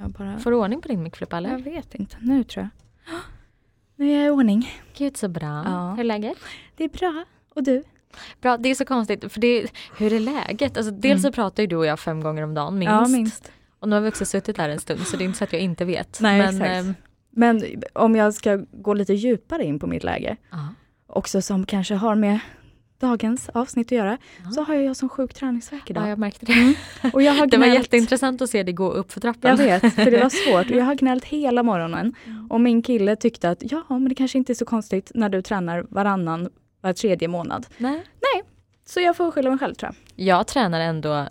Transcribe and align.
Jag 0.00 0.10
bara... 0.10 0.38
Får 0.38 0.50
du 0.50 0.56
ordning 0.56 0.80
på 0.82 0.88
din 0.88 1.02
mickflippa 1.02 1.36
eller? 1.36 1.50
Jag 1.50 1.62
vet 1.62 1.94
inte, 1.94 2.16
nu 2.20 2.44
tror 2.44 2.68
jag. 3.06 3.14
Nu 3.96 4.10
är 4.12 4.16
jag 4.18 4.26
i 4.26 4.30
ordning. 4.30 4.70
Gud 4.96 5.16
så 5.16 5.28
bra. 5.28 5.62
Ja. 5.66 5.90
Hur 5.90 6.00
är 6.00 6.04
läget? 6.04 6.36
Det 6.76 6.84
är 6.84 6.88
bra. 6.88 7.24
Och 7.54 7.62
du? 7.62 7.82
Bra, 8.40 8.56
det 8.56 8.68
är 8.68 8.74
så 8.74 8.84
konstigt 8.84 9.32
för 9.32 9.40
det, 9.40 9.66
hur 9.98 10.12
är 10.12 10.20
läget? 10.20 10.76
Alltså, 10.76 10.92
dels 10.92 11.04
Mm. 11.04 11.18
så 11.22 11.32
pratar 11.32 11.62
ju 11.62 11.66
du 11.66 11.76
och 11.76 11.86
jag 11.86 12.00
fem 12.00 12.20
gånger 12.20 12.42
om 12.42 12.54
dagen 12.54 12.78
minst. 12.78 12.90
Ja, 12.92 13.08
minst. 13.08 13.52
Och 13.78 13.88
nu 13.88 13.96
har 13.96 14.00
vi 14.00 14.08
också 14.08 14.24
suttit 14.24 14.58
här 14.58 14.68
en 14.68 14.80
stund 14.80 15.00
så 15.06 15.16
det 15.16 15.24
är 15.24 15.26
inte 15.26 15.38
så 15.38 15.44
att 15.44 15.52
jag 15.52 15.62
inte 15.62 15.84
vet. 15.84 16.18
Nej, 16.20 16.38
Men, 16.38 16.48
exakt. 16.48 16.70
ehm, 16.70 16.94
Men 17.30 17.82
om 17.92 18.16
jag 18.16 18.34
ska 18.34 18.56
gå 18.72 18.94
lite 18.94 19.14
djupare 19.14 19.64
in 19.64 19.78
på 19.78 19.86
mitt 19.86 20.04
läge, 20.04 20.36
ja. 20.50 20.68
också 21.06 21.42
som 21.42 21.66
kanske 21.66 21.94
har 21.94 22.14
med 22.14 22.38
dagens 23.02 23.48
avsnitt 23.48 23.86
att 23.86 23.92
göra, 23.92 24.18
Ja. 24.44 24.50
så 24.50 24.62
har 24.62 24.74
jag 24.74 24.96
som 24.96 25.08
sjuk 25.08 25.34
träningsvärk 25.34 25.82
ja, 25.86 25.90
idag. 25.90 26.08
jag 26.08 26.18
märkte 26.18 26.46
det. 26.46 26.74
Och 27.12 27.22
jag 27.22 27.32
har 27.32 27.46
Det 27.46 27.56
var 27.56 27.66
gnällt- 27.66 27.78
jätteintressant 27.78 28.42
att 28.42 28.50
se 28.50 28.62
dig 28.62 28.74
gå 28.74 28.90
upp 28.90 29.12
för 29.12 29.20
trappan. 29.20 29.50
Jag 29.50 29.56
vet, 29.80 29.94
för 29.94 30.10
det 30.10 30.22
var 30.22 30.28
svårt. 30.30 30.70
Och 30.70 30.76
jag 30.76 30.84
har 30.84 30.94
gnällt 31.02 31.24
hela 31.24 31.62
morgonen. 31.62 32.14
Mm. 32.26 32.46
Och 32.50 32.60
min 32.60 32.82
kille 32.82 33.16
tyckte 33.16 33.50
att 33.50 33.58
ja, 33.72 33.84
men 33.88 34.08
det 34.08 34.14
kanske 34.14 34.38
inte 34.38 34.52
är 34.52 34.54
så 34.54 34.64
konstigt 34.64 35.12
när 35.14 35.28
du 35.28 35.42
tränar 35.42 35.86
varannan, 35.88 36.48
var 36.80 36.92
tredje 36.92 37.28
månad. 37.28 37.66
Nej. 37.78 38.02
Så 38.86 39.00
jag 39.00 39.16
får 39.16 39.30
skylla 39.30 39.50
mig 39.50 39.58
själv 39.58 39.74
tror 39.74 39.92
jag. 40.16 40.26
Jag 40.26 40.46
tränar 40.46 40.80
ändå 40.80 41.26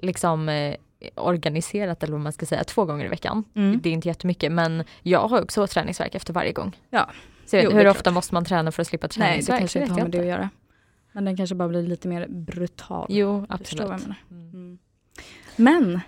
liksom 0.00 0.48
eh, 0.48 0.74
organiserat 1.16 2.02
eller 2.02 2.12
vad 2.12 2.20
man 2.22 2.32
ska 2.32 2.46
säga 2.46 2.64
två 2.64 2.84
gånger 2.84 3.04
i 3.04 3.08
veckan. 3.08 3.44
Mm. 3.56 3.80
Det 3.82 3.88
är 3.88 3.92
inte 3.92 4.08
jättemycket 4.08 4.52
men 4.52 4.84
jag 5.02 5.28
har 5.28 5.42
också 5.42 5.66
träningsverk 5.66 6.14
efter 6.14 6.32
varje 6.32 6.52
gång. 6.52 6.76
Ja. 6.90 7.10
Så 7.46 7.56
vet, 7.56 7.64
Jo, 7.64 7.70
hur 7.70 7.86
ofta 7.88 8.02
klart. 8.02 8.14
måste 8.14 8.34
man 8.34 8.44
träna 8.44 8.72
för 8.72 8.82
att 8.82 8.86
slippa 8.88 9.06
Nej, 9.06 9.18
det 9.18 9.26
träningsverk? 9.26 9.58
kanske 9.58 9.78
inte 9.80 9.92
har 9.92 10.00
med 10.00 10.10
det 10.10 10.18
att 10.20 10.26
göra. 10.26 10.50
Men 11.12 11.24
den 11.24 11.36
kanske 11.36 11.54
bara 11.54 11.68
blir 11.68 11.82
lite 11.82 12.08
mer 12.08 12.26
brutal. 12.28 13.06
Jo, 13.10 13.32
vad 13.32 13.40
jag 13.40 13.46
absolut. 13.48 13.88
menar. 13.88 14.14
Mm. 14.30 14.50
Mm. 14.52 14.78
Men 15.56 16.00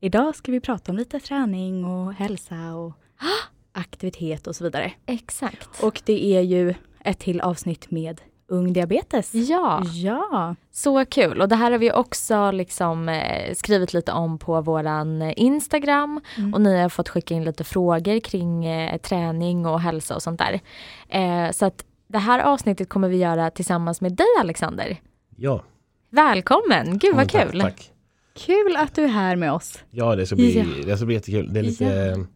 idag 0.00 0.36
ska 0.36 0.52
vi 0.52 0.60
prata 0.60 0.92
om 0.92 0.98
lite 0.98 1.20
träning 1.20 1.84
och 1.84 2.12
hälsa 2.14 2.74
och 2.74 2.92
aktivitet 3.72 4.46
och 4.46 4.56
så 4.56 4.64
vidare. 4.64 4.92
Exakt. 5.06 5.82
Och 5.82 6.02
det 6.04 6.24
är 6.36 6.40
ju 6.40 6.74
ett 7.00 7.18
till 7.18 7.40
avsnitt 7.40 7.90
med 7.90 8.20
ung 8.48 8.72
diabetes. 8.72 9.34
ja, 9.34 9.82
Ja. 9.92 10.54
så 10.70 11.04
kul. 11.04 11.40
Och 11.40 11.48
det 11.48 11.56
här 11.56 11.70
har 11.70 11.78
vi 11.78 11.92
också 11.92 12.50
liksom 12.50 13.08
eh, 13.08 13.54
skrivit 13.54 13.92
lite 13.92 14.12
om 14.12 14.38
på 14.38 14.60
våran 14.60 15.22
Instagram. 15.22 16.20
Mm. 16.38 16.54
Och 16.54 16.60
ni 16.60 16.80
har 16.80 16.88
fått 16.88 17.08
skicka 17.08 17.34
in 17.34 17.44
lite 17.44 17.64
frågor 17.64 18.20
kring 18.20 18.64
eh, 18.66 18.98
träning 18.98 19.66
och 19.66 19.80
hälsa 19.80 20.14
och 20.14 20.22
sånt 20.22 20.40
där. 20.40 20.60
Eh, 21.08 21.50
så 21.52 21.66
att 21.66 21.84
det 22.08 22.18
här 22.18 22.40
avsnittet 22.40 22.88
kommer 22.88 23.08
vi 23.08 23.16
göra 23.16 23.50
tillsammans 23.50 24.00
med 24.00 24.12
dig 24.12 24.26
Alexander. 24.40 24.96
Ja. 25.36 25.62
Välkommen, 26.10 26.98
gud 26.98 27.14
vad 27.14 27.24
Ja, 27.24 27.28
tack, 27.28 27.50
kul. 27.50 27.60
Tack. 27.60 27.92
Kul 28.34 28.76
att 28.76 28.94
du 28.94 29.04
är 29.04 29.08
här 29.08 29.36
med 29.36 29.52
oss. 29.52 29.78
Ja, 29.90 30.16
det 30.16 30.26
ska 30.26 30.36
bli, 30.36 30.58
Ja. 30.58 30.86
det 30.86 30.96
ska 30.96 31.06
bli 31.06 31.14
jättekul. 31.14 31.52
Det 31.52 31.60
är 31.60 31.64
lite 31.64 31.84
Ja. 31.84 32.26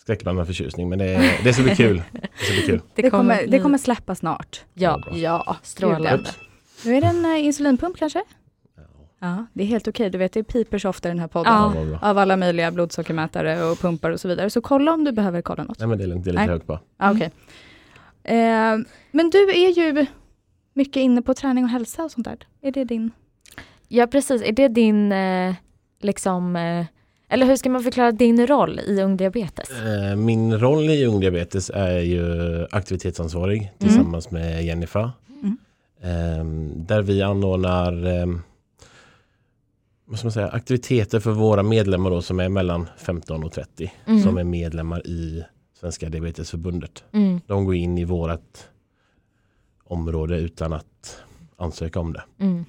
skräckblandad 0.00 0.46
förtjusning 0.46 0.88
men 0.88 0.98
det, 0.98 1.34
det 1.44 1.52
ska 1.52 1.62
bli 1.62 1.76
kul. 1.76 2.02
Det 2.12 2.44
ska 2.44 2.52
bli 2.54 2.62
kul. 2.66 2.80
Det, 2.94 3.10
kommer, 3.10 3.46
det 3.46 3.58
kommer 3.58 3.78
släppa 3.78 4.14
snart. 4.14 4.64
Ja. 4.74 5.02
Ja, 5.12 5.56
strålande. 5.62 6.30
Nu 6.84 6.96
är 6.96 7.00
det 7.00 7.06
en 7.06 7.24
uh, 7.24 7.44
insulinpump 7.44 7.96
kanske? 7.98 8.22
Ja, 9.18 9.46
det 9.52 9.62
är 9.62 9.66
helt 9.66 9.88
okej. 9.88 10.10
Du 10.10 10.18
vet, 10.18 10.32
det 10.32 10.44
piper 10.44 10.78
så 10.78 10.88
ofta 10.88 11.08
i 11.08 11.10
den 11.10 11.18
här 11.18 11.28
podden. 11.28 11.52
Ja. 11.52 11.98
Av 12.10 12.18
alla 12.18 12.36
möjliga 12.36 12.70
blodsockermätare 12.70 13.64
och 13.64 13.78
pumpar 13.78 14.10
och 14.10 14.20
så 14.20 14.28
vidare. 14.28 14.50
Så 14.50 14.60
kolla 14.60 14.92
om 14.92 15.04
du 15.04 15.12
behöver 15.12 15.42
kolla 15.42 15.64
något. 15.64 15.78
Nej 15.78 15.88
men 15.88 15.98
det 15.98 16.04
är 16.04 16.08
lugnt, 16.08 16.24
det 16.24 16.30
är 16.30 16.32
lite 16.32 16.46
Nej. 16.46 16.54
högt 16.54 16.66
bara. 16.66 16.80
Ja, 16.98 17.10
okej. 17.12 17.30
Eh, 18.24 18.78
men 19.12 19.30
du 19.30 19.50
är 19.50 19.70
ju 19.78 20.06
mycket 20.74 20.96
inne 21.00 21.22
på 21.22 21.34
träning 21.34 21.64
och 21.64 21.70
hälsa 21.70 22.04
och 22.04 22.10
sånt 22.10 22.24
där. 22.24 22.38
Är 22.62 22.72
det 22.72 22.84
din? 22.84 23.10
Ja 23.88 24.06
precis, 24.06 24.42
är 24.42 24.52
det 24.52 24.68
din 24.68 25.12
eh, 25.12 25.54
liksom 26.00 26.56
eh, 26.56 26.86
eller 27.28 27.46
hur 27.46 27.56
ska 27.56 27.70
man 27.70 27.82
förklara 27.82 28.12
din 28.12 28.46
roll 28.46 28.80
i 28.86 29.00
ung 29.02 29.16
diabetes? 29.16 29.70
Eh, 29.70 30.16
Min 30.16 30.58
roll 30.58 30.90
i 30.90 31.06
Ung 31.06 31.20
Diabetes 31.20 31.70
är 31.74 31.98
ju 31.98 32.26
aktivitetsansvarig 32.70 33.72
tillsammans 33.78 34.30
med 34.30 34.64
Jennifer. 34.64 35.10
Mm. 35.42 35.56
Ehm, 36.02 36.70
Där 36.86 37.02
vi 37.02 37.22
anordnar 37.22 38.06
ehm, 38.06 38.42
vad 40.06 40.18
ska 40.18 40.26
man 40.26 40.32
säga, 40.32 40.48
aktiviteter 40.48 41.20
för 41.20 41.30
våra 41.30 41.62
medlemmar 41.62 42.10
då, 42.10 42.22
som 42.22 42.40
är 42.40 42.48
mellan 42.48 42.86
15 42.98 43.44
och 43.44 43.52
30 43.52 43.92
Mm. 44.06 44.22
som 44.22 44.38
är 44.38 44.44
medlemmar 44.44 45.06
i 45.06 45.44
Svenska 45.84 46.08
Diabetesförbundet. 46.08 47.04
Mm, 47.12 47.40
De 47.46 47.64
går 47.64 47.74
in 47.74 47.98
i 47.98 48.04
vårat 48.04 48.68
område 49.84 50.36
utan 50.38 50.72
att 50.72 51.22
ansöka 51.56 52.00
om 52.00 52.12
det. 52.12 52.22
mm, 52.38 52.64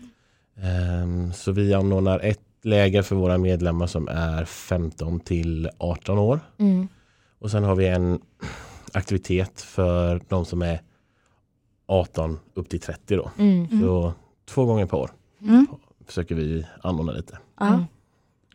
Ehm, 0.58 1.34
Så 1.34 1.52
vi 1.52 1.74
anordnar 1.74 2.20
ett 2.20 2.40
läger 2.62 3.02
för 3.02 3.16
våra 3.16 3.38
medlemmar 3.38 3.88
som 3.88 4.08
är 4.08 4.46
15 4.46 5.20
till 5.20 5.70
18 5.78 6.18
år. 6.18 6.40
mm, 6.58 6.88
Och 7.40 7.52
sen 7.52 7.64
har 7.64 7.76
vi 7.76 7.88
en 7.88 8.20
aktivitet 8.94 9.62
för 9.62 10.22
de 10.30 10.46
som 10.46 10.62
är 10.62 10.82
18 11.86 12.40
upp 12.54 12.70
till 12.70 12.80
30 12.82 13.16
då. 13.16 13.32
mm, 13.38 13.66
Mm. 13.66 13.82
Så 13.82 14.14
två 14.46 14.66
gånger 14.66 14.86
per 14.86 14.98
år 14.98 15.12
Mm. 15.42 15.68
försöker 16.06 16.36
vi 16.36 16.66
anordna 16.84 17.12
lite. 17.12 17.38
Mm. 17.62 17.84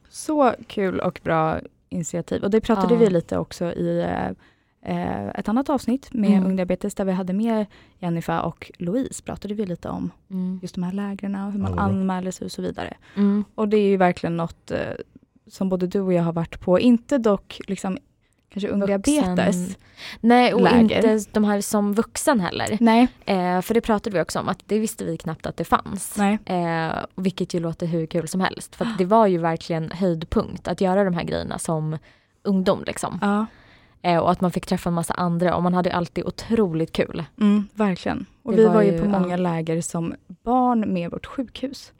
Så 0.09 0.55
kul 0.67 1.01
och 1.01 1.21
bra 1.25 1.61
initiativ. 1.91 2.43
Och 2.45 2.51
det 2.51 2.61
pratade 2.61 2.95
Ja. 2.95 3.01
vi 3.01 3.11
lite 3.11 3.39
också 3.39 3.65
i 3.73 4.01
eh, 4.01 4.29
eh, 4.83 5.29
ett 5.29 5.49
annat 5.49 5.71
avsnitt 5.71 6.13
med 6.15 6.31
Mm. 6.31 6.47
Ung 6.47 6.57
Diabetes 6.57 6.95
där 6.95 7.05
vi 7.05 7.13
hade 7.13 7.33
med 7.33 7.67
Jennifer 7.99 8.43
och 8.43 8.71
Louise 8.79 9.23
pratade 9.23 9.55
vi 9.55 9.67
lite 9.67 9.89
om 9.89 10.11
Mm, 10.31 10.59
just 10.63 10.75
de 10.75 10.83
här 10.85 10.93
lägren 10.93 11.35
och 11.35 11.53
hur 11.53 11.59
Ja, 11.59 11.63
man 11.63 11.73
bra. 11.73 11.81
anmäler 11.83 12.31
sig 12.31 12.45
och 12.45 12.53
så 12.53 12.63
vidare. 12.63 12.97
mm. 13.17 13.45
Och 13.55 13.69
det 13.69 13.77
är 13.77 13.89
ju 13.89 13.97
verkligen 13.97 14.37
något 14.37 14.71
eh, 14.71 14.79
som 15.47 15.69
både 15.69 15.87
du 15.87 16.01
och 16.01 16.13
jag 16.13 16.23
har 16.23 16.33
varit 16.33 16.61
på, 16.61 16.81
inte 16.81 17.19
dock 17.19 17.61
liksom 17.69 17.99
kanske 18.53 18.69
Ung 18.69 18.81
Vuxen- 18.87 19.03
Diabetes. 19.37 19.77
Nej 20.21 20.55
och 20.55 20.61
läger. 20.61 20.81
inte 21.13 21.31
de 21.33 21.45
här 21.45 21.61
som 21.61 21.95
vuxen 21.95 22.41
heller. 22.41 22.77
Nej, 22.81 23.09
Eh, 23.27 23.61
för 23.61 23.75
det 23.75 23.81
pratade 23.81 24.17
vi 24.17 24.23
också 24.23 24.39
om 24.41 24.49
att 24.49 24.59
det 24.67 24.79
visste 24.79 25.05
vi 25.05 25.17
knappt 25.17 25.47
att 25.47 25.57
det 25.57 25.65
fanns. 25.65 26.17
nej. 26.17 26.39
Eh, 26.45 26.93
vilket 27.17 27.55
ju 27.55 27.61
låter 27.61 27.87
hur 27.87 28.07
kul 28.07 28.29
som 28.29 28.41
helst. 28.41 28.77
För 28.77 28.85
att 28.85 28.99
det 28.99 29.05
var 29.05 29.27
ju 29.27 29.39
verkligen 29.39 29.91
höjdpunkt 29.91 30.69
att 30.69 30.81
göra 30.81 31.05
de 31.05 31.15
här 31.15 31.25
grejerna 31.25 31.59
som 31.59 31.99
ungdom 32.43 32.83
liksom. 32.87 33.19
Ja, 33.23 33.47
Eh, 34.03 34.19
och 34.19 34.31
att 34.31 34.41
man 34.41 34.51
fick 34.51 34.67
träffa 34.67 34.89
en 34.91 34.95
massa 34.95 35.15
andra 35.15 35.55
och 35.57 35.63
man 35.63 35.75
hade 35.75 35.93
alltid 35.93 36.25
otroligt 36.25 36.93
kul. 36.93 37.25
mm, 37.41 37.69
verkligen. 37.75 38.27
Och 38.43 38.53
Det 38.53 38.59
vi 38.59 38.65
var 38.67 38.75
var 38.75 38.83
ju 38.83 39.03
på 39.03 39.09
många 39.09 39.29
ja. 39.31 39.37
läger 39.37 39.81
som 39.81 40.15
barn 40.29 40.93
med 40.95 41.11
vårt 41.11 41.27
sjukhus. 41.27 41.93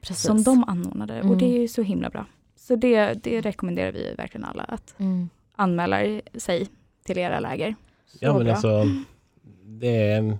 Precis. 0.00 0.22
Som 0.24 0.42
de 0.42 0.64
anordnade 0.64 1.18
och 1.18 1.24
Mm. 1.26 1.38
det 1.38 1.44
är 1.56 1.60
ju 1.60 1.68
så 1.68 1.82
himla 1.82 2.10
bra. 2.10 2.26
Så 2.56 2.76
det, 2.76 3.12
det 3.24 3.40
rekommenderar 3.40 3.92
vi 3.92 4.14
verkligen 4.16 4.44
alla 4.44 4.62
att 4.62 4.94
Mm. 4.98 5.28
Anmäla 5.56 6.20
sig 6.34 6.68
till 7.04 7.18
era 7.18 7.40
läger. 7.40 7.74
Så 8.06 8.18
Ja 8.20 8.32
men 8.34 8.44
bra. 8.44 8.52
alltså 8.52 8.84
det 9.64 9.88
är 10.12 10.18
en, 10.18 10.38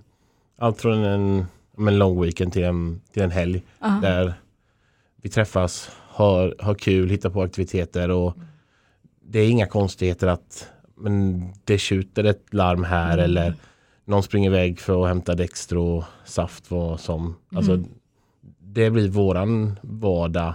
allt 0.57 0.81
från 0.81 1.03
en, 1.03 1.45
en 1.77 1.97
lång 1.97 2.21
weekend 2.21 2.53
till 2.53 2.63
en, 2.63 3.01
till 3.13 3.21
en 3.23 3.31
helg 3.31 3.61
Ja. 3.79 3.99
där 4.01 4.33
vi 5.21 5.29
träffas, 5.29 5.91
har, 6.07 6.55
har 6.59 6.75
kul, 6.75 7.09
hittar 7.09 7.29
på 7.29 7.41
aktiviteter 7.41 8.11
och 8.11 8.37
det 9.21 9.39
är 9.39 9.49
inga 9.49 9.65
konstigheter 9.67 10.27
att 10.27 10.69
men 10.95 11.45
det 11.63 11.77
tjuter 11.77 12.23
ett 12.23 12.53
larm 12.53 12.83
här 12.83 13.13
Mm. 13.13 13.23
eller 13.25 13.53
någon 14.05 14.23
springer 14.23 14.49
iväg 14.49 14.79
för 14.79 15.01
att 15.01 15.07
hämta 15.07 15.35
Dextro, 15.35 16.03
saft, 16.25 16.71
vad 16.71 16.99
som. 16.99 17.35
Alltså, 17.55 17.71
Mm. 17.73 17.89
Det 18.59 18.89
blir 18.89 19.09
våran 19.09 19.79
vardag 19.81 20.53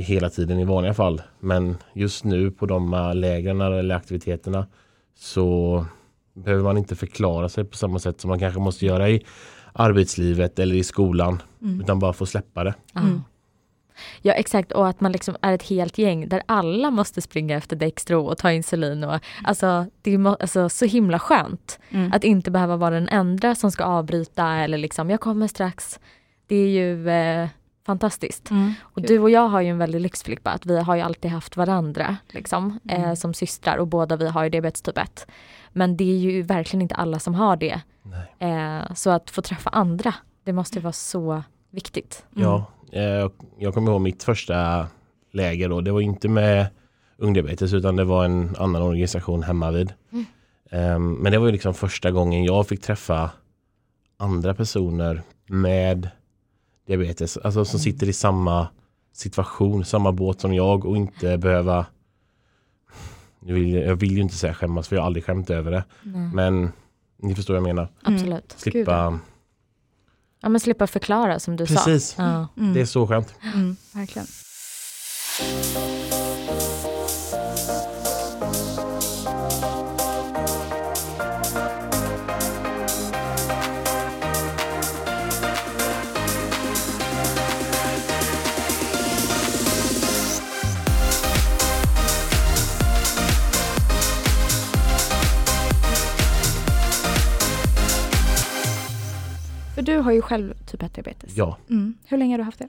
hela 0.00 0.30
tiden 0.30 0.60
i 0.60 0.64
vanliga 0.64 0.94
fall. 0.94 1.22
Men 1.40 1.76
just 1.92 2.24
nu 2.24 2.50
på 2.50 2.66
de 2.66 2.92
här 2.92 3.14
lägren 3.14 3.60
eller 3.60 3.94
aktiviteterna 3.94 4.66
så 5.18 5.86
behöver 6.34 6.62
man 6.62 6.78
inte 6.78 6.96
förklara 6.96 7.48
sig 7.48 7.64
på 7.64 7.76
samma 7.76 7.98
sätt 7.98 8.20
som 8.20 8.28
man 8.28 8.38
kanske 8.38 8.60
måste 8.60 8.86
göra 8.86 9.08
i 9.10 9.22
arbetslivet 9.72 10.58
eller 10.58 10.74
i 10.74 10.84
skolan. 10.84 11.42
Mm. 11.62 11.80
Utan 11.80 11.98
bara 11.98 12.12
få 12.12 12.26
släppa 12.26 12.64
det. 12.64 12.74
Ja. 12.92 13.00
Mm. 13.00 13.22
ja 14.22 14.32
exakt 14.32 14.72
och 14.72 14.88
att 14.88 15.00
man 15.00 15.12
liksom 15.12 15.36
är 15.40 15.52
ett 15.52 15.62
helt 15.62 15.98
gäng 15.98 16.28
där 16.28 16.42
alla 16.46 16.90
måste 16.90 17.20
springa 17.20 17.56
efter 17.56 17.76
Dextro 17.76 18.26
och 18.26 18.38
ta 18.38 18.52
insulin. 18.52 19.04
Och, 19.04 19.20
alltså, 19.44 19.86
det 20.02 20.14
är 20.14 20.26
alltså, 20.42 20.68
så 20.68 20.84
himla 20.84 21.18
skönt 21.18 21.78
Mm. 21.90 22.12
att 22.12 22.24
inte 22.24 22.50
behöva 22.50 22.76
vara 22.76 22.94
den 22.94 23.08
enda 23.08 23.54
som 23.54 23.70
ska 23.70 23.84
avbryta 23.84 24.48
eller 24.48 24.78
liksom 24.78 25.10
jag 25.10 25.20
kommer 25.20 25.48
strax. 25.48 26.00
Det 26.46 26.56
är 26.56 26.68
ju 26.68 27.08
eh, 27.08 27.48
fantastiskt. 27.86 28.50
Mm. 28.50 28.72
Och 28.82 29.02
du 29.02 29.18
och 29.18 29.30
jag 29.30 29.48
har 29.48 29.60
ju 29.60 29.68
en 29.68 29.78
väldig 29.78 30.00
lyxflippa 30.00 30.50
att 30.50 30.66
vi 30.66 30.80
har 30.80 30.96
ju 30.96 31.02
alltid 31.02 31.30
haft 31.30 31.56
varandra 31.56 32.16
liksom, 32.28 32.80
eh, 32.88 33.02
Mm. 33.04 33.16
som 33.16 33.34
systrar 33.34 33.76
och 33.76 33.86
båda 33.86 34.16
vi 34.16 34.28
har 34.28 34.44
ju 34.44 34.50
diabetes 34.50 34.82
typ 34.82 34.98
1. 34.98 35.26
Men 35.72 35.96
det 35.96 36.04
är 36.04 36.16
ju 36.18 36.42
verkligen 36.42 36.82
inte 36.82 36.94
alla 36.94 37.18
som 37.18 37.34
har 37.34 37.56
det. 37.56 37.80
Nej. 38.02 38.52
Eh, 38.52 38.94
så 38.94 39.10
att 39.10 39.30
få 39.30 39.42
träffa 39.42 39.70
andra, 39.70 40.14
det 40.44 40.52
måste 40.52 40.78
ju 40.78 40.82
vara 40.82 40.92
så 40.92 41.42
viktigt. 41.70 42.24
Mm. 42.36 42.48
Ja, 42.48 42.66
eh, 42.92 43.30
jag 43.58 43.74
kommer 43.74 43.92
ihåg 43.92 44.00
mitt 44.00 44.22
första 44.22 44.86
läger 45.32 45.68
då. 45.68 45.80
Det 45.80 45.92
var 45.92 46.00
inte 46.00 46.28
med 46.28 46.66
Ungdiabetes 47.16 47.72
utan 47.72 47.96
det 47.96 48.04
var 48.04 48.24
en 48.24 48.56
annan 48.58 48.82
organisation 48.82 49.42
hemma 49.42 49.70
vid. 49.70 49.92
Mm. 50.12 50.24
Ehm, 50.70 51.12
Men 51.12 51.32
det 51.32 51.38
var 51.38 51.46
ju 51.46 51.52
liksom 51.52 51.74
första 51.74 52.10
gången 52.10 52.44
jag 52.44 52.66
fick 52.68 52.80
träffa 52.82 53.30
andra 54.16 54.54
personer 54.54 55.22
med 55.46 56.10
diabetes. 56.86 57.36
Alltså 57.36 57.64
som 57.64 57.76
Mm. 57.76 57.82
sitter 57.84 58.08
i 58.08 58.12
samma 58.12 58.68
situation, 59.12 59.84
samma 59.84 60.12
båt 60.12 60.40
som 60.40 60.54
jag 60.54 60.84
och 60.84 60.96
inte 60.96 61.38
behöva 61.38 61.86
jag 63.46 63.54
vill, 63.54 63.74
jag 63.74 63.96
vill 63.96 64.12
ju 64.12 64.20
inte 64.20 64.34
säga 64.34 64.54
skämmas 64.54 64.88
för 64.88 64.96
jag 64.96 65.02
har 65.02 65.06
aldrig 65.06 65.24
skämt 65.24 65.50
över 65.50 65.70
det. 65.70 65.84
Nej. 66.02 66.30
Men 66.34 66.72
ni 67.22 67.34
förstår 67.34 67.54
vad 67.54 67.58
jag 67.68 67.76
menar. 67.76 67.88
Absolut. 68.02 68.54
Slippa. 68.56 69.18
Ja 70.40 70.48
men 70.48 70.60
slippa 70.60 70.86
förklara 70.86 71.38
som 71.40 71.56
du 71.56 71.66
Precis. 71.66 72.08
sa. 72.08 72.22
Ja. 72.22 72.48
Mm. 72.62 72.74
Det 72.74 72.80
är 72.80 72.86
så 72.86 73.06
skönt. 73.06 73.34
Mm, 73.54 73.76
verkligen. 73.94 74.26
Har 100.04 100.12
ju 100.12 100.22
själv 100.22 100.54
typ 100.66 100.82
1-diabetes. 100.82 101.32
Ja. 101.36 101.56
Mm. 101.70 101.94
Hur 102.06 102.18
länge 102.18 102.32
har 102.32 102.38
du 102.38 102.44
haft 102.44 102.58
det? 102.58 102.68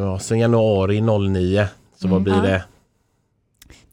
Ja, 0.00 0.18
sen 0.18 0.38
januari 0.38 1.00
09 1.00 1.66
så 1.96 2.08
vad 2.08 2.12
Mm. 2.20 2.24
blir 2.24 2.34
Ja. 2.34 2.42
det? 2.42 2.64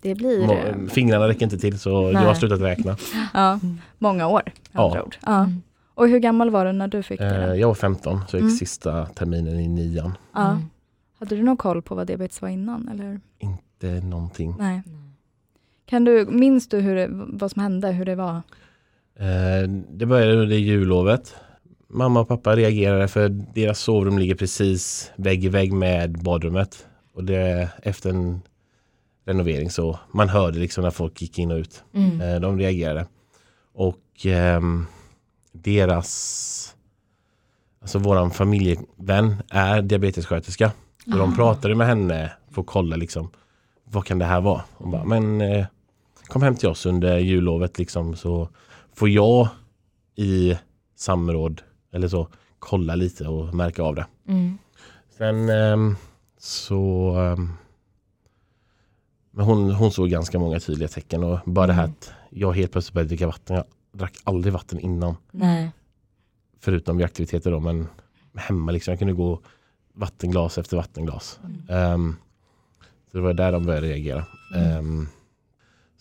Det 0.01 0.15
blir 0.15 0.51
eh, 0.51 0.75
Fingrarna 0.89 1.27
räcker 1.27 1.43
inte 1.43 1.57
till 1.57 1.79
så 1.79 1.89
jag 1.89 2.13
Nej. 2.13 2.25
har 2.25 2.33
slutat 2.33 2.61
räkna. 2.61 2.97
ja, 3.33 3.53
Mm. 3.53 3.77
många 3.97 4.27
år. 4.27 4.41
Ja. 4.71 5.07
Ja. 5.25 5.39
Mm. 5.43 5.61
Och 5.95 6.07
hur 6.07 6.19
gammal 6.19 6.49
var 6.49 6.65
du 6.65 6.71
när 6.71 6.87
du 6.87 7.03
fick 7.03 7.19
det? 7.19 7.43
Eh, 7.43 7.53
jag 7.53 7.67
var 7.67 7.75
15 7.75 8.19
så 8.27 8.35
jag 8.35 8.41
gick 8.41 8.49
Mm. 8.49 8.57
sista 8.57 9.05
terminen 9.05 9.59
i 9.59 9.67
nian. 9.67 10.17
Ja. 10.33 10.51
Mm. 10.51 10.63
Hade 11.19 11.35
du 11.35 11.43
någon 11.43 11.57
koll 11.57 11.81
på 11.81 11.95
vad 11.95 12.07
diabetes 12.07 12.41
var 12.41 12.49
innan? 12.49 12.87
Eller? 12.89 13.19
Inte 13.39 13.87
någonting. 14.07 14.55
Nej. 14.59 14.81
Kan 15.85 16.03
du, 16.05 16.25
minns 16.25 16.67
du 16.67 16.79
hur 16.79 17.07
vad 17.37 17.51
som 17.51 17.61
hände, 17.61 17.91
hur 17.91 18.05
det 18.05 18.15
var? 18.15 18.41
Eh, 19.19 19.69
det 19.89 20.05
började 20.05 20.33
under 20.33 20.55
jullovet. 20.55 21.35
Mamma 21.87 22.19
och 22.19 22.27
pappa 22.27 22.55
reagerade 22.55 23.07
för 23.07 23.29
deras 23.29 23.79
sovrum 23.79 24.17
ligger 24.17 24.35
precis 24.35 25.11
vägg 25.15 25.45
i 25.45 25.49
vägg 25.49 25.73
med 25.73 26.23
badrummet. 26.23 26.87
Och 27.13 27.23
det 27.23 27.69
efter 27.83 28.09
en 28.09 28.41
renovering 29.25 29.69
så 29.69 29.99
man 30.11 30.29
hörde 30.29 30.59
liksom 30.59 30.83
när 30.83 30.91
folk 30.91 31.21
gick 31.21 31.39
in 31.39 31.51
och 31.51 31.57
ut. 31.57 31.83
Mm. 31.93 32.21
Eh, 32.21 32.39
de 32.39 32.59
reagerade. 32.59 33.05
Och 33.73 34.25
ehm, 34.25 34.85
deras, 35.51 36.75
alltså 37.81 37.99
våran 37.99 38.31
familjevän 38.31 39.35
är 39.49 39.81
diabetessköterska. 39.81 40.71
Ah. 41.13 41.17
de 41.17 41.35
pratade 41.35 41.75
med 41.75 41.87
henne 41.87 42.31
för 42.51 42.61
att 42.61 42.67
kolla 42.67 42.95
liksom, 42.95 43.29
vad 43.83 44.05
kan 44.05 44.19
det 44.19 44.25
här 44.25 44.41
vara? 44.41 44.61
Hon 44.73 44.91
bara, 44.91 45.03
men 45.03 45.41
eh, 45.41 45.65
kom 46.27 46.43
hem 46.43 46.55
till 46.55 46.69
oss 46.69 46.85
under 46.85 47.17
jullovet 47.17 47.79
liksom 47.79 48.15
så 48.15 48.49
får 48.93 49.09
jag 49.09 49.47
i 50.15 50.57
samråd 50.95 51.61
eller 51.91 52.07
så 52.07 52.27
kolla 52.59 52.95
lite 52.95 53.27
och 53.27 53.53
märka 53.55 53.83
av 53.83 53.95
det. 53.95 54.05
Mm. 54.27 54.57
Sen 55.17 55.49
ehm, 55.49 55.95
så 56.37 57.11
ehm, 57.17 57.53
men 59.31 59.45
hon, 59.45 59.71
hon 59.71 59.91
såg 59.91 60.09
ganska 60.09 60.39
många 60.39 60.59
tydliga 60.59 60.87
tecken 60.87 61.23
och 61.23 61.39
bara 61.45 61.67
det 61.67 61.73
här 61.73 61.83
Mm. 61.83 61.95
att 61.99 62.11
jag 62.29 62.53
helt 62.53 62.71
plötsligt 62.71 62.93
började 62.93 63.07
dricka 63.09 63.27
vatten. 63.27 63.55
Jag 63.55 63.65
drack 63.91 64.17
aldrig 64.23 64.53
vatten 64.53 64.79
innan 64.79 65.15
Nej. 65.31 65.71
förutom 66.59 66.97
vid 66.97 67.05
aktiviteter 67.05 67.51
då 67.51 67.59
men 67.59 67.87
hemma 68.35 68.71
liksom. 68.71 68.91
Jag 68.91 68.99
kunde 68.99 69.13
gå 69.13 69.39
vattenglas 69.93 70.57
efter 70.57 70.77
vattenglas. 70.77 71.39
Mm. 71.43 71.63
Ehm, 71.69 72.15
så 73.11 73.17
det 73.17 73.23
var 73.23 73.33
där 73.33 73.51
de 73.51 73.65
började 73.65 73.87
reagera. 73.87 74.25
Mm. 74.55 74.77
Ehm, 74.77 75.07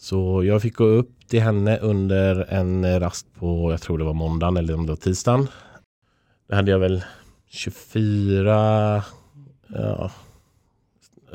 så 0.02 0.44
jag 0.44 0.62
fick 0.62 0.76
gå 0.76 0.84
upp 0.84 1.28
till 1.28 1.42
henne 1.42 1.78
under 1.78 2.52
en 2.52 3.00
rast 3.00 3.34
på, 3.34 3.70
jag 3.70 3.80
tror 3.80 3.98
det 3.98 4.04
var 4.04 4.12
måndagen 4.12 4.56
eller 4.56 4.74
om 4.74 4.86
det 4.86 4.92
var 4.92 4.96
tisdagen. 4.96 5.48
Då 6.48 6.54
hade 6.54 6.70
jag 6.70 6.78
väl 6.78 7.04
24, 7.46 9.04
ja, 9.66 10.10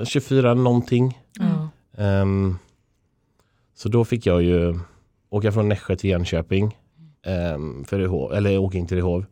24 0.04 0.54
någonting. 0.54 1.20
Ja. 1.40 1.70
Ehm, 2.04 2.58
så 3.76 3.90
då 3.90 4.06
fick 4.06 4.26
jag 4.26 4.44
ju 4.44 4.80
åka 5.30 5.52
från 5.52 5.70
Nässjö 5.70 5.96
till 5.96 6.10
Jönköping. 6.10 6.78
Um, 7.56 7.86
för 7.86 8.00
Rehov, 8.00 8.34
eller 8.34 8.58
åka 8.58 8.78
in 8.78 8.88
till 8.88 8.98
Rehov. 8.98 9.26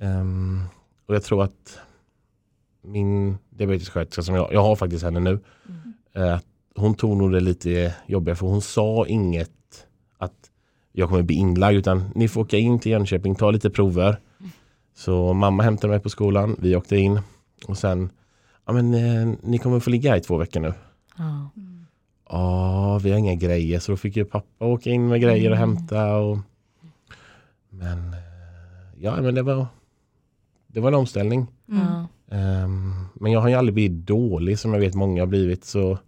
Ehm, 0.00 0.64
och 1.06 1.14
jag 1.14 1.22
tror 1.24 1.42
att 1.44 1.78
min 2.82 3.38
diabetessköterska 3.50 4.22
som 4.22 4.34
jag, 4.34 4.52
jag 4.52 4.62
har 4.62 4.76
faktiskt 4.76 5.04
henne 5.04 5.20
nu. 5.20 5.38
Mm. 5.68 6.28
eh, 6.28 6.40
hon 6.76 6.94
tog 6.94 7.16
nog 7.16 7.32
det 7.32 7.40
lite 7.40 7.94
jobbigare 8.06 8.36
för 8.36 8.46
hon 8.46 8.62
sa 8.62 9.06
inget 9.06 9.50
att 10.18 10.50
jag 10.92 11.08
kommer 11.08 11.22
bli 11.22 11.36
inlagd 11.36 11.76
utan 11.78 12.10
ni 12.14 12.28
får 12.28 12.40
åka 12.40 12.56
in 12.58 12.78
till 12.78 12.92
Jönköping, 12.92 13.34
ta 13.34 13.50
lite 13.50 13.70
prover. 13.70 14.16
Så 14.94 15.32
mamma 15.32 15.62
hämtade 15.62 15.90
mig 15.90 16.00
på 16.00 16.08
skolan, 16.08 16.56
vi 16.58 16.76
åkte 16.76 16.96
in 16.96 17.20
och 17.68 17.78
sen 17.78 18.10
ja 18.66 18.72
men 18.72 18.94
eh, 18.94 19.34
ni 19.42 19.58
kommer 19.58 19.80
få 19.80 19.90
ligga 19.90 20.10
här 20.10 20.16
i 20.16 20.20
två 20.20 20.36
veckor 20.36 20.60
nu. 20.60 20.74
Ja. 21.18 21.48
Ja, 22.30 22.98
vi 23.02 23.10
har 23.10 23.18
inga 23.18 23.34
grejer 23.34 23.78
så 23.78 23.92
då 23.92 23.96
fick 23.96 24.16
ju 24.16 24.24
pappa 24.24 24.64
åka 24.66 24.90
in 24.90 25.08
med 25.08 25.20
grejer 25.20 25.50
och 25.50 25.56
Mm. 25.56 25.68
hämta. 25.76 26.16
Och... 26.16 26.38
Men 27.70 27.98
eh, 27.98 28.18
ja, 29.00 29.20
men 29.22 29.34
det 29.34 29.42
var, 29.42 29.66
det 30.66 30.80
var 30.80 30.88
en 30.88 30.94
omställning. 30.94 31.46
Mm. 31.68 32.04
Ehm, 32.30 33.04
men 33.14 33.32
jag 33.32 33.40
har 33.40 33.48
ju 33.48 33.54
aldrig 33.54 33.74
blivit 33.74 34.06
dålig 34.06 34.58
som 34.58 34.72
jag 34.72 34.80
vet 34.80 34.94
många 34.94 35.22
har 35.22 35.26
blivit 35.26 35.64
så 35.64 35.98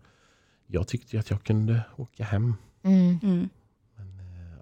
jag 0.74 0.88
tyckte 0.88 1.18
att 1.18 1.30
jag 1.30 1.42
kunde 1.42 1.80
åka 1.96 2.24
hem. 2.24 2.54
Mm. 2.82 3.18
Mm. 3.22 3.48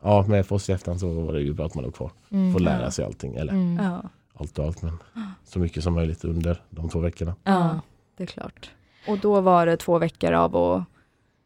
Ja, 0.02 0.24
med 0.28 0.46
Foss 0.46 0.68
i 0.68 0.72
efterhand 0.72 1.00
så 1.00 1.20
var 1.20 1.32
det 1.32 1.40
ju 1.40 1.52
bra 1.52 1.66
att 1.66 1.74
man 1.74 1.84
låg 1.84 1.94
kvar. 1.94 2.10
Mm. 2.30 2.52
Får 2.52 2.60
lära 2.60 2.82
Ja. 2.82 2.90
sig 2.90 3.04
allting, 3.04 3.34
eller 3.36 3.52
Mm. 3.52 3.84
Ja. 3.84 4.02
allt 4.34 4.58
och 4.58 4.64
allt 4.64 4.82
men 4.82 4.98
så 5.44 5.58
mycket 5.58 5.84
som 5.84 5.94
möjligt 5.94 6.24
under 6.24 6.62
de 6.70 6.88
två 6.88 6.98
veckorna. 6.98 7.34
Ja. 7.44 7.80
det 8.16 8.22
är 8.22 8.26
klart. 8.26 8.70
Och 9.08 9.18
då 9.18 9.40
var 9.40 9.66
det 9.66 9.76
två 9.76 9.98
veckor 9.98 10.32
av 10.32 10.56
att 10.56 10.84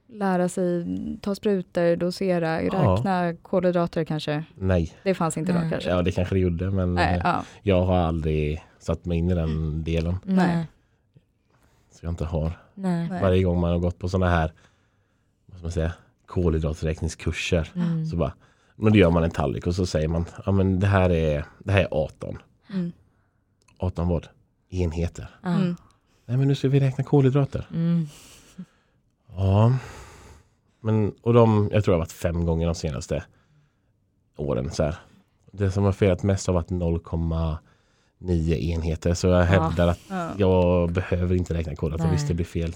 lära 0.08 0.48
sig 0.48 0.86
ta 1.22 1.34
sprutor, 1.34 1.96
dosera, 1.96 2.60
räkna 2.60 3.34
kolhydrater 3.42 4.04
kanske. 4.04 4.44
Nej, 4.54 4.92
Det 5.02 5.14
fanns 5.14 5.36
inte 5.36 5.52
då 5.52 5.58
Nej. 5.58 5.70
kanske? 5.70 5.90
ja 5.90 6.02
det 6.02 6.12
kanske 6.12 6.34
det 6.34 6.38
gjorde 6.38 6.70
men 6.70 6.94
Nej, 6.94 7.14
eh, 7.16 7.20
ja. 7.24 7.42
jag 7.62 7.82
har 7.84 7.96
aldrig 7.98 8.64
satt 8.78 9.04
mig 9.04 9.18
in 9.18 9.30
i 9.30 9.34
den 9.34 9.84
delen. 9.84 10.16
Nej. 10.24 10.66
Så 11.90 12.06
jag 12.06 12.12
inte 12.12 12.24
har. 12.24 12.52
Nej. 12.76 13.08
Varje 13.08 13.42
gång 13.42 13.60
man 13.60 13.70
har 13.70 13.78
gått 13.78 13.98
på 13.98 14.08
sådana 14.08 14.30
här 14.30 14.52
vad 15.46 15.58
ska 15.58 15.64
man 15.64 15.72
säga, 15.72 15.92
kolhydraträkningskurser 16.26 17.72
Mm. 17.76 18.06
så 18.06 18.16
bara 18.16 18.32
men 18.76 18.92
då 18.92 18.98
gör 18.98 19.10
man 19.10 19.24
en 19.24 19.30
tallrik 19.30 19.66
och 19.66 19.74
så 19.74 19.86
säger 19.86 20.08
man 20.08 20.24
ja 20.46 20.52
men 20.52 20.80
det 20.80 20.86
här 20.86 21.10
är, 21.10 21.44
det 21.58 21.72
här 21.72 21.80
är 21.80 21.88
18. 21.90 22.38
Mm. 22.70 22.92
18 23.78 24.08
vad? 24.08 24.28
Enheter. 24.68 25.28
Mm. 25.44 25.76
Nej 26.26 26.36
men 26.36 26.48
nu 26.48 26.54
ska 26.54 26.68
vi 26.68 26.80
räkna 26.80 27.04
kolhydrater. 27.04 27.66
Mm. 27.74 28.06
Ja. 29.36 29.76
Men, 30.80 31.12
och 31.22 31.34
de, 31.34 31.68
jag 31.72 31.84
tror 31.84 31.92
det 31.92 31.96
har 31.96 31.98
varit 32.04 32.12
fem 32.12 32.46
gånger 32.46 32.66
de 32.66 32.74
senaste 32.74 33.24
åren. 34.36 34.70
Så 34.70 34.82
här. 34.82 34.96
Det 35.52 35.70
som 35.70 35.84
har 35.84 35.92
felat 35.92 36.22
mest 36.22 36.46
har 36.46 36.54
varit 36.54 36.70
0,9 38.20 38.54
enheter. 38.54 39.14
Så 39.14 39.26
jag 39.26 39.42
hävdar 39.44 39.88
att 39.88 40.00
Ja. 40.08 40.30
jag 40.36 40.92
behöver 40.92 41.34
inte 41.36 41.54
räkna. 41.54 41.72
Nej. 41.98 42.08
Visst 42.12 42.28
det 42.28 42.34
blir 42.34 42.44
fel. 42.46 42.74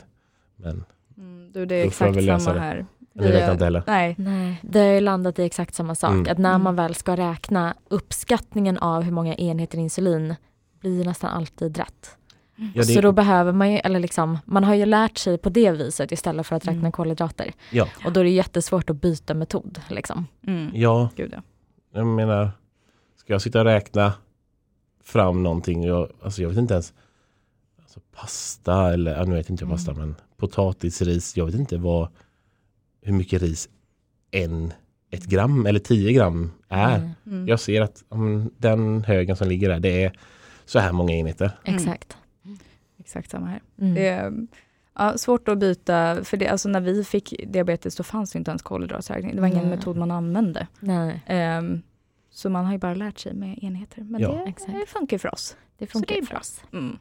Men 0.57 0.85
Mm, 1.17 1.53
du, 1.53 1.67
det 1.67 1.75
är 1.75 1.87
exakt 1.87 2.17
väl 2.17 2.25
läsa 2.25 2.41
samma 2.45 2.55
det. 2.55 2.61
här. 2.61 2.87
Vi 3.13 3.29
räknar 3.33 3.53
inte 3.53 3.65
heller. 3.65 3.83
Nej. 3.87 4.15
Nej, 4.19 4.61
det 4.63 4.79
har 4.79 4.87
ju 4.87 5.01
landat 5.01 5.39
i 5.39 5.43
exakt 5.45 5.75
samma 5.75 5.95
sak. 5.95 6.11
Mm. 6.11 6.27
Att 6.33 6.39
när 6.39 6.51
man 6.59 6.61
Mm. 6.61 6.77
väl 6.77 6.95
ska 6.95 7.17
räkna 7.17 7.75
uppskattningen 7.89 8.79
av 8.79 9.03
hur 9.03 9.13
många 9.13 9.35
enheter 9.35 9.79
insulin 9.79 10.35
blir 10.81 11.05
nästan 11.05 11.31
alltid 11.31 11.77
rätt. 11.79 12.17
Ja, 12.75 12.83
Så 12.83 13.01
då 13.01 13.13
behöver 13.13 13.53
man 13.53 13.73
ju, 13.73 13.79
eller 13.79 14.01
liksom, 14.01 14.39
man 14.45 14.65
har 14.65 14.75
ju 14.75 14.87
lärt 14.87 15.19
sig 15.19 15.39
på 15.39 15.49
det 15.51 15.71
viset 15.71 16.13
istället 16.13 16.47
för 16.47 16.57
att 16.57 16.67
räkna 16.67 16.81
Mm. 16.81 16.93
kolhydrater. 16.93 17.53
Ja. 17.71 17.89
Och 18.05 18.13
då 18.13 18.21
är 18.21 18.25
det 18.25 18.31
jättesvårt 18.31 18.91
att 18.91 19.01
byta 19.01 19.35
metod. 19.35 19.81
Liksom. 19.89 20.27
Mm. 20.47 20.71
ja, 20.75 21.09
Gud 21.17 21.33
ja. 21.37 21.43
jag 21.95 22.07
menar. 22.07 22.51
Ska 23.17 23.33
jag 23.33 23.43
sitta 23.43 23.59
och 23.59 23.65
räkna 23.65 24.13
fram 25.11 25.43
någonting. 25.43 25.85
Jag, 25.85 26.11
alltså 26.23 26.43
jag 26.43 26.49
vet 26.49 26.59
inte 26.59 26.75
ens. 26.75 26.93
Alltså 27.81 28.01
pasta 28.13 28.93
eller, 28.93 29.17
ja, 29.17 29.25
nu 29.25 29.35
vet 29.35 29.51
inte 29.51 29.63
jag 29.65 29.69
Mm. 29.69 29.77
pasta 29.77 29.95
men 29.95 30.15
potatis, 30.37 31.03
ris. 31.03 31.37
Jag 31.37 31.47
vet 31.47 31.55
inte 31.55 31.77
vad, 31.77 32.09
hur 33.03 33.13
mycket 33.13 33.43
ris 33.43 33.69
en, 34.31 34.73
ett 35.11 35.25
gram 35.25 35.67
eller 35.67 35.81
tio 35.81 36.13
gram 36.13 36.51
är. 36.69 36.97
Mm. 36.97 37.11
Mm. 37.27 37.49
Jag 37.49 37.61
ser 37.61 37.81
att 37.83 38.05
men 38.11 38.51
den 38.57 39.05
högen 39.05 39.37
som 39.37 39.49
ligger 39.49 39.69
där, 39.69 39.81
det 39.81 40.05
är 40.05 40.13
så 40.65 40.79
här 40.79 40.93
många 40.93 41.15
enheter. 41.15 41.51
Exakt. 41.65 42.17
Exakt 42.99 43.31
samma 43.31 43.47
här. 43.47 43.61
Mm. 43.79 43.95
Det 43.95 44.09
är 44.09 44.33
ja, 44.95 45.19
svårt 45.19 45.49
att 45.49 45.59
byta, 45.59 46.25
för 46.25 46.37
det, 46.37 46.49
alltså 46.49 46.69
när 46.69 46.81
vi 46.81 47.05
fick 47.05 47.35
diabetes 47.47 47.97
då 47.97 48.03
fanns 48.03 48.33
det 48.33 48.39
inte 48.39 48.51
ens 48.51 48.63
kolhydraträkning. 48.63 49.35
Det 49.35 49.41
var 49.41 49.49
ingen 49.49 49.69
Nej. 49.69 49.77
metod 49.77 49.97
man 49.97 50.11
använde. 50.11 50.67
Nej, 50.81 51.23
Ehm, 51.27 51.83
så 52.31 52.51
man 52.51 52.65
har 52.65 52.73
ju 52.73 52.79
bara 52.79 52.95
lärt 52.95 53.19
sig 53.19 53.35
med 53.35 53.59
enheter. 53.63 54.03
Men 54.03 54.21
Ja. 54.21 54.29
det, 54.29 54.73
det 54.81 54.87
funkar 54.87 55.19
för 55.19 55.35
oss. 55.35 55.57
Det 55.79 55.87
funkar 55.87 56.15
det 56.21 56.27
för 56.27 56.37
oss. 56.39 56.63
Mm. 56.73 56.99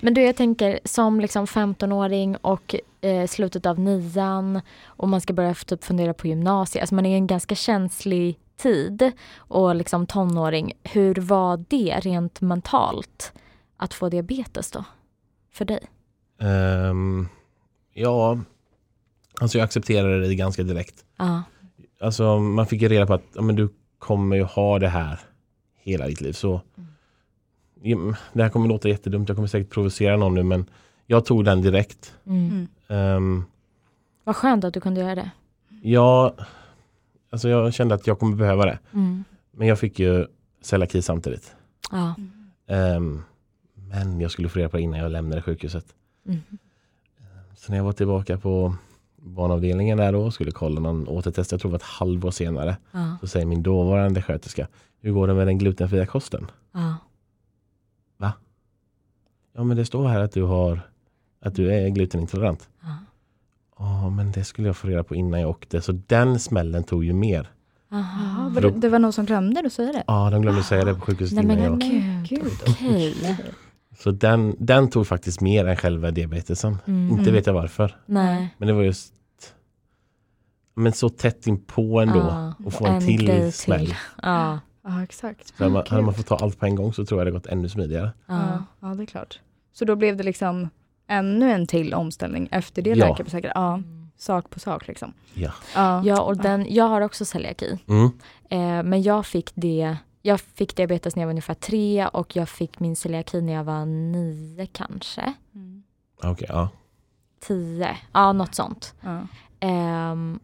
Men 0.00 0.14
du, 0.14 0.22
jag 0.22 0.36
tänker 0.36 0.80
som 0.84 1.20
liksom 1.20 1.46
15-åring 1.46 2.36
och 2.36 2.74
eh, 3.00 3.26
slutet 3.26 3.66
av 3.66 3.78
nian 3.80 4.60
och 4.84 5.08
man 5.08 5.20
ska 5.20 5.32
börja 5.32 5.54
typ 5.54 5.84
fundera 5.84 6.14
på 6.14 6.26
gymnasiet. 6.26 6.82
Alltså 6.82 6.94
man 6.94 7.06
är 7.06 7.16
en 7.16 7.26
ganska 7.26 7.54
känslig 7.54 8.38
tid 8.56 9.12
och 9.36 9.74
liksom 9.74 10.06
tonåring. 10.06 10.72
Hur 10.82 11.14
var 11.14 11.64
det 11.68 12.00
rent 12.00 12.40
mentalt 12.40 13.32
att 13.76 13.94
få 13.94 14.08
diabetes 14.08 14.70
då? 14.70 14.84
För 15.52 15.64
dig? 15.64 15.80
Ehm, 16.40 17.28
ja, 17.92 18.38
alltså 19.40 19.58
jag 19.58 19.64
accepterade 19.64 20.26
det 20.28 20.34
ganska 20.34 20.62
direkt. 20.62 21.04
Ja. 21.16 21.42
Alltså 22.00 22.38
man 22.38 22.66
fick 22.66 22.82
ju 22.82 22.88
reda 22.88 23.06
på 23.06 23.14
att 23.14 23.24
ja, 23.34 23.42
men 23.42 23.56
du 23.56 23.68
kommer 24.04 24.36
ju 24.36 24.42
ha 24.42 24.78
det 24.78 24.88
här 24.88 25.18
hela 25.82 26.06
ditt 26.06 26.20
liv. 26.20 26.32
Så 26.32 26.60
Ja, 27.82 27.98
Det 28.32 28.42
här 28.42 28.50
kommer 28.50 28.68
låta 28.68 28.88
jättedumt, 28.88 29.28
jag 29.28 29.36
kommer 29.36 29.48
säkert 29.48 29.70
provocera 29.70 30.16
någon 30.16 30.34
nu 30.34 30.42
men 30.42 30.66
jag 31.06 31.24
tog 31.24 31.44
den 31.44 31.62
direkt. 31.62 32.14
Mm. 32.26 32.48
Mm. 32.48 32.68
Ehm, 33.16 33.44
Vad 34.24 34.36
skönt 34.36 34.64
att 34.64 34.74
du 34.74 34.80
kunde 34.80 35.00
göra 35.00 35.14
det. 35.14 35.30
jag, 35.82 36.32
alltså 37.30 37.48
jag 37.48 37.74
kände 37.74 37.94
att 37.94 38.06
jag 38.06 38.18
kommer 38.18 38.36
behöva 38.36 38.66
det. 38.66 38.78
Mm. 38.92 39.24
Men 39.50 39.68
jag 39.68 39.78
fick 39.78 39.98
ju 39.98 40.26
celiaki 40.62 41.02
samtidigt. 41.02 41.54
Ja. 41.90 42.14
Ehm, 42.66 43.22
men 43.74 44.20
jag 44.20 44.30
skulle 44.30 44.48
få 44.48 44.58
reda 44.58 44.68
på 44.68 44.76
det 44.76 44.82
innan 44.82 45.00
jag 45.00 45.12
lämnade 45.12 45.42
sjukhuset. 45.42 45.86
Mm. 46.26 46.40
Så 47.56 47.72
när 47.72 47.76
jag 47.78 47.84
var 47.84 47.92
tillbaka 47.92 48.38
på 48.38 48.74
barnavdelningen 49.24 49.98
där 49.98 50.12
då 50.12 50.20
och 50.20 50.34
skulle 50.34 50.50
kolla 50.50 50.80
någon 50.80 51.08
återtest, 51.08 51.52
jag 51.52 51.60
tror 51.60 51.68
det 51.70 51.72
var 51.72 51.78
ett 51.78 51.82
halvår 51.82 52.30
senare, 52.30 52.76
Ja. 52.92 53.16
så 53.20 53.26
säger 53.26 53.46
min 53.46 53.62
dåvarande 53.62 54.22
sköterska, 54.22 54.68
hur 55.00 55.12
går 55.12 55.26
det 55.28 55.34
med 55.34 55.46
den 55.46 55.58
glutenfria 55.58 56.06
kosten? 56.06 56.50
Ja. 56.72 56.96
Ja 59.56 59.64
men 59.64 59.76
det 59.76 59.84
står 59.84 60.08
här 60.08 60.20
att 60.20 60.32
du 60.32 60.42
har 60.42 60.80
att 61.40 61.54
du 61.54 61.72
är 61.74 61.88
glutenintolerant. 61.88 62.68
Ja. 62.82 62.88
Ja 63.78 64.10
men 64.10 64.32
det 64.32 64.44
skulle 64.44 64.68
jag 64.68 64.76
få 64.76 64.86
reda 64.88 65.04
på 65.04 65.14
innan 65.14 65.40
jag 65.40 65.50
åkte, 65.50 65.80
så 65.80 65.92
den 65.92 66.38
smällen 66.38 66.84
tog 66.84 67.04
ju 67.04 67.12
mer. 67.12 67.50
Ja, 67.90 67.96
Aha. 67.96 68.48
var 68.48 68.60
det, 68.62 68.70
det 68.70 68.88
var 68.88 68.98
någon 68.98 69.12
som 69.12 69.24
glömde 69.26 69.62
att 69.66 69.72
säga 69.72 69.92
det? 69.92 70.04
Ja, 70.06 70.30
de 70.30 70.42
glömde 70.42 70.62
säga 70.62 70.84
det 70.84 70.94
på 70.94 71.00
sjukhuset 71.00 71.36
Nej 71.36 71.46
men 71.46 71.58
innan 71.58 71.80
jag 71.80 72.26
gud, 72.28 72.52
okej. 72.68 73.36
Så 73.98 74.10
den, 74.10 74.56
den 74.58 74.90
tog 74.90 75.06
faktiskt 75.06 75.40
mer 75.40 75.64
än 75.66 75.76
själva 75.76 76.10
diabetesen. 76.10 76.78
Mm. 76.86 77.18
Inte 77.18 77.30
vet 77.30 77.46
jag 77.46 77.54
varför. 77.54 77.96
Nej. 78.06 78.54
Men 78.58 78.68
det 78.68 78.74
var 78.74 78.82
just 78.82 79.14
men 80.74 80.92
så 80.92 81.08
tätt 81.08 81.46
inpå 81.46 82.00
ändå. 82.00 82.18
Ja. 82.18 82.54
Och 82.64 82.72
få 82.72 82.86
en, 82.86 83.00
grej 83.00 83.18
till 83.18 83.52
smäll. 83.52 83.94
Ja. 84.22 84.58
Ja, 84.84 85.02
exakt. 85.02 85.48
Så 85.48 85.54
hade 85.64 85.70
man, 85.72 85.82
hade 85.88 86.02
man 86.02 86.14
fått 86.14 86.26
ta 86.26 86.36
allt 86.36 86.58
på 86.60 86.66
en 86.66 86.74
gång 86.76 86.92
så 86.92 87.04
tror 87.06 87.20
jag 87.20 87.26
det 87.26 87.30
gått 87.30 87.46
ännu 87.46 87.68
smidigare. 87.68 88.10
Ja. 88.26 88.34
Ja, 88.50 88.64
ja, 88.88 88.94
det 88.94 89.02
är 89.02 89.06
klart. 89.06 89.40
Så 89.72 89.84
då 89.84 89.96
blev 89.96 90.16
det 90.16 90.22
liksom 90.22 90.68
ännu 91.06 91.52
en 91.52 91.66
till 91.66 91.94
omställning 91.94 92.48
efter 92.50 92.82
det 92.82 92.90
Ja. 92.90 93.08
läkarbesöket? 93.08 93.52
Ja, 93.54 93.74
Mm. 93.74 94.10
sak 94.16 94.50
på 94.50 94.60
sak 94.60 94.88
liksom. 94.88 95.12
Ja. 95.34 95.50
Ja, 95.74 96.02
Ja, 96.04 96.20
och 96.22 96.36
den, 96.36 96.66
jag 96.74 96.84
har 96.88 97.00
också 97.00 97.24
celiaki. 97.24 97.78
Mm. 97.88 98.04
Eh, 98.50 98.82
men 98.90 99.02
jag 99.02 99.26
fick 99.26 99.50
det 99.54 99.96
jag 100.26 100.40
fick 100.40 100.76
diabetes 100.76 101.16
när 101.16 101.22
jag 101.22 101.26
var 101.26 101.32
ungefär 101.32 101.54
tre 101.54 102.06
och 102.06 102.36
jag 102.36 102.48
fick 102.48 102.80
min 102.80 102.96
celiaki 102.96 103.40
när 103.40 103.52
jag 103.52 103.64
var 103.64 103.86
nio 103.86 104.66
kanske. 104.66 105.34
Mm. 105.54 105.82
Okej, 106.22 106.46
ja. 106.48 106.68
Tio, 107.40 107.96
ja 108.12 108.32
något 108.32 108.54
sånt. 108.54 108.94
Ja. 109.00 109.26
Ehm, 109.60 110.40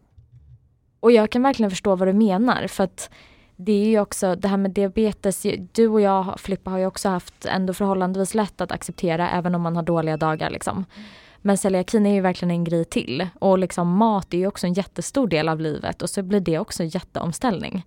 och 0.99 1.11
jag 1.11 1.29
kan 1.29 1.43
verkligen 1.43 1.69
förstå 1.69 1.95
vad 1.95 2.07
du 2.07 2.13
menar 2.13 2.67
för 2.67 2.83
att 2.83 3.09
det 3.55 3.71
är 3.71 3.85
ju 3.85 3.99
också 3.99 4.35
det 4.35 4.47
här 4.47 4.57
med 4.57 4.71
diabetes, 4.71 5.45
du 5.71 5.87
och 5.87 6.01
jag 6.01 6.39
Filippa 6.39 6.71
har 6.71 6.77
ju 6.77 6.85
också 6.85 7.09
haft 7.09 7.45
ändå 7.45 7.73
förhållandevis 7.73 8.33
lätt 8.33 8.61
att 8.61 8.71
acceptera 8.71 9.29
även 9.29 9.55
om 9.55 9.61
man 9.61 9.75
har 9.75 9.83
dåliga 9.83 10.17
dagar 10.17 10.49
liksom. 10.49 10.85
Men 11.37 11.57
celiakin 11.57 12.05
är 12.05 12.13
ju 12.13 12.21
verkligen 12.21 12.51
en 12.51 12.63
grej 12.63 12.85
till 12.85 13.27
och 13.39 13.59
liksom 13.59 13.97
mat 13.97 14.33
är 14.33 14.37
ju 14.37 14.47
också 14.47 14.67
en 14.67 14.73
jättestor 14.73 15.27
del 15.27 15.49
av 15.49 15.59
livet 15.59 16.01
och 16.01 16.09
så 16.09 16.23
blir 16.23 16.39
det 16.39 16.59
också 16.59 16.83
en 16.83 16.89
jätteomställning. 16.89 17.85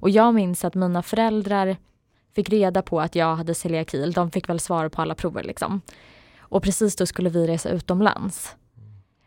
Och 0.00 0.10
jag 0.10 0.34
minns 0.34 0.64
att 0.64 0.74
mina 0.74 1.02
föräldrar 1.02 1.76
fick 2.34 2.48
reda 2.48 2.82
på 2.82 3.00
att 3.00 3.14
jag 3.14 3.36
hade 3.36 3.54
celiaki, 3.54 4.10
de 4.10 4.30
fick 4.30 4.48
väl 4.48 4.60
svar 4.60 4.88
på 4.88 5.02
alla 5.02 5.14
prover 5.14 5.42
liksom. 5.42 5.80
Och 6.38 6.62
precis 6.62 6.96
då 6.96 7.06
skulle 7.06 7.30
vi 7.30 7.46
resa 7.46 7.68
utomlands. 7.68 8.56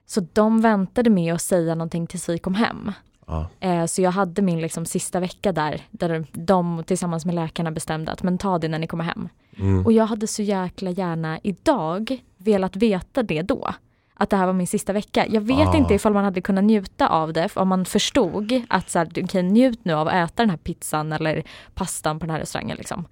Så 0.05 0.27
de 0.33 0.61
väntade 0.61 1.09
med 1.09 1.33
att 1.33 1.41
säga 1.41 1.75
någonting 1.75 2.07
tills 2.07 2.29
vi 2.29 2.37
kom 2.37 2.55
hem. 2.55 2.91
ja. 3.27 3.49
Eh, 3.59 3.85
så 3.85 4.01
jag 4.01 4.11
hade 4.11 4.41
min 4.41 4.61
liksom 4.61 4.85
sista 4.85 5.19
vecka 5.19 5.51
där, 5.51 5.81
där 5.91 6.25
de 6.31 6.83
tillsammans 6.83 7.25
med 7.25 7.35
läkarna 7.35 7.71
bestämde 7.71 8.11
att 8.11 8.23
men 8.23 8.37
ta 8.37 8.57
det 8.59 8.67
när 8.67 8.79
ni 8.79 8.87
kommer 8.87 9.03
hem. 9.03 9.29
Mm. 9.57 9.85
Och 9.85 9.91
jag 9.91 10.05
hade 10.05 10.27
så 10.27 10.41
jäkla 10.41 10.91
gärna 10.91 11.39
idag 11.43 12.19
velat 12.37 12.75
veta 12.75 13.23
det 13.23 13.41
då. 13.41 13.73
Att 14.15 14.29
det 14.29 14.38
här 14.38 14.46
var 14.46 14.53
min 14.53 14.67
sista 14.67 14.93
vecka. 14.93 15.25
Jag 15.29 15.41
vet 15.41 15.67
Ah. 15.67 15.77
inte 15.77 15.93
ifall 15.93 16.13
man 16.13 16.24
hade 16.24 16.41
kunnat 16.41 16.63
njuta 16.63 17.08
av 17.10 17.34
det, 17.34 17.58
om 17.58 17.67
man 17.67 17.86
förstod 17.86 18.62
att 18.70 18.89
så 18.89 19.00
här, 19.00 19.05
du 19.12 19.27
kan 19.27 19.48
njut 19.48 19.86
nu 19.86 19.93
av 19.93 20.08
att 20.08 20.13
äta 20.13 20.43
den 20.43 20.50
här 20.50 20.58
pizzan 20.58 21.12
eller 21.12 21.43
pastan 21.74 22.20
på 22.20 22.25
den 22.25 22.34
här 22.34 22.39
restaurangen. 22.39 22.77
Liksom. 22.77 23.05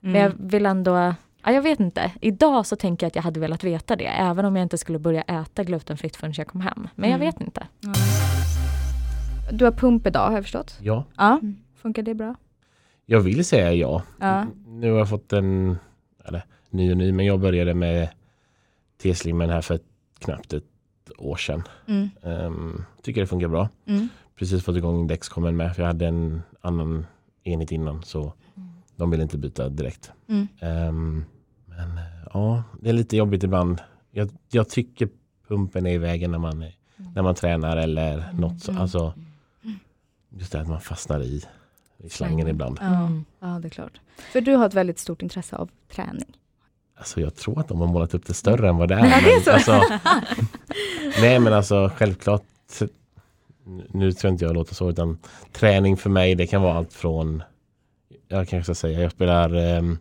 Men 0.00 0.14
jag 0.20 0.32
Mm. 0.32 0.48
vill 0.48 0.66
ändå, 0.66 0.90
ja, 1.44 1.52
jag 1.52 1.62
vet 1.62 1.80
inte. 1.80 2.12
Idag 2.20 2.66
så 2.66 2.76
tänker 2.76 3.04
jag 3.06 3.08
att 3.08 3.16
jag 3.16 3.22
hade 3.22 3.40
velat 3.40 3.64
veta 3.64 3.96
det, 3.96 4.06
även 4.06 4.44
om 4.44 4.56
jag 4.56 4.62
inte 4.62 4.78
skulle 4.78 4.98
börja 4.98 5.22
äta 5.22 5.64
glutenfritt 5.64 6.16
förrän 6.16 6.32
jag 6.36 6.46
kom 6.46 6.60
hem. 6.60 6.88
Men 6.94 7.10
jag 7.10 7.16
Mm. 7.20 7.26
vet 7.26 7.40
inte. 7.40 7.66
Ja. 7.80 7.92
Du 9.52 9.64
har 9.64 9.72
pump 9.72 10.06
idag 10.06 10.26
har 10.26 10.32
jag 10.34 10.42
förstått? 10.44 10.78
ja, 10.80 11.04
Ja, 11.16 11.32
Mm. 11.42 11.56
funkar 11.82 12.02
det 12.02 12.14
bra? 12.14 12.34
jag 13.06 13.20
vill 13.20 13.44
säga 13.44 13.72
ja. 13.72 14.02
Ja. 14.20 14.46
Nu 14.66 14.90
har 14.90 14.98
jag 14.98 15.08
fått 15.08 15.32
en, 15.32 15.78
eller 16.24 16.42
ny 16.70 16.90
och 16.90 16.96
ny, 16.96 17.12
men 17.12 17.26
jag 17.26 17.40
började 17.40 17.74
med 17.74 18.08
T-slimmen 19.02 19.50
här 19.50 19.60
för 19.60 19.74
ett, 19.74 19.84
knappt 20.20 20.52
ett 20.52 20.64
år 21.18 21.36
sedan. 21.36 21.62
Mm. 21.86 22.08
Ehm, 22.22 22.84
tycker 23.02 23.20
det 23.20 23.26
funkar 23.26 23.48
bra. 23.48 23.68
Mm. 23.86 24.08
Precis 24.36 24.64
fått 24.64 24.76
igång 24.76 25.06
Dexcomen 25.06 25.56
med, 25.56 25.74
för 25.76 25.82
jag 25.82 25.86
hade 25.86 26.06
en 26.06 26.42
annan 26.60 27.06
enhet 27.44 27.72
innan 27.72 28.02
så 28.02 28.32
de 28.96 29.10
ville 29.10 29.22
inte 29.22 29.38
byta 29.38 29.68
direkt. 29.68 30.12
Mm. 30.28 30.48
Ehm, 30.60 31.24
men 31.66 31.98
eh, 31.98 32.04
ja, 32.34 32.62
det 32.80 32.88
är 32.88 32.92
lite 32.92 33.16
jobbigt 33.16 33.42
ibland. 33.44 33.80
Jag, 34.10 34.30
jag 34.50 34.68
tycker 34.68 35.08
pumpen 35.48 35.86
är 35.86 35.90
i 35.92 35.98
vägen 35.98 36.30
när 36.30 36.38
man, 36.38 36.62
är- 36.62 36.74
när 37.14 37.22
man 37.22 37.34
tränar 37.34 37.76
eller 37.76 38.32
något. 38.32 38.60
Så, 38.62 38.70
Mm. 38.70 38.82
alltså, 38.82 39.14
just 40.28 40.52
det 40.52 40.60
att 40.60 40.68
man 40.68 40.80
fastnar 40.80 41.20
i, 41.22 41.42
i 41.98 42.08
slangen 42.08 42.48
ibland. 42.48 42.78
Ja. 42.80 42.86
Mm. 43.06 43.24
ja, 43.40 43.46
det 43.62 43.68
är 43.68 43.70
klart. 43.70 44.00
För 44.32 44.40
du 44.40 44.54
har 44.54 44.66
ett 44.66 44.74
väldigt 44.74 44.98
stort 44.98 45.22
intresse 45.22 45.56
av 45.56 45.70
träning. 45.88 46.36
Alltså 47.00 47.20
jag 47.20 47.34
tror 47.34 47.60
att 47.60 47.68
de 47.68 47.80
har 47.80 47.86
målat 47.86 48.14
upp 48.14 48.26
det 48.26 48.34
större 48.34 48.68
än 48.68 48.76
vad 48.76 48.88
det 48.88 48.94
är. 48.94 48.98
Ja, 49.10 49.20
det 49.20 49.30
är 49.32 49.34
men, 49.34 49.42
så. 49.44 49.72
Alltså, 49.72 49.98
nej 51.20 51.38
men 51.38 51.52
alltså 51.52 51.90
självklart. 51.96 52.42
Nu 53.88 54.12
tror 54.12 54.28
jag 54.28 54.34
inte 54.34 54.44
jag 54.44 54.54
låter 54.54 54.74
så 54.74 54.90
utan 54.90 55.18
träning 55.52 55.96
för 55.96 56.10
mig 56.10 56.34
det 56.34 56.46
kan 56.46 56.62
vara 56.62 56.74
allt 56.74 56.92
från 56.92 57.42
Jag 58.28 58.48
kanske 58.48 58.64
ska 58.74 58.86
säga 58.86 59.00
jag 59.00 59.12
spelar 59.12 59.54
ehm, 59.54 59.98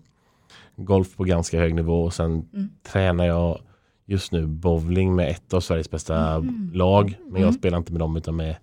golf 0.75 1.15
på 1.15 1.23
ganska 1.23 1.59
hög 1.59 1.75
nivå 1.75 2.03
och 2.03 2.13
sen 2.13 2.31
Mm. 2.53 2.69
tränar 2.83 3.25
jag 3.25 3.59
just 4.05 4.31
nu 4.31 4.45
bowling 4.47 5.15
med 5.15 5.29
ett 5.29 5.53
av 5.53 5.61
Sveriges 5.61 5.91
bästa 5.91 6.33
Mm. 6.35 6.71
lag. 6.73 7.17
Men 7.25 7.41
jag 7.41 7.49
Mm. 7.49 7.59
spelar 7.59 7.77
inte 7.77 7.91
med 7.91 7.99
dem 7.99 8.17
utan 8.17 8.35
med 8.35 8.55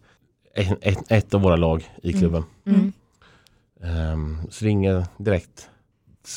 ett, 0.55 0.79
ett, 0.81 1.13
ett 1.13 1.35
av 1.35 1.41
våra 1.41 1.57
lag 1.57 1.91
i 2.03 2.09
Mm. 2.09 2.21
klubben. 2.21 2.45
Ehm, 3.83 4.39
så 4.51 4.65
det 4.65 4.69
är 4.69 4.73
inga 4.73 5.07
direkt 5.19 5.69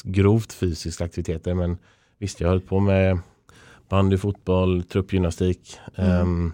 grovt 0.04 0.54
fysiska 0.54 1.06
aktiviteter 1.06 1.54
men 1.54 1.78
visst 2.18 2.40
jag 2.40 2.48
har 2.48 2.54
hållit 2.54 2.70
på 2.70 2.80
med 2.80 3.20
bandy, 3.90 4.18
fotboll, 4.18 4.84
truppgymnastik. 4.84 5.80
Mm. 5.96 6.12
Ehm, 6.12 6.54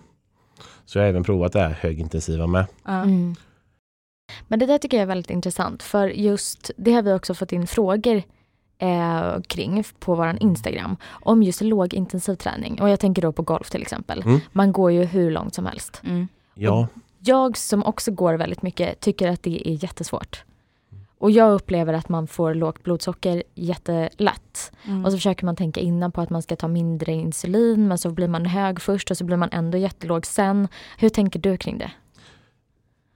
så 0.85 0.97
jag 0.97 1.03
har 1.03 1.09
även 1.09 1.23
provat 1.23 1.53
det 1.53 1.59
här 1.59 1.69
högintensiva 1.69 2.47
med. 2.47 2.65
Mm. 2.87 3.35
Men 4.47 4.59
det 4.59 4.65
där 4.65 4.77
tycker 4.77 4.97
jag 4.97 5.01
är 5.01 5.07
väldigt 5.07 5.29
intressant 5.29 5.83
för 5.83 6.07
just 6.07 6.71
det 6.77 6.93
har 6.93 7.01
vi 7.01 7.13
också 7.13 7.33
fått 7.33 7.51
in 7.51 7.67
frågor 7.67 8.23
eh, 8.77 9.41
kring 9.41 9.83
på 9.99 10.15
vår 10.15 10.37
Instagram 10.39 10.97
om 11.05 11.43
just 11.43 11.61
lågintensiv 11.61 12.35
träning 12.35 12.81
och 12.81 12.89
jag 12.89 12.99
tänker 12.99 13.21
då 13.21 13.31
på 13.31 13.41
golf 13.41 13.69
till 13.69 13.81
exempel. 13.81 14.21
Mm. 14.21 14.39
Man 14.51 14.71
går 14.71 14.91
ju 14.91 15.03
hur 15.03 15.31
långt 15.31 15.55
som 15.55 15.65
helst. 15.65 16.01
Mm. 16.03 16.27
Ja, 16.53 16.87
Jag 17.19 17.57
som 17.57 17.83
också 17.83 18.11
går 18.11 18.33
väldigt 18.33 18.61
mycket 18.61 18.99
tycker 18.99 19.27
att 19.27 19.43
det 19.43 19.69
är 19.69 19.83
jättesvårt. 19.83 20.43
Och 21.17 21.31
jag 21.31 21.53
upplever 21.53 21.93
att 21.93 22.09
man 22.09 22.27
får 22.27 22.53
lågt 22.53 22.83
blodsocker 22.83 23.43
jättelätt. 23.55 24.71
Mm. 24.85 25.05
Och 25.05 25.11
så 25.11 25.17
försöker 25.17 25.45
man 25.45 25.55
tänka 25.55 25.79
innan 25.79 26.11
på 26.11 26.21
att 26.21 26.29
man 26.29 26.41
ska 26.41 26.55
ta 26.55 26.67
mindre 26.67 27.11
insulin 27.11 27.87
men 27.87 27.97
så 27.97 28.11
blir 28.11 28.27
man 28.27 28.45
hög 28.45 28.81
först 28.81 29.11
och 29.11 29.17
så 29.17 29.23
blir 29.23 29.37
man 29.37 29.49
ändå 29.51 29.77
jättelåg 29.77 30.25
sen. 30.25 30.67
Hur 30.97 31.09
tänker 31.09 31.39
du 31.39 31.57
kring 31.57 31.77
det? 31.77 31.91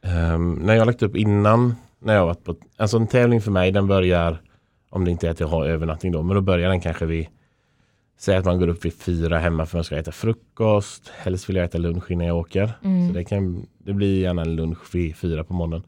Ehm, 0.02 0.54
när 0.54 0.74
jag 0.74 0.82
har 0.82 0.86
lagt 0.86 1.04
upp 1.04 1.16
innan, 1.16 1.76
när 2.00 2.16
jag 2.16 2.26
varit 2.26 2.44
på, 2.44 2.56
alltså 2.78 2.98
en 2.98 3.08
tävling 3.08 3.42
för 3.42 3.52
mig 3.52 3.72
den 3.72 3.88
börjar, 3.88 4.42
om 4.90 5.06
det 5.06 5.12
inte 5.12 5.28
är 5.28 5.32
att 5.32 5.40
jag 5.40 5.48
har 5.48 5.66
övernattning 5.66 6.12
då, 6.12 6.24
men 6.24 6.36
då 6.36 6.42
börjar 6.42 6.70
den 6.70 6.82
kanske 6.82 7.06
vid, 7.06 7.28
säg 8.20 8.38
att 8.38 8.46
man 8.46 8.60
går 8.60 8.68
upp 8.68 8.86
vid 8.86 8.94
fyra 8.94 9.40
hemma 9.40 9.66
för 9.66 9.78
att 9.78 9.80
man 9.80 9.84
ska 9.84 9.98
äta 9.98 10.12
frukost, 10.12 11.12
helst 11.18 11.50
vill 11.50 11.56
jag 11.56 11.66
äta 11.66 11.78
lunch 11.78 12.12
innan 12.12 12.28
jag 12.28 12.38
åker. 12.38 12.72
Mm. 12.84 13.08
Så 13.08 13.14
det, 13.14 13.24
kan, 13.24 13.66
det 13.78 13.94
blir 13.94 14.22
gärna 14.22 14.42
en 14.42 14.56
lunch 14.56 14.96
vid 14.96 15.16
fyra 15.16 15.44
på 15.44 15.54
morgonen. 15.54 15.84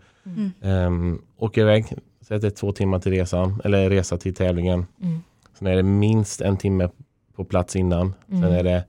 Um, 0.62 1.22
åker 1.38 1.62
iväg, 1.62 1.94
säg 2.22 2.36
att 2.36 2.42
det 2.42 2.48
är 2.48 2.52
två 2.52 2.72
timmar 2.72 3.00
till 3.00 3.12
resan, 3.12 3.62
eller 3.64 3.90
resa 3.90 4.18
till 4.18 4.36
tävlingen. 4.36 4.86
Mm. 5.02 5.20
Sen 5.60 5.68
är 5.68 5.76
det 5.76 5.84
minst 5.84 6.42
en 6.42 6.58
timme 6.58 6.90
på 7.36 7.46
plats 7.46 7.76
innan. 7.76 8.14
Mm. 8.30 8.42
Sen 8.42 8.52
är 8.52 8.64
det 8.64 8.86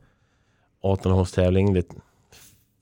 18 0.83 1.13
hålstävling. 1.13 1.75
Det 1.75 1.87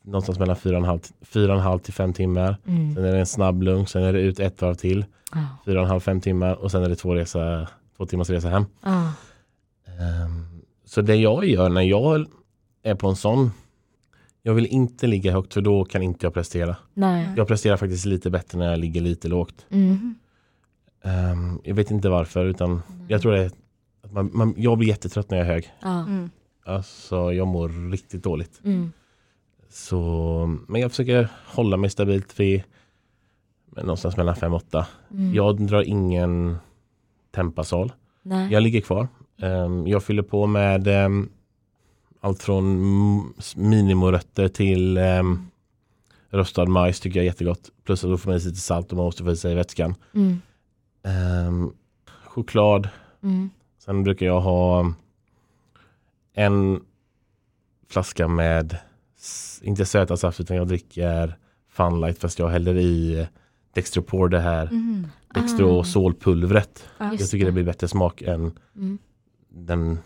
någonstans 0.03 0.39
mellan 0.39 0.57
4,5 0.57 1.79
till 1.79 1.95
5 1.95 2.13
timmar. 2.13 2.57
Mm. 2.67 2.95
Sen 2.95 3.05
är 3.05 3.13
det 3.13 3.19
en 3.19 3.27
snabb 3.27 3.63
lunch. 3.63 3.89
Sen 3.89 4.03
är 4.03 4.13
det 4.13 4.21
ut 4.21 4.41
ett 4.41 4.63
varv 4.63 4.75
till. 4.75 5.05
Ja. 5.33 5.73
4,5-5 5.73 6.21
timmar. 6.21 6.55
Och 6.55 6.71
sen 6.71 6.83
är 6.83 6.89
det 6.89 6.97
två, 6.97 7.15
resa, 7.15 7.69
två 7.97 8.07
timmars 8.07 8.31
resa 8.31 8.49
hem. 8.49 8.65
Ja. 8.83 9.13
Ehm, 9.87 10.63
så 10.85 11.03
det 11.03 11.17
jag 11.17 11.45
gör 11.45 11.69
när 11.69 11.83
jag 11.83 12.27
är 12.83 12.95
på 12.95 13.09
en 13.09 13.17
sån. 13.17 13.51
Jag 14.43 14.55
vill 14.55 14.67
inte 14.67 15.07
ligga 15.07 15.33
högt 15.33 15.55
för 15.55 15.61
då 15.61 15.85
kan 15.85 16.03
inte 16.03 16.27
jag 16.27 16.35
prestera. 16.35 16.77
Nej. 16.95 17.29
Jag 17.37 17.49
presterar 17.49 17.77
faktiskt 17.77 18.05
lite 18.05 18.31
bättre 18.31 18.59
när 18.59 18.71
jag 18.71 18.79
ligger 18.79 19.01
lite 19.01 19.29
lågt. 19.29 19.67
Mm. 19.71 20.15
Ehm, 21.05 21.61
jag 21.65 21.75
vet 21.75 21.91
inte 21.91 22.09
varför 22.09 22.45
utan 22.45 22.83
jag 23.09 23.23
tror 23.23 23.33
det 23.33 23.43
är 23.43 23.47
att 23.47 24.13
man, 24.13 24.31
man, 24.33 24.55
jag 24.57 24.79
blir 24.79 24.89
jättetrött 24.89 25.31
när 25.31 25.39
jag 25.39 25.47
är 25.47 25.53
hög. 25.53 25.73
Ja. 25.81 26.01
Mm. 26.01 26.31
Alltså 26.65 27.33
jag 27.33 27.47
mår 27.47 27.91
riktigt 27.91 28.23
dåligt. 28.23 28.61
Mm. 28.65 28.93
Så, 29.69 30.59
men 30.69 30.81
jag 30.81 30.91
försöker 30.91 31.29
hålla 31.47 31.77
mig 31.77 31.91
stabilt 31.91 32.41
vid 32.41 32.63
men 33.71 33.87
någonstans 33.87 34.17
mellan 34.17 34.35
5-8. 34.35 34.85
Mm. 35.11 35.35
Jag 35.35 35.67
drar 35.67 35.83
ingen 35.83 36.57
tempasal. 37.31 37.93
Nej. 38.23 38.53
Jag 38.53 38.63
ligger 38.63 38.81
kvar. 38.81 39.09
Ehm, 39.43 39.87
jag 39.87 40.03
fyller 40.03 40.23
på 40.23 40.47
med 40.47 40.89
ehm, 40.89 41.29
allt 42.21 42.43
från 42.43 43.35
minimorötter 43.57 44.49
till 44.49 44.99
um, 44.99 45.51
rostad 46.31 46.67
majs 46.69 47.01
tycker 47.01 47.19
jag 47.19 47.25
är 47.25 47.31
jättegott. 47.31 47.71
Plus 47.85 48.05
att 48.05 48.11
då 48.11 48.19
får 48.19 48.31
man 48.31 48.37
i 48.37 48.41
sig 48.41 48.49
lite 48.51 48.61
salt 48.61 48.91
och 48.91 48.97
man 48.97 49.05
måste 49.05 49.25
få 49.25 49.31
i 49.33 49.37
sig 49.37 49.55
vätskan. 49.55 49.95
Mm. 50.15 50.41
Ehm, 51.03 51.73
choklad. 52.25 52.89
Mm. 53.23 53.51
Sen 53.79 54.05
brukar 54.05 54.27
jag 54.27 54.41
ha 54.41 54.93
en 56.35 56.81
flaska 57.89 58.29
med, 58.29 58.77
inte 59.63 59.87
söta 59.87 60.17
saft 60.17 60.41
utan 60.41 60.57
jag 60.57 60.69
dricker 60.69 61.37
Funlight 61.69 62.19
fast 62.19 62.39
jag 62.39 62.49
häller 62.49 62.77
i 62.77 63.27
Dextropor 63.75 64.29
det 64.29 64.41
här 64.41 64.67
Mm. 64.67 65.07
Dextrosolpulvret. 65.35 66.89
Ja. 66.99 67.11
Just 67.11 67.21
Jag 67.21 67.31
tycker 67.31 67.47
det 67.47 67.53
blir 67.53 67.65
bättre 67.65 67.89
smak 67.89 68.23
än 68.23 68.53
Mm. 68.77 68.99
den 69.49 69.99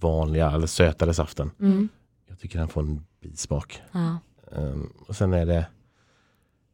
vanliga 0.00 0.50
eller 0.50 0.66
sötare 0.66 1.14
saften. 1.14 1.50
Mm. 1.60 1.88
Jag 2.28 2.38
tycker 2.38 2.58
den 2.58 2.68
får 2.68 2.80
en 2.80 3.04
bismak. 3.20 3.80
Ja. 3.92 4.18
Ehm, 4.56 4.92
och 5.08 5.16
sen 5.16 5.32
är 5.32 5.46
det 5.46 5.66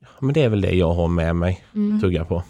ja, 0.01 0.09
men 0.21 0.35
det 0.35 0.43
är 0.43 0.49
väl 0.49 0.61
det 0.61 0.75
jag 0.75 0.95
har 0.95 1.09
med 1.09 1.37
mig. 1.37 1.65
Mm. 1.75 2.01
Tugga 2.01 2.25
på. 2.25 2.43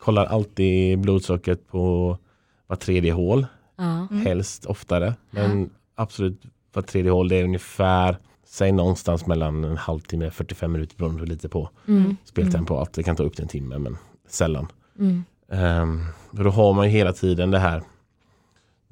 Kollar 0.00 0.26
alltid 0.26 0.98
blodsockret 1.00 1.68
på 1.68 2.18
var 2.66 2.76
tredje 2.76 3.12
hål. 3.12 3.46
Ja. 3.76 4.06
Mm. 4.10 4.26
Helst 4.26 4.66
oftare. 4.66 5.14
Men 5.30 5.70
absolut 5.94 6.42
var 6.72 6.82
tredje 6.82 7.10
hål 7.10 7.28
det 7.28 7.36
är 7.36 7.44
ungefär 7.44 8.16
Säg 8.46 8.72
någonstans 8.72 9.26
mellan 9.26 9.64
en 9.64 9.76
halvtimme 9.76 10.30
45 10.30 10.72
minuter 10.72 10.96
beroende 10.96 11.26
lite 11.26 11.48
på 11.48 11.70
Mm. 11.88 12.16
speltempo. 12.24 12.76
Allt. 12.76 12.92
Det 12.92 13.02
kan 13.02 13.16
ta 13.16 13.22
upp 13.22 13.34
till 13.34 13.42
en 13.42 13.48
timme 13.48 13.78
men 13.78 13.96
sällan. 14.28 14.66
Mm. 14.98 15.24
Um, 15.48 16.06
då 16.30 16.50
har 16.50 16.72
man 16.72 16.84
ju 16.84 16.90
hela 16.90 17.12
tiden 17.12 17.50
det 17.50 17.58
här. 17.58 17.82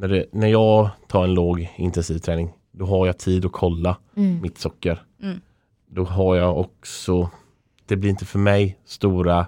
När, 0.00 0.09
det, 0.09 0.26
när 0.33 0.49
jag 0.49 0.90
tar 1.09 1.25
en 1.25 1.35
låg 1.35 1.69
intensiv 1.76 2.19
träning 2.19 2.52
då 2.73 2.87
har 2.87 3.07
jag 3.07 3.19
tid 3.19 3.45
att 3.45 3.52
kolla 3.52 3.97
Mm. 4.16 4.40
mitt 4.42 4.59
socker. 4.59 5.02
Mm. 5.23 5.40
Då 5.87 6.04
har 6.04 6.37
jag 6.37 6.59
också, 6.59 7.30
det 7.87 7.97
blir 7.97 8.11
inte 8.11 8.25
för 8.25 8.38
mig 8.38 8.78
stora 8.85 9.47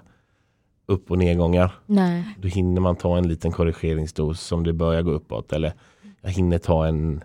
upp 0.85 1.11
och 1.11 1.17
nedgångar. 1.17 1.71
Nej. 1.85 2.23
Då 2.37 2.47
hinner 2.47 2.81
man 2.81 2.95
ta 2.95 3.17
en 3.17 3.27
liten 3.27 3.51
korrigeringsdos 3.51 4.51
om 4.51 4.63
det 4.63 4.73
börjar 4.73 5.01
gå 5.01 5.11
uppåt. 5.11 5.53
Eller 5.53 5.73
jag 6.21 6.29
hinner 6.29 6.57
ta 6.57 6.87
en 6.87 7.23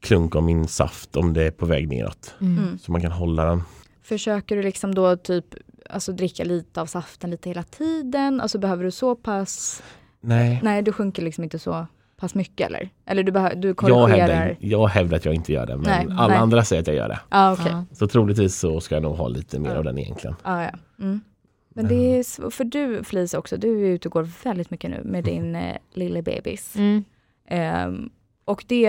klunk 0.00 0.36
av 0.36 0.42
min 0.42 0.68
saft 0.68 1.16
om 1.16 1.32
det 1.32 1.44
är 1.44 1.50
på 1.50 1.66
väg 1.66 1.88
neråt. 1.88 2.34
Mm. 2.40 2.58
Mm. 2.58 2.78
Så 2.78 2.92
man 2.92 3.00
kan 3.00 3.12
hålla 3.12 3.44
den. 3.44 3.62
Försöker 4.02 4.56
du 4.56 4.62
liksom 4.62 4.94
då 4.94 5.16
typ 5.16 5.44
alltså 5.90 6.12
dricka 6.12 6.44
lite 6.44 6.80
av 6.80 6.86
saften 6.86 7.30
lite 7.30 7.50
hela 7.50 7.62
tiden? 7.62 8.40
Alltså 8.40 8.58
behöver 8.58 8.84
du 8.84 8.90
så 8.90 9.14
pass? 9.14 9.82
Nej, 10.20 10.60
Nej, 10.62 10.82
du 10.82 10.92
sjunker 10.92 11.22
liksom 11.22 11.44
inte 11.44 11.58
så 11.58 11.86
pass 12.20 12.34
mycket 12.34 12.66
eller? 12.66 12.88
Eller 13.06 13.22
du, 13.22 13.32
behö- 13.32 13.54
du 13.54 13.68
jag 13.68 13.76
korrigerar? 13.76 14.28
hävdar, 14.28 14.56
jag 14.60 14.86
hävdar 14.88 15.16
att 15.16 15.24
jag 15.24 15.34
inte 15.34 15.52
gör 15.52 15.66
det. 15.66 15.76
Men 15.76 15.84
Nej, 15.84 16.06
alla 16.18 16.28
nej. 16.28 16.36
andra 16.36 16.64
säger 16.64 16.82
att 16.82 16.86
jag 16.88 16.96
gör 16.96 17.08
det. 17.08 17.20
Ja, 17.30 17.52
okej. 17.52 17.66
Ja. 17.72 17.84
Så 17.92 18.06
troligtvis 18.08 18.56
så 18.58 18.80
ska 18.80 18.94
jag 18.94 19.02
nog 19.02 19.16
ha 19.16 19.28
lite 19.28 19.58
mer 19.58 19.70
Ja. 19.70 19.76
av 19.78 19.84
den 19.84 19.98
egentligen. 19.98 20.36
Ja, 20.44 20.62
ja. 20.62 20.70
Mm. 21.00 21.20
Men 21.74 21.88
det 21.88 21.94
är 22.18 22.22
sv- 22.22 22.50
för 22.50 22.64
du 22.64 23.04
Felicia 23.04 23.38
också, 23.38 23.56
du 23.56 23.86
är 23.86 23.90
ute 23.90 24.08
och 24.08 24.12
går 24.12 24.28
väldigt 24.44 24.70
mycket 24.70 24.90
nu 24.90 25.00
med 25.04 25.24
din 25.24 25.56
eh, 25.56 25.76
lilla 25.94 26.22
bebis. 26.22 26.76
Mm. 26.76 27.04
Ehm, 27.48 28.10
och 28.44 28.64
det, 28.66 28.80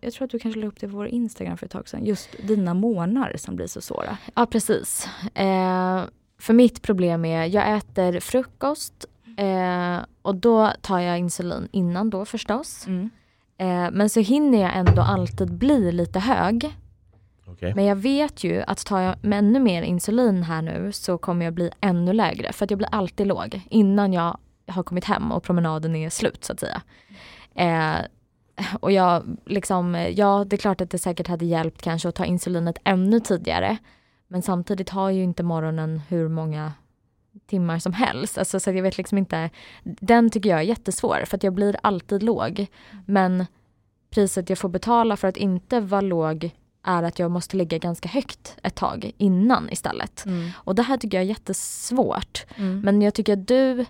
jag 0.00 0.12
tror 0.12 0.24
att 0.24 0.30
du 0.30 0.38
kanske 0.38 0.60
la 0.60 0.66
upp 0.66 0.80
det 0.80 0.88
på 0.88 0.96
vår 0.96 1.06
Instagram 1.06 1.56
för 1.56 1.66
ett 1.66 1.72
tag 1.72 1.88
sedan, 1.88 2.04
just 2.04 2.28
dina 2.48 2.74
månar 2.74 3.34
som 3.38 3.56
blir 3.56 3.66
så 3.66 3.80
svåra. 3.80 4.18
Ja, 4.34 4.46
precis. 4.46 5.08
Eh, 5.34 6.02
för 6.38 6.52
mitt 6.54 6.82
problem 6.82 7.24
är, 7.24 7.44
jag 7.46 7.76
äter 7.76 8.20
frukost 8.20 9.06
eh, 9.36 10.04
och 10.22 10.34
då 10.34 10.72
tar 10.80 10.98
jag 10.98 11.18
insulin 11.18 11.68
innan 11.72 12.10
då 12.10 12.24
förstås. 12.24 12.86
Eh, 13.58 13.90
men 13.92 14.10
så 14.10 14.20
hinner 14.20 14.60
jag 14.60 14.76
ändå 14.76 15.02
alltid 15.02 15.52
bli 15.54 15.92
lite 15.92 16.18
hög. 16.18 16.76
Okej. 17.46 17.74
Men 17.74 17.84
jag 17.84 17.96
vet 17.96 18.44
ju 18.44 18.62
att 18.62 18.86
tar 18.86 19.00
jag 19.00 19.24
med 19.24 19.38
ännu 19.38 19.60
mer 19.60 19.82
insulin 19.82 20.42
här 20.42 20.62
nu 20.62 20.92
så 20.92 21.18
kommer 21.18 21.44
jag 21.44 21.54
bli 21.54 21.70
ännu 21.80 22.12
lägre. 22.12 22.52
För 22.52 22.64
att 22.64 22.70
jag 22.70 22.78
blir 22.78 22.88
alltid 22.92 23.26
låg 23.26 23.60
innan 23.70 24.12
jag 24.12 24.38
har 24.66 24.82
kommit 24.82 25.04
hem 25.04 25.32
och 25.32 25.42
promenaden 25.42 25.96
är 25.96 26.10
slut 26.10 26.44
så 26.44 26.52
att 26.52 26.60
säga. 26.60 26.82
Eh, 27.54 28.06
och 28.80 28.92
jag 28.92 29.36
liksom, 29.46 30.06
ja 30.14 30.44
det 30.46 30.56
är 30.56 30.58
klart 30.58 30.80
att 30.80 30.90
det 30.90 30.98
säkert 30.98 31.28
hade 31.28 31.44
hjälpt 31.44 31.82
kanske 31.82 32.08
att 32.08 32.14
ta 32.14 32.24
insulinet 32.24 32.78
ännu 32.84 33.20
tidigare. 33.20 33.76
Men 34.28 34.42
samtidigt 34.42 34.90
har 34.90 35.10
ju 35.10 35.22
inte 35.22 35.42
morgonen 35.42 36.00
hur 36.08 36.28
många 36.28 36.72
timmar 37.52 37.78
som 37.78 37.92
helst. 37.92 38.38
Alltså, 38.38 38.60
så 38.60 38.70
att 38.70 38.76
jag 38.76 38.82
vet 38.82 38.98
liksom 38.98 39.18
inte. 39.18 39.50
Den 39.84 40.30
tycker 40.30 40.50
jag 40.50 40.58
är 40.58 40.62
jättesvår 40.62 41.24
för 41.26 41.36
att 41.36 41.42
jag 41.44 41.52
blir 41.54 41.76
alltid 41.82 42.22
låg. 42.22 42.66
Men 43.06 43.46
priset 44.10 44.48
jag 44.48 44.58
får 44.58 44.68
betala 44.68 45.16
för 45.16 45.28
att 45.28 45.36
inte 45.36 45.80
vara 45.80 46.00
låg 46.00 46.50
är 46.84 47.02
att 47.02 47.18
jag 47.18 47.30
måste 47.30 47.56
ligga 47.56 47.78
ganska 47.78 48.08
högt 48.08 48.56
ett 48.62 48.74
tag 48.74 49.12
innan 49.18 49.68
istället. 49.70 50.24
Och 50.54 50.74
det 50.74 50.82
här 50.82 50.96
tycker 50.96 51.16
jag 51.18 51.24
är 51.24 51.28
jättesvårt. 51.28 52.44
Mm. 52.56 52.80
Men 52.80 53.02
jag 53.02 53.14
tycker 53.14 53.32
att 53.32 53.48
du 53.48 53.86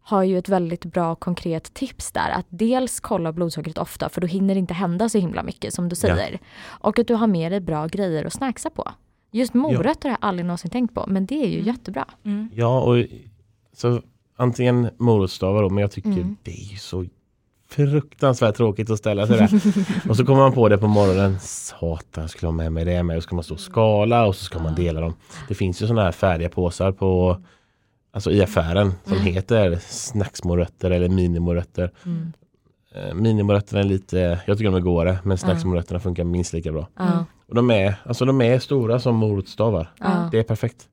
har 0.00 0.22
ju 0.22 0.38
ett 0.38 0.48
väldigt 0.48 0.84
bra 0.84 1.14
konkret 1.14 1.74
tips 1.74 2.12
där. 2.12 2.30
Att 2.30 2.46
dels 2.48 3.00
kolla 3.00 3.32
blodsockret 3.32 3.78
ofta 3.78 4.08
för 4.08 4.20
då 4.20 4.26
hinner 4.26 4.54
det 4.54 4.58
inte 4.60 4.74
hända 4.74 5.08
så 5.08 5.18
himla 5.18 5.42
mycket 5.42 5.74
som 5.74 5.88
du 5.88 5.94
Ja. 5.94 6.00
säger. 6.16 6.38
Och 6.66 6.98
att 6.98 7.06
du 7.06 7.14
har 7.14 7.26
med 7.26 7.52
dig 7.52 7.60
bra 7.60 7.86
grejer 7.86 8.24
att 8.24 8.32
snacksa 8.32 8.70
på. 8.70 8.92
Just 9.30 9.54
morötter 9.54 10.08
har 10.08 10.16
jag 10.20 10.28
aldrig 10.28 10.46
någonsin 10.46 10.70
tänkt 10.70 10.94
på 10.94 11.04
men 11.08 11.26
det 11.26 11.34
är 11.34 11.48
ju 11.48 11.54
Mm. 11.60 11.66
jättebra. 11.66 12.04
Mm. 12.24 12.48
Ja, 12.54 12.80
och 12.80 13.04
så 13.72 14.02
antingen 14.36 14.90
morotsstavar 14.98 15.62
då, 15.62 15.68
men 15.70 15.80
jag 15.82 15.90
tycker 15.90 16.08
Mm. 16.10 16.36
det 16.42 16.50
är 16.50 16.64
ju 16.70 16.76
så 16.76 17.04
fruktansvärt 17.70 18.56
tråkigt 18.56 18.90
att 18.90 18.98
ställa 18.98 19.26
sig 19.26 19.36
där. 19.36 19.50
och 20.10 20.16
så 20.16 20.24
kommer 20.26 20.38
man 20.40 20.52
på 20.52 20.68
det 20.68 20.78
på 20.78 20.86
morgonen. 20.88 21.38
Satan, 21.40 22.22
jag 22.22 22.30
skulle 22.30 22.46
ha 22.48 22.52
med 22.52 22.72
mig 22.72 22.84
det 22.84 23.02
med. 23.02 23.16
Och 23.16 23.22
så 23.22 23.26
ska 23.26 23.34
man 23.34 23.44
stå 23.44 23.54
och 23.54 23.60
skala 23.60 24.26
och 24.26 24.36
så 24.36 24.44
ska 24.44 24.58
man 24.58 24.74
dela 24.74 25.00
dem. 25.00 25.14
Det 25.48 25.54
finns 25.54 25.82
ju 25.82 25.86
sådana 25.86 26.02
här 26.02 26.12
färdiga 26.12 26.48
påsar 26.48 26.92
på 26.92 27.40
Alltså 28.10 28.30
i 28.30 28.42
affären 28.42 28.92
som 29.04 29.12
Mm. 29.12 29.24
heter 29.26 29.78
snacksmorötter 29.88 30.90
eller 30.90 31.08
minimorötter. 31.08 31.92
Mm. 32.04 32.32
Eh, 32.98 33.14
minimorötterna 33.14 33.80
är 33.80 33.84
lite, 33.84 34.40
jag 34.46 34.58
tycker 34.58 34.70
de 34.70 34.74
är 34.76 34.80
godare 34.80 35.18
men 35.24 35.38
snacksmorötterna 35.38 36.00
funkar 36.00 36.24
minst 36.24 36.52
lika 36.52 36.72
bra. 36.72 36.88
Ja. 36.96 37.24
Och 37.48 37.54
de 37.54 37.70
är, 37.70 37.94
alltså 38.04 38.24
de 38.24 38.40
är 38.40 38.58
stora 38.58 39.00
som 39.00 39.16
morotsstavar. 39.16 39.92
Ja. 39.98 40.28
Det 40.32 40.38
är 40.38 40.42
perfekt. 40.42 40.88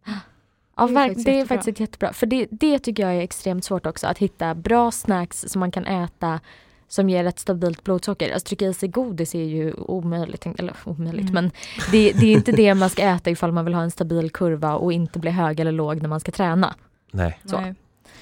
Ja, 0.77 0.87
Det 0.87 0.91
är 0.93 0.95
faktiskt 0.95 1.25
det 1.25 1.31
är 1.31 1.35
jättebra. 1.35 1.57
faktiskt 1.57 1.79
jättebra. 1.79 2.13
För 2.13 2.25
det, 2.25 2.47
det 2.51 2.79
tycker 2.79 3.03
jag 3.03 3.15
är 3.15 3.21
extremt 3.21 3.65
svårt 3.65 3.85
också. 3.85 4.07
Att 4.07 4.17
hitta 4.17 4.55
bra 4.55 4.91
snacks 4.91 5.45
som 5.47 5.59
man 5.59 5.71
kan 5.71 5.85
äta 5.85 6.39
som 6.87 7.09
ger 7.09 7.25
ett 7.25 7.39
stabilt 7.39 7.83
blodsocker. 7.83 8.33
Alltså 8.33 8.47
trycka 8.47 8.65
i 8.65 8.73
sig 8.73 8.89
godis 8.89 9.35
är 9.35 9.43
ju 9.43 9.73
omöjligt. 9.73 10.45
Eller 10.45 10.73
omöjligt 10.83 11.29
Mm. 11.29 11.33
men 11.33 11.51
det, 11.91 12.11
det 12.11 12.25
är 12.27 12.31
inte 12.31 12.51
det 12.51 12.73
man 12.75 12.89
ska 12.89 13.01
äta 13.03 13.29
ifall 13.29 13.51
man 13.51 13.65
vill 13.65 13.73
ha 13.73 13.81
en 13.81 13.91
stabil 13.91 14.29
kurva 14.29 14.75
och 14.75 14.93
inte 14.93 15.19
bli 15.19 15.31
hög 15.31 15.59
eller 15.59 15.71
låg 15.71 16.01
när 16.01 16.09
man 16.09 16.19
ska 16.19 16.31
träna. 16.31 16.75
Nej. 17.11 17.39
Så. 17.45 17.61
Nej. 17.61 17.75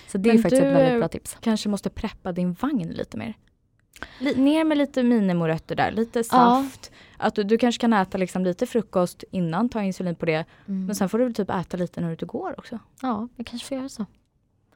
Så 0.07 0.17
det 0.17 0.29
är 0.29 0.33
Men 0.33 0.43
faktiskt 0.43 0.61
du, 0.61 0.67
ett 0.67 0.73
väldigt 0.75 0.99
bra 0.99 1.07
tips. 1.07 1.37
Kanske 1.41 1.69
måste 1.69 1.89
preppa 1.89 2.31
din 2.31 2.53
vagn 2.53 2.89
lite 2.89 3.17
mer. 3.17 3.33
Ner 4.35 4.63
med 4.63 4.77
lite 4.77 5.03
minimorötter 5.03 5.75
där, 5.75 5.91
lite 5.91 6.19
Ja. 6.19 6.23
saft. 6.23 6.91
Att 7.17 7.35
du, 7.35 7.43
du 7.43 7.57
kanske 7.57 7.81
kan 7.81 7.93
äta 7.93 8.17
liksom 8.17 8.43
lite 8.43 8.65
frukost 8.65 9.23
innan, 9.31 9.69
ta 9.69 9.81
insulin 9.83 10.15
på 10.15 10.25
det. 10.25 10.45
Mm. 10.67 10.85
Men 10.85 10.95
sen 10.95 11.09
får 11.09 11.17
du 11.17 11.23
väl 11.23 11.33
typ 11.33 11.49
äta 11.49 11.77
lite 11.77 12.01
när 12.01 12.07
du 12.07 12.13
ute 12.13 12.25
går 12.25 12.55
också. 12.57 12.79
Ja, 13.01 13.27
jag 13.35 13.45
kanske 13.47 13.67
får 13.67 13.77
göra 13.77 13.89
så. 13.89 14.05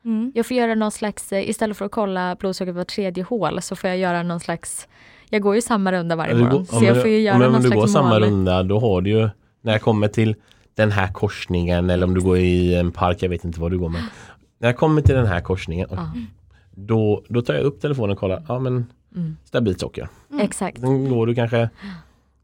Mm. 0.06 0.32
Jag 0.36 0.46
får 0.46 0.58
göra 0.58 0.76
någon 0.76 0.92
slags, 0.92 1.32
eh, 1.34 1.50
istället 1.50 1.78
för 1.78 1.86
att 1.86 1.92
kolla 1.92 2.36
blodsockret 2.40 2.76
var 2.76 2.84
tredje 2.84 3.24
hål 3.24 3.62
så 3.62 3.76
får 3.76 3.88
jag 3.90 3.98
göra 4.00 4.24
någon 4.24 4.40
slags 4.40 4.88
Jag 5.30 5.42
går 5.42 5.56
ju 5.56 5.62
samma 5.62 5.92
runda 5.92 6.16
varje 6.16 6.34
går- 6.34 6.40
morgon. 6.40 6.58
om 6.60 6.66
Så 6.66 6.84
jag 6.86 6.96
du- 6.96 7.02
får 7.02 7.10
ju 7.10 7.20
göra 7.20 7.36
om, 7.36 7.42
någon 7.42 7.56
om 7.56 7.62
du 7.62 7.68
slags 7.68 7.82
går 7.82 7.88
samma 7.88 8.10
mål. 8.10 8.24
runda 8.24 8.64
då 8.64 8.80
har 8.80 9.02
du 9.02 9.10
ju 9.10 9.30
När 9.62 9.72
jag 9.72 9.82
kommer 9.82 10.08
till 10.08 10.36
den 10.76 10.92
här 10.92 11.08
korsningen 11.14 11.90
eller 11.90 12.08
om 12.08 12.14
du 12.14 12.22
går 12.22 12.38
i 12.38 12.76
en 12.76 12.92
park, 12.92 13.18
jag 13.24 13.30
vet 13.30 13.44
inte 13.46 13.60
vad 13.60 13.72
du 13.72 13.80
går 13.80 13.90
med. 13.90 14.02
När 14.60 14.68
jag 14.70 14.78
kommer 14.78 15.02
till 15.02 15.16
den 15.16 15.26
här 15.28 15.42
korsningen, 15.42 15.88
Ja. 15.92 16.12
Då, 16.72 17.24
då 17.30 17.42
tar 17.42 17.54
jag 17.54 17.64
upp 17.64 17.82
telefonen 17.82 18.12
och 18.12 18.18
kollar, 18.20 18.44
ja 18.48 18.60
men 18.60 18.86
Mm. 19.16 19.38
stabilt 19.44 19.80
socker. 19.80 20.10
Mm. 20.32 20.46
Exakt. 20.46 20.80
Sen 20.80 21.10
går 21.10 21.28
du 21.28 21.36
kanske 21.36 21.70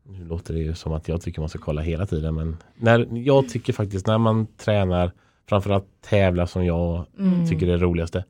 Nu 0.04 0.26
låter 0.26 0.54
det 0.54 0.60
ju 0.60 0.76
som 0.76 0.93
att 0.93 1.08
jag 1.08 1.21
tycker 1.21 1.39
man 1.41 1.49
ska 1.49 1.60
kolla 1.60 1.82
hela 1.82 2.06
tiden 2.06 2.36
men 2.36 2.58
när, 2.76 3.08
jag 3.12 3.49
tycker 3.49 3.73
faktiskt 3.73 4.08
när 4.08 4.17
man 4.17 4.47
tränar 4.58 5.12
framförallt 5.49 5.86
tävla 6.02 6.47
som 6.47 6.65
jag 6.65 7.06
Mm. 7.19 7.47
tycker 7.49 7.67
är 7.67 7.71
det 7.71 7.78
roligaste. 7.78 8.26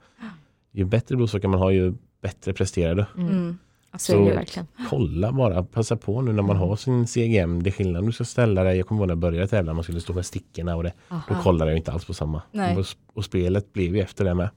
Ju 0.72 0.86
bättre 0.86 1.16
blodsocker 1.16 1.48
man 1.48 1.60
har 1.60 1.72
ju 1.72 1.94
bättre 2.22 2.54
presterar 2.54 2.96
du. 2.96 3.06
Mm. 3.22 3.32
Mm. 3.32 3.58
Så. 3.98 4.32
Kolla 4.90 5.32
bara, 5.32 5.64
passa 5.64 5.96
på 5.98 6.22
nu 6.22 6.34
när 6.34 6.44
man 6.44 6.58
har 6.58 6.76
sin 6.76 7.08
CGM. 7.08 7.64
Det 7.64 7.70
är 7.70 7.72
skillnad 7.72 8.06
du 8.06 8.12
ska 8.12 8.24
ställa 8.26 8.64
dig. 8.64 8.78
Jag 8.78 8.88
kommer 8.88 9.02
ihåg 9.02 9.08
när 9.08 9.12
jag 9.12 9.18
började 9.20 9.48
tävla, 9.48 9.74
man 9.74 9.84
skulle 9.84 10.02
stå 10.02 10.14
med 10.14 10.26
stickorna 10.26 10.76
och 10.76 10.84
det. 10.84 10.94
Då 11.10 11.16
Aha. 11.16 11.42
kollade 11.44 11.72
jag 11.72 11.78
inte 11.78 11.92
alls 11.92 12.06
på 12.06 12.14
samma. 12.14 12.42
Nej. 12.52 12.78
Och, 12.78 12.86
och 13.14 13.26
spelet 13.26 13.74
blev 13.74 13.96
ju 13.96 14.02
efter 14.02 14.26
det 14.26 14.34
med. 14.34 14.50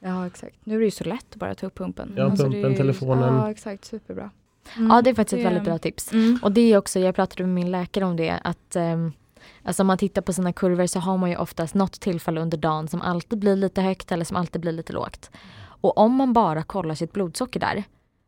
Ja 0.00 0.26
exakt. 0.26 0.56
Nu 0.64 0.74
är 0.74 0.78
det 0.78 0.84
ju 0.84 0.90
så 0.90 1.04
lätt 1.04 1.26
att 1.30 1.36
bara 1.36 1.54
ta 1.54 1.66
upp 1.66 1.74
pumpen. 1.78 2.12
Ja, 2.16 2.24
Alltså, 2.24 2.44
pumpen, 2.44 2.70
ju- 2.70 2.76
telefonen. 2.76 3.34
Ja 3.34 3.50
exakt, 3.50 3.84
superbra. 3.84 4.30
Ja 4.76 5.02
det 5.02 5.10
är 5.10 5.14
faktiskt 5.14 5.38
ett 5.40 5.46
väldigt 5.46 5.64
bra 5.64 5.78
tips. 5.78 6.12
Mm. 6.12 6.38
Och 6.42 6.52
det 6.52 6.60
är 6.72 6.78
också, 6.78 7.00
jag 7.00 7.14
pratade 7.14 7.42
med 7.44 7.54
min 7.54 7.70
läkare 7.70 8.04
om 8.04 8.16
det, 8.16 8.30
att 8.44 8.76
um, 8.76 9.12
alltså 9.62 9.82
om 9.82 9.86
man 9.86 9.98
tittar 9.98 10.22
på 10.22 10.32
sina 10.32 10.52
kurvor 10.52 10.86
så 10.86 10.98
har 11.00 11.16
man 11.18 11.30
ju 11.30 11.36
oftast 11.36 11.74
något 11.74 12.00
tillfälle 12.00 12.40
under 12.40 12.58
dagen 12.58 12.88
som 12.88 13.02
alltid 13.02 13.38
blir 13.38 13.56
lite 13.56 13.82
högt 13.82 14.12
eller 14.12 14.24
som 14.24 14.36
alltid 14.36 14.60
blir 14.60 14.72
lite 14.72 14.92
lågt. 14.92 15.30
Och 15.80 15.98
om 15.98 16.14
man 16.14 16.32
bara 16.32 16.62
kollar 16.62 16.94
sitt 16.94 17.12
blodsocker 17.12 17.60
där 17.60 17.84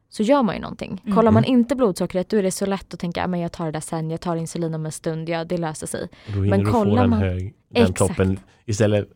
så 0.08 0.22
gör 0.22 0.42
man 0.42 0.54
ju 0.54 0.60
någonting. 0.60 1.02
Mm. 1.04 1.16
Kollar 1.16 1.30
man 1.32 1.44
inte 1.44 1.76
blodsockret 1.76 2.28
då 2.28 2.36
är 2.36 2.42
det 2.42 2.50
så 2.50 2.66
lätt 2.66 2.94
att 2.94 3.00
tänka 3.00 3.24
att 3.24 3.38
jag 3.38 3.52
tar 3.52 3.64
det 3.66 3.72
där 3.72 3.80
sen, 3.80 4.10
jag 4.10 4.20
tar 4.20 4.36
insulin 4.36 4.74
om 4.74 4.86
en 4.86 4.92
stund, 4.92 5.28
ja 5.28 5.44
det 5.44 5.56
löser 5.58 5.86
sig. 5.86 6.08
Då 6.26 6.32
hinner 6.32 6.48
Men 6.50 6.60
du 6.60 6.66
få 6.66 6.72
kollar 6.72 7.00
den, 7.02 7.10
man- 7.10 7.18
hög, 7.18 7.54
den 7.68 7.82
Exakt. 7.82 7.98
toppen 7.98 8.40
istället, 8.64 9.08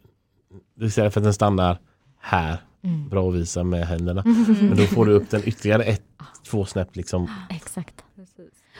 istället 0.80 1.12
för 1.14 1.20
att 1.20 1.24
den 1.24 1.34
stannar 1.34 1.78
här. 2.24 2.56
Mm. 2.82 3.08
Bra 3.08 3.28
att 3.28 3.34
visa 3.34 3.64
med 3.64 3.86
händerna. 3.86 4.22
Mm. 4.22 4.44
Men 4.68 4.76
då 4.76 4.82
får 4.84 5.06
du 5.06 5.12
upp 5.12 5.30
den 5.30 5.42
ytterligare 5.44 5.82
ett, 5.84 6.02
två 6.50 6.64
snäpp 6.64 6.96
liksom. 6.96 7.30
Exakt. 7.50 8.04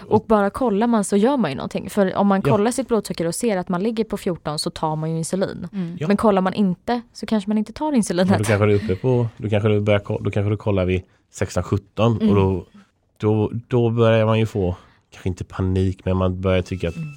Och 0.09 0.25
bara 0.29 0.51
kollar 0.51 0.87
man 0.87 1.05
så 1.05 1.17
gör 1.17 1.37
man 1.37 1.51
ju 1.51 1.57
någonting. 1.57 1.91
För 1.91 2.15
om 2.17 2.27
man 2.27 2.43
Ja. 2.45 2.51
kollar 2.53 2.71
sitt 2.71 2.89
blodsocker 2.89 3.27
och 3.27 3.35
ser 3.35 3.57
att 3.57 3.69
man 3.69 3.83
ligger 3.83 4.05
på 4.05 4.17
14 4.17 4.59
så 4.59 4.71
tar 4.71 4.97
man 4.97 5.11
ju 5.11 5.19
insulin. 5.19 5.69
Mm. 5.73 5.97
Ja. 6.01 6.09
Men 6.09 6.17
kollar 6.17 6.43
man 6.43 6.55
inte 6.55 7.01
så 7.13 7.27
kanske 7.27 7.51
man 7.51 7.59
inte 7.59 7.73
tar 7.73 7.87
Och 7.87 7.93
då 7.93 7.97
insulinet. 7.97 8.47
kanske 8.47 8.67
du 8.67 8.73
är 8.73 8.85
uppe 8.85 8.97
på, 8.97 9.29
då 9.37 9.49
kanske 9.49 9.69
du, 9.69 9.81
börjar, 9.81 10.01
då 10.25 10.31
kanske 10.31 10.51
du 10.51 10.57
kollar 10.57 10.85
vid 10.85 11.03
16-17 11.33 12.17
Mm. 12.23 12.29
och 12.31 12.37
då, 12.37 12.67
då, 13.19 13.51
då 13.69 13.91
börjar 13.91 14.27
man 14.27 14.39
ju 14.39 14.47
få, 14.47 14.77
kanske 15.11 15.29
inte 15.29 15.45
panik, 15.45 16.05
men 16.05 16.17
man 16.17 16.41
börjar 16.41 16.63
tycka 16.63 16.89
att 16.89 16.97
Mm. 16.97 17.09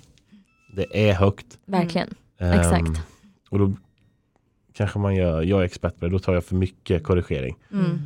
det 0.75 1.09
är 1.09 1.13
högt. 1.13 1.45
Verkligen. 1.65 2.13
Ehm, 2.39 2.59
Exakt. 2.59 3.01
och 3.49 3.59
då 3.59 3.73
kanske 4.77 4.99
man 4.99 5.15
gör, 5.15 5.41
jag 5.41 5.59
är 5.61 5.63
expert 5.65 5.99
på 5.99 6.05
det, 6.05 6.11
då 6.11 6.19
tar 6.19 6.33
jag 6.33 6.45
för 6.45 6.55
mycket 6.55 7.03
korrigering. 7.03 7.55
Mm. 7.71 8.01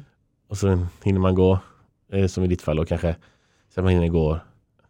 Och 0.49 0.57
så 0.57 0.87
hinner 1.03 1.19
man 1.19 1.35
gå, 1.35 1.59
eh, 2.11 2.27
som 2.27 2.43
i 2.43 2.47
ditt 2.47 2.61
fall, 2.61 2.79
och 2.79 2.87
kanske 2.87 3.15
så 3.75 3.81
man 3.81 3.91
hinner 3.93 4.07
gå 4.07 4.39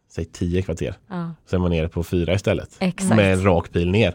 säg 0.09 0.25
10 0.25 0.61
kvarter. 0.61 0.95
Ja, 1.07 1.31
Så 1.45 1.55
är 1.55 1.59
man 1.59 1.71
nere 1.71 1.89
på 1.89 2.03
fyra 2.03 2.33
istället. 2.33 2.77
exakt. 2.79 3.15
Med 3.15 3.33
en 3.33 3.43
rak 3.43 3.71
pil 3.71 3.91
ner. 3.91 4.13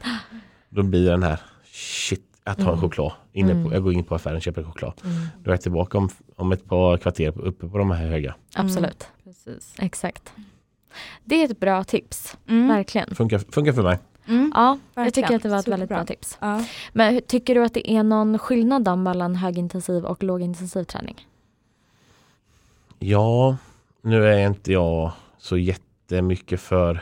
Då 0.68 0.82
blir 0.82 1.10
den 1.10 1.22
här, 1.22 1.40
shit, 1.72 2.22
jag 2.44 2.56
tar 2.56 2.62
en 2.62 2.68
Mm. 2.68 2.80
choklad. 2.80 3.12
Inne 3.32 3.52
på, 3.52 3.58
Mm. 3.58 3.72
jag 3.72 3.82
går 3.82 3.92
in 3.92 4.04
på 4.04 4.14
affären 4.14 4.36
och 4.36 4.42
köper 4.42 4.60
en 4.62 4.66
choklad. 4.72 4.92
Mm. 5.04 5.16
Då 5.42 5.50
är 5.50 5.52
jag 5.52 5.60
tillbaka 5.60 5.98
om, 5.98 6.08
om 6.36 6.52
ett 6.52 6.64
par 6.68 6.96
kvarter 6.96 7.40
uppe 7.40 7.68
på 7.68 7.78
de 7.78 7.90
här 7.90 8.06
höga. 8.06 8.34
Absolut. 8.54 9.06
Precis. 9.24 9.74
Exakt. 9.78 10.32
Det 11.24 11.34
är 11.42 11.44
ett 11.50 11.60
bra 11.60 11.84
tips. 11.84 12.36
Mm. 12.48 12.68
Verkligen. 12.68 13.14
Funkar, 13.14 13.38
funkar 13.38 13.72
för 13.72 13.82
mig. 13.82 13.98
Mm. 14.28 14.52
Ja, 14.54 14.78
jag 14.94 15.14
tycker 15.14 15.36
att 15.36 15.42
det 15.42 15.48
var 15.48 15.58
ett 15.58 15.68
väldigt 15.68 15.88
Superbra. 15.88 16.04
bra 16.04 16.14
tips. 16.14 16.38
Ja. 16.40 16.64
Men 16.92 17.20
tycker 17.22 17.54
du 17.54 17.64
att 17.64 17.74
det 17.74 17.90
är 17.90 18.02
någon 18.02 18.38
skillnad 18.38 18.84
då 18.84 18.96
mellan 18.96 19.34
högintensiv 19.36 20.04
och 20.04 20.22
lågintensiv 20.22 20.84
träning? 20.84 21.26
Ja, 22.98 23.56
nu 24.02 24.26
är 24.26 24.46
inte 24.46 24.72
jag 24.72 25.12
så 25.38 25.56
jättemycket 25.58 26.60
för 26.60 26.94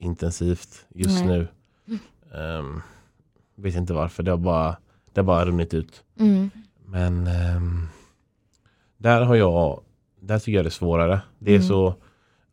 högintensivt 0.00 0.86
just 0.88 1.24
Nej. 1.24 1.26
nu. 1.26 1.48
Um, 2.38 2.82
vet 3.54 3.74
inte 3.74 3.92
varför, 3.92 4.22
det 4.22 4.30
har 4.30 4.38
bara, 4.38 4.76
det 5.12 5.20
har 5.20 5.26
bara 5.26 5.44
runnit 5.44 5.74
ut. 5.74 6.02
Mm. 6.18 6.50
Men 6.86 7.26
ehm, 7.26 7.88
där 8.96 9.20
har 9.22 9.34
jag, 9.34 9.80
där 10.20 10.38
tycker 10.38 10.52
jag 10.52 10.64
det 10.64 10.68
är 10.68 10.70
svårare. 10.70 11.20
Det 11.38 11.50
är 11.50 11.56
Mm. 11.56 11.68
så, 11.68 11.94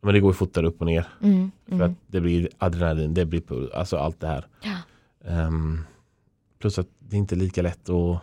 men 0.00 0.14
det 0.14 0.20
går 0.20 0.30
ju 0.30 0.34
fortare 0.34 0.66
upp 0.66 0.80
och 0.80 0.86
ner. 0.86 1.06
Mm. 1.22 1.50
För 1.66 1.74
Mm. 1.74 1.90
att 1.90 1.96
det 2.06 2.20
blir 2.20 2.48
adrenalin, 2.58 3.14
det 3.14 3.24
blir 3.26 3.40
puls, 3.40 3.70
alltså 3.72 3.96
allt 3.96 4.20
det 4.20 4.26
här. 4.26 4.46
Ja. 4.62 4.76
Ehm, 5.30 5.80
plus 6.58 6.78
att 6.78 6.86
det 6.98 7.16
är 7.16 7.18
inte 7.18 7.34
lika 7.36 7.62
lätt 7.62 7.88
att 7.88 8.18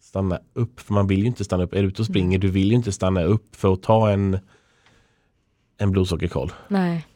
stanna 0.00 0.38
upp. 0.52 0.80
För 0.80 0.94
man 0.94 1.06
vill 1.06 1.20
ju 1.20 1.26
inte 1.26 1.44
stanna 1.44 1.62
upp. 1.64 1.74
Är 1.74 1.82
du 1.82 1.88
ute 1.88 2.02
och 2.02 2.06
springer, 2.06 2.28
Mm. 2.38 2.40
du 2.40 2.48
vill 2.48 2.68
ju 2.68 2.74
inte 2.74 2.92
stanna 2.92 3.22
upp 3.22 3.56
för 3.56 3.72
att 3.72 3.82
ta 3.82 4.10
en, 4.10 4.38
en 5.78 5.90
blodsockerkoll. 5.90 6.52
Nej. 6.68 7.06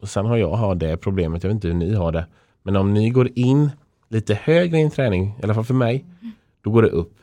Och 0.00 0.08
sen 0.08 0.26
har 0.26 0.36
jag 0.36 0.52
har 0.56 0.74
det 0.74 0.96
problemet, 0.96 1.42
jag 1.42 1.48
vet 1.48 1.54
inte 1.54 1.68
hur 1.68 1.74
ni 1.74 1.94
har 1.94 2.12
det. 2.12 2.26
Men 2.62 2.76
om 2.76 2.94
ni 2.94 3.10
går 3.10 3.28
in 3.34 3.70
lite 4.08 4.34
högre 4.34 4.78
i 4.78 4.82
en 4.82 4.90
träning, 4.90 5.24
i 5.40 5.42
alla 5.42 5.54
fall 5.54 5.64
för 5.64 5.74
mig, 5.74 6.04
då 6.62 6.70
går 6.70 6.82
det 6.82 6.88
upp. 6.88 7.14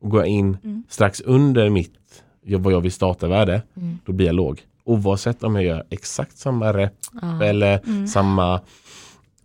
Och 0.00 0.10
går 0.10 0.20
jag 0.20 0.28
in 0.28 0.56
Mm. 0.64 0.82
strax 0.88 1.20
under 1.20 1.70
mitt, 1.70 2.22
vad 2.58 2.72
jag 2.72 2.80
vill 2.80 2.92
starta 2.92 3.28
värde, 3.28 3.62
Mm. 3.74 3.98
då 4.04 4.12
blir 4.12 4.26
jag 4.26 4.34
låg. 4.34 4.62
Oavsett 4.84 5.42
om 5.42 5.54
jag 5.56 5.64
gör 5.64 5.84
exakt 5.90 6.38
samma 6.38 6.72
rep 6.72 6.92
Ja. 7.22 7.44
eller 7.44 7.80
Mm. 7.86 8.06
samma 8.06 8.60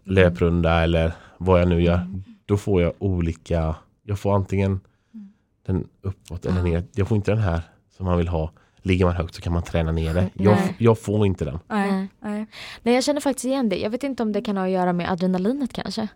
löprunda 0.04 0.84
eller 0.84 1.14
vad 1.38 1.62
jag 1.62 1.68
nu 1.68 1.82
gör. 1.82 1.96
Mm. 1.96 2.24
Då 2.46 2.58
får 2.58 2.82
jag 2.82 2.94
olika, 3.00 3.76
jag 4.04 4.20
får 4.20 4.36
antingen 4.36 4.80
den 5.66 5.88
uppåt 6.02 6.46
eller 6.46 6.64
ner. 6.64 6.84
Jag 6.96 7.08
får 7.08 7.16
inte 7.16 7.32
den 7.32 7.40
här 7.42 7.62
som 7.98 8.06
man 8.06 8.18
vill 8.18 8.28
ha. 8.28 8.52
Ligger 8.82 9.06
man 9.06 9.16
högt 9.16 9.36
så 9.36 9.42
kan 9.42 9.54
man 9.54 9.64
träna 9.64 9.92
ner 9.92 10.14
det. 10.14 10.30
Jag, 10.34 10.58
jag 10.78 11.00
får 11.00 11.26
inte 11.26 11.46
den. 11.46 11.60
Nej. 11.68 12.08
Nej. 12.20 12.46
Nej. 12.84 12.94
Jag 12.96 13.04
känner 13.04 13.22
faktiskt 13.22 13.46
igen 13.46 13.70
det. 13.70 13.78
Jag 13.78 13.90
vet 13.90 14.04
inte 14.04 14.24
om 14.24 14.32
det 14.32 14.42
kan 14.42 14.58
ha 14.58 14.64
att 14.66 14.72
göra 14.72 14.94
med 14.94 15.12
adrenalinet 15.12 15.74
kanske. 15.74 16.08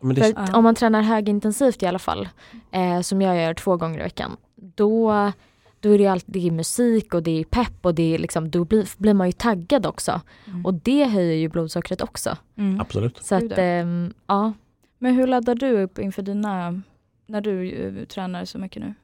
Men 0.00 0.16
För 0.16 0.22
det, 0.22 0.28
att 0.36 0.48
Ja. 0.48 0.56
om 0.56 0.64
man 0.64 0.74
tränar 0.74 1.02
högintensivt 1.02 1.82
i 1.82 1.86
alla 1.86 1.98
fall, 1.98 2.28
eh, 2.70 3.00
som 3.00 3.22
jag 3.22 3.36
gör 3.36 3.54
två 3.54 3.76
gånger 3.76 4.00
i 4.00 4.02
veckan, 4.02 4.36
då, 4.56 5.32
då 5.80 5.88
är 5.94 5.98
det 5.98 6.04
ju 6.04 6.10
alltid 6.10 6.34
det 6.34 6.46
är 6.46 6.50
musik 6.50 7.14
och 7.14 7.22
det 7.22 7.40
är 7.40 7.44
pepp 7.44 7.86
och 7.86 7.94
det 7.94 8.14
är 8.14 8.18
liksom, 8.18 8.50
då 8.50 8.64
blir, 8.64 8.88
blir 8.98 9.14
man 9.14 9.28
ju 9.28 9.32
taggad 9.32 9.86
också. 9.86 10.20
Mm. 10.46 10.66
Och 10.66 10.74
det 10.74 11.04
höjer 11.04 11.34
ju 11.34 11.48
blodsockret 11.48 12.00
också. 12.00 12.36
Mm. 12.56 12.80
absolut. 12.80 13.24
Så 13.24 13.34
att, 13.34 13.50
ja. 13.50 13.56
ehm, 13.56 14.14
ja. 14.26 14.52
Men 14.98 15.14
hur 15.14 15.26
laddar 15.26 15.54
du 15.54 15.70
upp 15.82 15.98
inför 15.98 16.22
dina, 16.22 16.82
när 17.26 17.40
du 17.40 17.70
eh, 17.70 18.04
tränar 18.06 18.44
så 18.44 18.58
mycket 18.58 18.82
nu? 18.82 18.94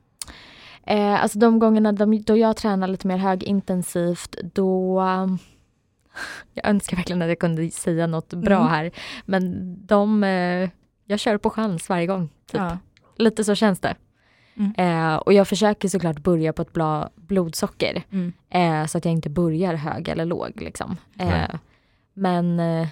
Eh, 0.87 1.23
alltså 1.23 1.39
de 1.39 1.59
gångerna 1.59 1.93
de, 1.93 2.23
då 2.23 2.37
jag 2.37 2.57
tränar 2.57 2.89
lite 2.89 3.07
mer 3.07 3.17
högintensivt, 3.17 4.37
då 4.55 5.01
um, 5.01 5.39
jag 6.53 6.67
önskar 6.69 6.97
verkligen 6.97 7.23
att 7.23 7.29
jag 7.29 7.39
kunde 7.39 7.71
säga 7.71 8.07
något 8.07 8.35
bra 8.35 8.57
Mm. 8.57 8.69
här. 8.69 8.91
Men 9.25 9.77
de, 9.87 10.25
eh, 10.25 10.71
jag 11.05 11.21
kör 11.21 11.39
på 11.39 11.51
chans 11.51 11.89
varje 11.89 12.07
gång. 12.07 12.29
Typ. 12.29 12.61
Ja. 12.61 12.79
Lite 13.17 13.45
så 13.45 13.55
känns 13.55 13.81
det. 13.81 13.95
Mm. 14.57 14.75
Eh, 14.79 15.17
och 15.17 15.33
jag 15.33 15.49
försöker 15.49 15.89
såklart 15.89 16.19
börja 16.19 16.53
på 16.53 16.63
ett 16.63 16.73
bra 16.73 17.11
blodsocker. 17.15 18.03
Mm. 18.11 18.33
Eh, 18.51 18.87
så 18.87 18.99
att 18.99 19.05
jag 19.05 19.13
inte 19.13 19.31
börjar 19.31 19.75
hög 19.75 20.09
eller 20.09 20.25
låg. 20.25 20.53
Liksom. 20.63 20.97
Eh, 21.19 21.55
men 22.15 22.61
eh, 22.61 22.89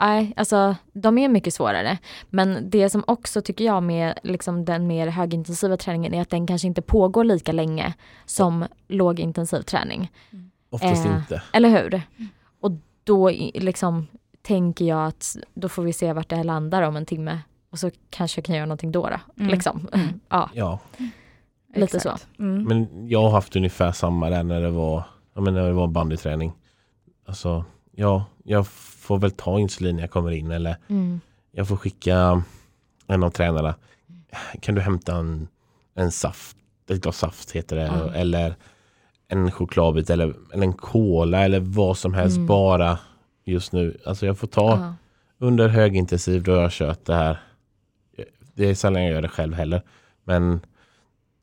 nej, 0.00 0.32
alltså 0.36 0.76
de 0.92 1.18
är 1.18 1.28
mycket 1.28 1.54
svårare. 1.54 1.98
Men 2.30 2.70
det 2.70 2.90
som 2.90 3.04
också 3.06 3.42
tycker 3.42 3.64
jag 3.64 3.82
med 3.82 4.18
liksom, 4.22 4.64
den 4.64 4.86
mer 4.86 5.06
högintensiva 5.06 5.76
träningen 5.76 6.14
är 6.14 6.22
att 6.22 6.30
den 6.30 6.46
kanske 6.46 6.66
inte 6.66 6.82
pågår 6.82 7.24
lika 7.24 7.52
länge 7.52 7.94
som 8.26 8.66
lågintensiv 8.88 9.62
träning. 9.62 10.10
Oftast 10.70 11.06
Eh, 11.06 11.16
inte. 11.16 11.42
Eller 11.52 11.68
hur? 11.68 12.02
Och 12.60 12.70
då 13.04 13.30
liksom 13.54 14.06
tänker 14.42 14.84
jag 14.84 15.06
att 15.06 15.36
då 15.54 15.68
får 15.68 15.82
vi 15.82 15.92
se 15.92 16.12
vart 16.12 16.28
det 16.28 16.36
här 16.36 16.44
landar 16.44 16.82
om 16.82 16.96
en 16.96 17.06
timme. 17.06 17.38
Och 17.72 17.78
så 17.78 17.90
kanske 18.10 18.38
jag 18.38 18.44
kan 18.44 18.54
göra 18.54 18.66
någonting 18.66 18.92
då. 18.92 19.08
då 19.08 19.42
Mm. 19.42 19.50
Liksom. 19.52 19.88
Mm. 19.92 20.20
ja, 20.28 20.50
Ja, 20.54 20.78
lite 21.74 21.96
Exakt. 21.96 22.28
Mm. 22.38 22.64
men 22.64 23.08
jag 23.08 23.22
har 23.22 23.30
haft 23.30 23.56
ungefär 23.56 23.92
samma 23.92 24.30
där 24.30 24.42
när 24.42 24.60
det 24.60 24.70
var, 24.70 25.04
ja, 25.34 25.40
men 25.40 25.54
när 25.54 25.66
det 25.66 25.72
var 25.72 25.86
bandyträning. 25.86 26.52
Alltså, 27.26 27.64
ja, 27.92 28.24
jag 28.44 28.66
får 28.66 29.18
väl 29.18 29.30
ta 29.30 29.60
insulin 29.60 29.96
när 29.96 30.02
jag 30.02 30.10
kommer 30.10 30.30
in 30.30 30.50
eller 30.50 30.76
mm. 30.88 31.20
jag 31.52 31.68
får 31.68 31.76
skicka 31.76 32.42
en 33.06 33.22
av 33.22 33.30
tränarna. 33.30 33.74
Kan 34.60 34.74
du 34.74 34.80
hämta 34.80 35.16
en, 35.16 35.48
en 35.94 36.12
saft, 36.12 36.56
ett 36.90 37.02
glas 37.02 37.18
saft 37.18 37.50
heter 37.50 37.76
det, 37.76 38.12
eller 38.14 38.54
en 39.28 39.50
chokladbit 39.50 40.10
eller, 40.10 40.34
eller 40.52 40.66
en 40.66 40.72
cola 40.72 41.44
eller 41.44 41.60
vad 41.60 41.96
som 41.96 42.14
helst 42.14 42.36
Mm. 42.36 42.46
bara 42.46 42.98
just 43.44 43.72
nu. 43.72 44.00
Alltså 44.06 44.26
jag 44.26 44.38
får 44.38 44.46
ta 44.46 44.70
ja. 44.70 44.94
under 45.46 45.68
högintensiv 45.68 46.42
då 46.42 46.52
jag 46.52 46.72
kört 46.72 47.04
det 47.04 47.14
här. 47.14 47.38
Det 48.62 48.70
är 48.70 48.74
sällan 48.74 49.02
jag 49.02 49.12
gör 49.12 49.22
det 49.22 49.28
själv 49.28 49.54
heller. 49.54 49.82
Men 50.24 50.60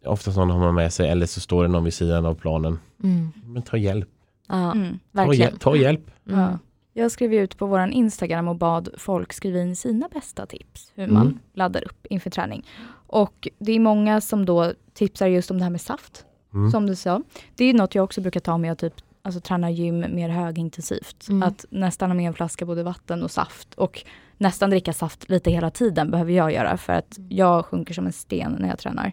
oftast 0.06 0.38
någon 0.38 0.50
har 0.50 0.60
man 0.60 0.76
med 0.76 0.94
sig 0.94 1.10
eller 1.10 1.26
så 1.26 1.40
står 1.42 1.64
det 1.64 1.70
någon 1.70 1.84
vid 1.84 1.94
sidan 1.94 2.26
av 2.26 2.36
planen. 2.36 2.80
Mm. 3.04 3.32
Men 3.46 3.62
ta 3.62 3.78
hjälp. 3.78 4.10
ja. 4.48 4.54
Ta, 4.54 4.72
Mm. 4.80 5.00
verkligen. 5.12 5.40
hjälp, 5.50 5.60
ta 5.60 5.76
hjälp. 5.76 6.12
Mm. 6.28 6.40
Ja. 6.40 6.58
Jag 6.94 7.12
skrev 7.12 7.34
ut 7.34 7.58
på 7.58 7.66
vår 7.66 7.80
Instagram 7.90 8.48
och 8.48 8.56
bad 8.56 8.90
folk 8.98 9.34
skriva 9.34 9.60
in 9.60 9.76
sina 9.76 10.08
bästa 10.14 10.46
tips 10.46 10.92
hur 10.96 11.08
man 11.08 11.22
Mm. 11.28 11.40
laddar 11.54 11.84
upp 11.86 12.06
inför 12.10 12.30
träning. 12.30 12.66
Och 13.08 13.48
det 13.60 13.72
är 13.72 13.80
många 13.80 14.22
som 14.22 14.46
då 14.46 14.74
tipsar 14.94 15.28
just 15.28 15.52
om 15.52 15.58
det 15.58 15.64
här 15.64 15.72
med 15.72 15.82
saft, 15.82 16.26
Mm. 16.54 16.72
som 16.72 16.86
du 16.88 16.96
sa. 16.96 17.22
Det 17.56 17.66
är 17.66 17.74
något 17.74 17.96
jag 17.96 18.04
också 18.04 18.22
brukar 18.22 18.40
ta 18.40 18.58
med 18.58 18.72
att 18.72 18.80
typ, 18.80 18.94
alltså, 19.22 19.42
träna 19.42 19.70
gym 19.72 20.00
mer 20.00 20.30
högintensivt. 20.30 21.28
Mm. 21.30 21.44
Att 21.44 21.66
nästan 21.70 22.10
ha 22.10 22.16
med 22.16 22.28
en 22.28 22.34
flaska 22.34 22.66
både 22.66 22.84
vatten 22.84 23.24
och 23.24 23.32
saft. 23.32 23.74
Och 23.74 24.04
nästan 24.40 24.70
dricka 24.70 24.94
saft 24.94 25.30
lite 25.30 25.52
hela 25.52 25.70
tiden 25.70 26.12
behöver 26.12 26.32
jag 26.34 26.52
göra 26.54 26.78
för 26.78 26.94
att 26.94 27.18
Mm. 27.18 27.30
jag 27.32 27.66
sjunker 27.66 27.94
som 27.94 28.06
en 28.06 28.14
sten 28.14 28.56
när 28.60 28.68
jag 28.70 28.80
tränar. 28.80 29.12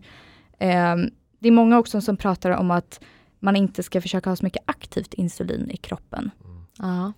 Ehm, 0.59 1.11
det 1.39 1.49
är 1.49 1.53
många 1.53 1.79
också 1.79 2.01
som 2.01 2.17
pratar 2.17 2.51
om 2.51 2.71
att 2.71 3.01
man 3.41 3.57
inte 3.57 3.83
ska 3.83 4.01
försöka 4.01 4.31
ha 4.31 4.37
så 4.37 4.45
mycket 4.45 4.62
aktivt 4.67 5.15
insulin 5.15 5.71
i 5.71 5.77
kroppen. 5.77 6.31
Ja. 6.79 7.12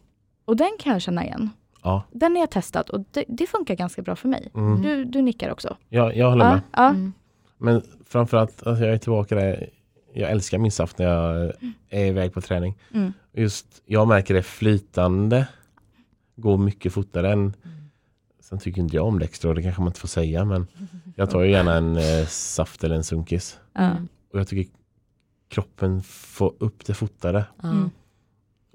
Och 0.44 0.56
den 0.56 0.70
kan 0.80 0.92
jag 0.92 1.02
känna 1.02 1.24
igen. 1.24 1.50
Ja. 1.82 2.02
Den 2.12 2.32
har 2.32 2.40
jag 2.40 2.50
testat 2.50 2.90
och 2.90 3.04
det, 3.10 3.24
det 3.28 3.46
funkar 3.46 3.74
ganska 3.74 4.02
bra 4.02 4.16
för 4.16 4.28
mig. 4.28 4.50
Mm. 4.54 4.82
Du, 4.82 5.04
du 5.04 5.22
nickar 5.22 5.50
också. 5.50 5.76
Ja, 5.88 6.12
jag 6.12 6.30
håller 6.30 6.44
med. 6.44 6.60
Ja, 6.72 6.82
ja. 6.82 6.88
Mm. 6.88 7.12
Men 7.58 7.82
framförallt, 8.06 8.66
alltså 8.66 8.84
jag 8.84 8.94
är 8.94 8.98
tillbaka 8.98 9.34
där. 9.34 9.70
Jag 10.14 10.30
älskar 10.30 10.58
min 10.58 10.70
saft 10.72 10.98
när 10.98 11.06
jag 11.06 11.52
är 11.88 12.06
iväg 12.06 12.32
på 12.32 12.40
träning. 12.40 12.78
Mm. 12.94 13.12
Just, 13.32 13.82
jag 13.86 14.08
märker 14.08 14.34
det 14.34 14.42
flytande 14.42 15.46
går 16.36 16.58
mycket 16.58 16.92
fortare 16.92 17.32
än 17.32 17.54
Sen 18.48 18.58
tycker 18.58 18.80
inte 18.80 18.96
jag 18.96 19.06
om 19.06 19.18
Dextro, 19.18 19.52
det 19.52 19.62
kanske 19.62 19.80
man 19.80 19.88
inte 19.88 20.00
får 20.00 20.08
säga 20.08 20.44
men 20.44 20.66
jag 21.16 21.30
tar 21.30 21.42
ju 21.42 21.50
gärna 21.50 21.74
en 21.74 21.96
eh, 21.96 22.26
saft 22.26 22.84
eller 22.84 22.96
en 22.96 23.04
sunkis. 23.04 23.58
Mm. 23.74 24.08
Och 24.32 24.40
jag 24.40 24.48
tycker 24.48 24.72
kroppen 25.48 26.02
får 26.02 26.54
upp 26.58 26.86
det 26.86 26.94
fortare. 26.94 27.44
Mm. 27.62 27.90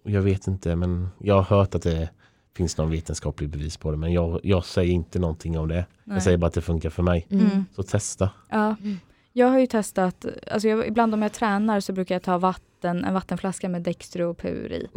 Och 0.04 0.12
jag 0.12 0.22
vet 0.22 0.48
inte 0.48 0.76
men 0.76 1.10
jag 1.18 1.36
har 1.36 1.58
hört 1.58 1.76
att 1.76 1.82
det 1.82 2.10
finns 2.56 2.78
någon 2.78 2.90
vetenskaplig 2.90 3.50
bevis 3.50 3.78
på 3.78 3.92
det 3.92 3.98
men 3.98 4.14
jag, 4.14 4.40
jag 4.44 4.66
säger 4.66 4.94
inte 4.94 5.20
någonting 5.20 5.60
om 5.60 5.68
det. 5.68 5.86
Nej. 6.04 6.16
Jag 6.16 6.24
säger 6.24 6.38
bara 6.38 6.48
att 6.48 6.54
det 6.54 6.62
funkar 6.62 6.90
för 6.90 7.04
mig. 7.04 7.28
Mm. 7.30 7.46
Mm. 7.46 7.66
Så 7.76 7.84
testa. 7.84 8.30
Ja. 8.50 8.76
Mm. 8.82 9.00
Jag 9.32 9.48
har 9.48 9.60
ju 9.60 9.68
testat, 9.68 10.26
alltså 10.52 10.68
jag, 10.68 10.88
ibland 10.88 11.14
om 11.14 11.22
jag 11.22 11.34
tränar 11.34 11.80
så 11.80 11.94
brukar 11.94 12.16
jag 12.16 12.24
ta 12.24 12.38
vatten, 12.38 13.06
en 13.06 13.14
vattenflaska 13.14 13.70
med 13.70 13.82
Dextropur 13.82 14.72
i. 14.72 14.88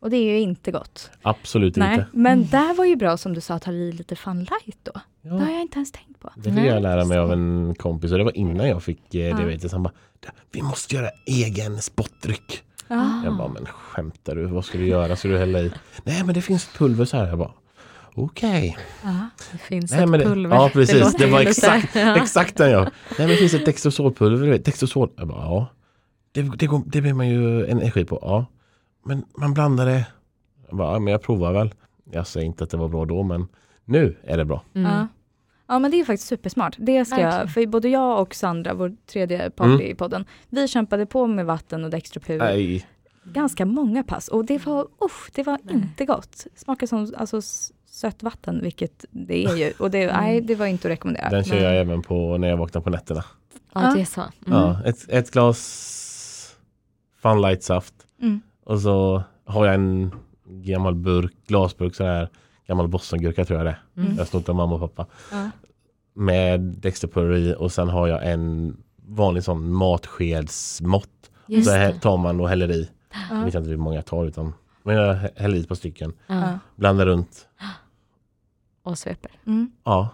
Och 0.00 0.10
det 0.10 0.16
är 0.16 0.32
ju 0.32 0.40
inte 0.40 0.70
gott. 0.70 1.10
absolut 1.22 1.76
Nej, 1.76 1.94
inte. 1.94 2.06
men 2.12 2.32
Mm. 2.38 2.48
där 2.50 2.74
var 2.74 2.84
ju 2.84 2.96
bra 2.96 3.16
som 3.16 3.34
du 3.34 3.40
sa 3.40 3.54
att 3.54 3.64
ha 3.64 3.72
i 3.72 3.92
lite 3.92 4.16
Fun 4.16 4.38
Light 4.38 4.78
då. 4.82 4.92
Det 5.22 5.28
har 5.28 5.40
Ja, 5.40 5.50
jag 5.52 5.60
inte 5.62 5.76
ens 5.76 5.92
tänkt 5.92 6.20
på. 6.20 6.30
det 6.36 6.42
fick 6.52 6.64
jag 6.64 6.82
lära 6.82 7.04
mig 7.04 7.18
av 7.18 7.32
en 7.32 7.74
kompis 7.78 8.12
och 8.12 8.18
det 8.18 8.24
var 8.24 8.36
innan 8.36 8.68
jag 8.68 8.82
fick 8.82 9.14
eh, 9.14 9.20
Ja. 9.20 9.36
det 9.36 9.44
vetet. 9.44 9.72
Han 9.72 9.82
bara, 9.82 9.92
vi 10.52 10.62
måste 10.62 10.94
göra 10.96 11.08
egen 11.26 11.82
spottdryck. 11.82 12.62
Ja. 12.88 13.22
Jag 13.24 13.36
bara, 13.36 13.48
men 13.48 13.66
skämtar 13.66 14.34
du? 14.34 14.46
Vad 14.46 14.64
ska 14.64 14.78
du 14.78 14.86
göra? 14.86 15.16
Ska 15.16 15.28
du 15.28 15.38
hälla 15.38 15.60
i? 15.60 15.72
Nej 16.04 16.24
men 16.24 16.34
det 16.34 16.42
finns 16.42 16.64
ett 16.68 16.78
pulver 16.78 17.04
så 17.04 17.16
här. 17.16 17.26
Jag 17.28 17.38
bara, 17.38 17.50
okej. 18.14 18.76
Ja. 19.04 19.28
Det 19.52 19.58
finns 19.58 19.90
Nej, 19.92 20.02
ett 20.04 20.12
det- 20.12 20.18
pulver. 20.24 20.56
ja, 20.56 20.70
precis. 20.72 21.12
Det 21.14 21.24
ju 21.24 21.30
var 21.30 21.40
exakt- 21.40 21.94
ja. 21.94 22.16
Exakt 22.16 22.56
den 22.56 22.70
jag. 22.70 22.82
Nej 22.82 22.90
men 23.18 23.28
det 23.28 23.36
finns 23.36 23.54
ett 23.54 23.66
Dextrosolpulver. 23.66 24.58
Dextrosol. 24.58 25.10
Jag 25.16 25.28
bara, 25.28 25.40
ja. 25.42 25.66
Det, 26.32 26.42
det, 26.42 26.66
går, 26.66 26.82
det 26.86 27.00
blir 27.00 27.12
man 27.14 27.28
ju 27.28 27.66
energi 27.66 28.04
på. 28.04 28.18
Ja. 28.22 28.46
Men 29.06 29.24
man 29.38 29.54
blandar 29.54 29.86
det. 29.86 30.06
Jag 30.68 30.76
bara, 30.76 30.92
ja, 30.92 30.98
men 30.98 31.12
jag 31.12 31.22
provar 31.22 31.52
väl. 31.52 31.74
Jag 32.10 32.26
säger 32.26 32.46
inte 32.46 32.64
att 32.64 32.70
det 32.70 32.76
var 32.76 32.88
bra 32.88 33.04
då 33.04 33.22
men 33.22 33.48
nu 33.84 34.16
är 34.24 34.36
det 34.36 34.44
bra. 34.44 34.62
Mm. 34.74 34.92
Ja. 34.92 35.06
ja 35.66 35.78
men 35.78 35.90
det 35.90 36.00
är 36.00 36.04
faktiskt 36.04 36.28
supersmart. 36.28 36.76
Det 36.78 37.04
ska 37.04 37.20
jag, 37.20 37.50
för 37.52 37.66
både 37.66 37.88
jag 37.88 38.20
och 38.22 38.34
Sandra, 38.34 38.74
vår 38.74 38.96
tredje 39.06 39.50
partner 39.50 39.74
Mm. 39.74 39.86
i 39.86 39.94
podden, 39.94 40.24
vi 40.48 40.68
kämpade 40.68 41.06
på 41.06 41.26
med 41.26 41.46
vatten 41.46 41.84
och 41.84 41.90
Dextropur 41.90 42.38
Nej. 42.38 42.86
ganska 43.24 43.66
många 43.66 44.02
pass 44.02 44.28
och 44.28 44.44
det 44.44 44.66
var, 44.66 44.82
usch, 45.04 45.30
det 45.34 45.42
var 45.42 45.58
Nej. 45.62 45.74
inte 45.74 46.04
gott. 46.04 46.46
Smakar 46.54 46.86
som 46.86 47.14
alltså, 47.16 47.40
sött 47.86 48.22
vatten, 48.22 48.60
vilket 48.62 49.04
det 49.10 49.44
är 49.44 49.56
ju. 49.56 49.72
Och 49.78 49.90
det, 49.90 50.02
Mm. 50.02 50.16
nej, 50.16 50.40
det 50.40 50.54
var 50.54 50.66
inte 50.66 50.88
att 50.88 50.92
rekommendera. 50.92 51.30
Den 51.30 51.44
kör 51.44 51.54
Nej. 51.54 51.64
jag 51.64 51.76
även 51.76 52.02
på 52.02 52.38
när 52.38 52.48
jag 52.48 52.56
vaknar 52.56 52.80
på 52.80 52.90
nätterna. 52.90 53.24
Ja, 53.74 53.92
det 53.94 54.00
är 54.00 54.04
så. 54.04 54.20
Mm. 54.20 54.32
Ja, 54.46 54.82
ett, 54.84 55.08
ett 55.08 55.30
glas 55.30 56.56
Funlight 57.22 57.62
saft 57.62 57.94
Mm. 58.22 58.40
Och 58.66 58.80
så 58.80 59.22
har 59.44 59.66
jag 59.66 59.74
en 59.74 60.14
gammal 60.44 60.94
burk, 60.94 61.32
glasburk 61.46 61.94
sån 61.94 62.06
här 62.06 62.28
gammal 62.66 62.88
bostongurka 62.88 63.44
tror 63.44 63.58
jag 63.58 63.66
det. 63.66 63.78
Mm. 63.96 64.10
Jag 64.12 64.18
har 64.18 64.24
snott 64.24 64.48
av 64.48 64.54
mamma 64.54 64.74
och 64.74 64.80
pappa. 64.80 65.06
Ja. 65.32 65.50
Med 66.14 66.60
Dexterpurr 66.60 67.36
i 67.36 67.54
och 67.58 67.72
sen 67.72 67.88
har 67.88 68.06
jag 68.08 68.30
en 68.32 68.76
vanlig 69.06 69.44
sån 69.44 69.72
matskedsmått. 69.72 71.30
Just 71.46 71.68
Så 71.68 71.74
här 71.76 71.92
tar 71.92 72.16
man 72.16 72.40
och 72.40 72.48
häller 72.48 72.70
i. 72.70 72.90
Jag 73.30 73.38
Ja. 73.38 73.44
vet 73.44 73.54
inte 73.54 73.70
hur 73.70 73.76
många 73.76 73.96
jag 73.96 74.06
tar 74.06 74.24
utan 74.26 74.52
men 74.82 74.96
jag 74.96 75.14
häller 75.36 75.56
i 75.56 75.60
ett 75.60 75.68
par 75.68 75.74
stycken. 75.74 76.12
Ja. 76.26 76.58
Blandar 76.76 77.06
runt. 77.06 77.48
Och 78.82 78.98
sveper. 78.98 79.30
Mm. 79.46 79.70
Ja. 79.84 80.08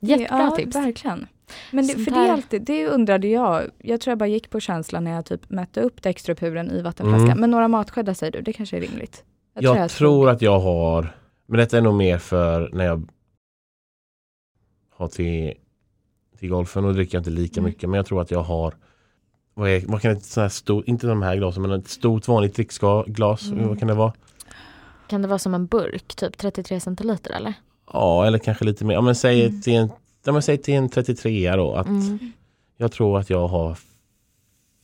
Jättebra 0.00 0.38
ja, 0.40 0.50
tips. 0.56 0.76
Verkligen. 0.76 1.26
Men 1.70 1.86
det, 1.86 1.92
för 1.92 2.10
det, 2.10 2.16
är 2.16 2.20
här- 2.26 2.32
alltid, 2.32 2.62
det 2.62 2.86
undrade 2.86 3.26
jag. 3.28 3.62
Jag 3.78 4.00
tror 4.00 4.10
jag 4.12 4.18
bara 4.18 4.26
gick 4.26 4.50
på 4.50 4.60
känslan 4.60 5.04
när 5.04 5.10
jag 5.10 5.24
typ 5.24 5.50
mätte 5.50 5.80
upp 5.80 6.02
Dextropuren 6.02 6.70
i 6.70 6.82
vattenflaskan. 6.82 7.26
Mm. 7.26 7.40
Men 7.40 7.50
några 7.50 7.68
matskedar 7.68 8.14
säger 8.14 8.32
du, 8.32 8.40
det 8.40 8.52
kanske 8.52 8.76
är 8.76 8.80
rimligt. 8.80 9.24
Jag, 9.58 9.90
tror 9.90 10.30
att 10.30 10.42
jag 10.42 10.58
har, 10.60 11.16
men 11.46 11.58
detta 11.58 11.76
är 11.78 11.82
nog 11.82 11.94
mer 11.94 12.18
för 12.18 12.70
när 12.72 12.84
jag 12.84 13.08
har 14.90 15.08
till, 15.08 15.52
till 16.38 16.48
golfen 16.48 16.84
och 16.84 16.94
dricker 16.94 17.16
jag 17.16 17.20
inte 17.20 17.30
lika 17.30 17.60
Mm. 17.60 17.68
mycket. 17.70 17.88
Men 17.90 17.96
jag 17.96 18.06
tror 18.06 18.20
att 18.22 18.30
jag 18.30 18.42
har, 18.42 18.74
vad, 19.54 19.70
är, 19.70 19.82
vad 19.86 20.02
kan 20.02 20.12
ett 20.12 20.24
sånt 20.24 20.42
här 20.42 20.48
stort, 20.48 20.84
inte 20.88 21.06
de 21.06 21.22
här 21.22 21.36
glasen, 21.36 21.62
men 21.62 21.70
ett 21.80 21.88
stort 21.88 22.28
vanligt 22.28 22.54
dricksglas. 22.54 23.50
Mm. 23.50 23.68
Vad 23.68 23.78
kan 23.78 23.88
det 23.88 23.94
vara? 23.94 24.12
Kan 25.08 25.22
det 25.22 25.28
vara 25.28 25.38
som 25.38 25.54
en 25.54 25.66
burk, 25.66 26.14
typ 26.14 26.38
33 26.38 26.80
centiliter 26.80 27.30
eller? 27.32 27.54
Ja, 27.92 28.26
eller 28.26 28.38
kanske 28.38 28.64
lite 28.64 28.84
mer. 28.84 28.94
Ja, 28.94 29.00
men 29.00 29.14
säg, 29.14 29.46
Mm. 29.46 29.60
till, 29.62 29.74
en, 29.74 29.90
ja, 30.26 30.32
men 30.32 30.42
säg 30.42 30.58
till 30.58 30.74
en 30.74 30.88
33 30.88 31.56
då. 31.56 31.74
Att 31.74 31.86
Mm. 31.86 32.18
Jag 32.76 32.92
tror 32.92 33.18
att 33.18 33.30
jag 33.30 33.48
har 33.48 33.78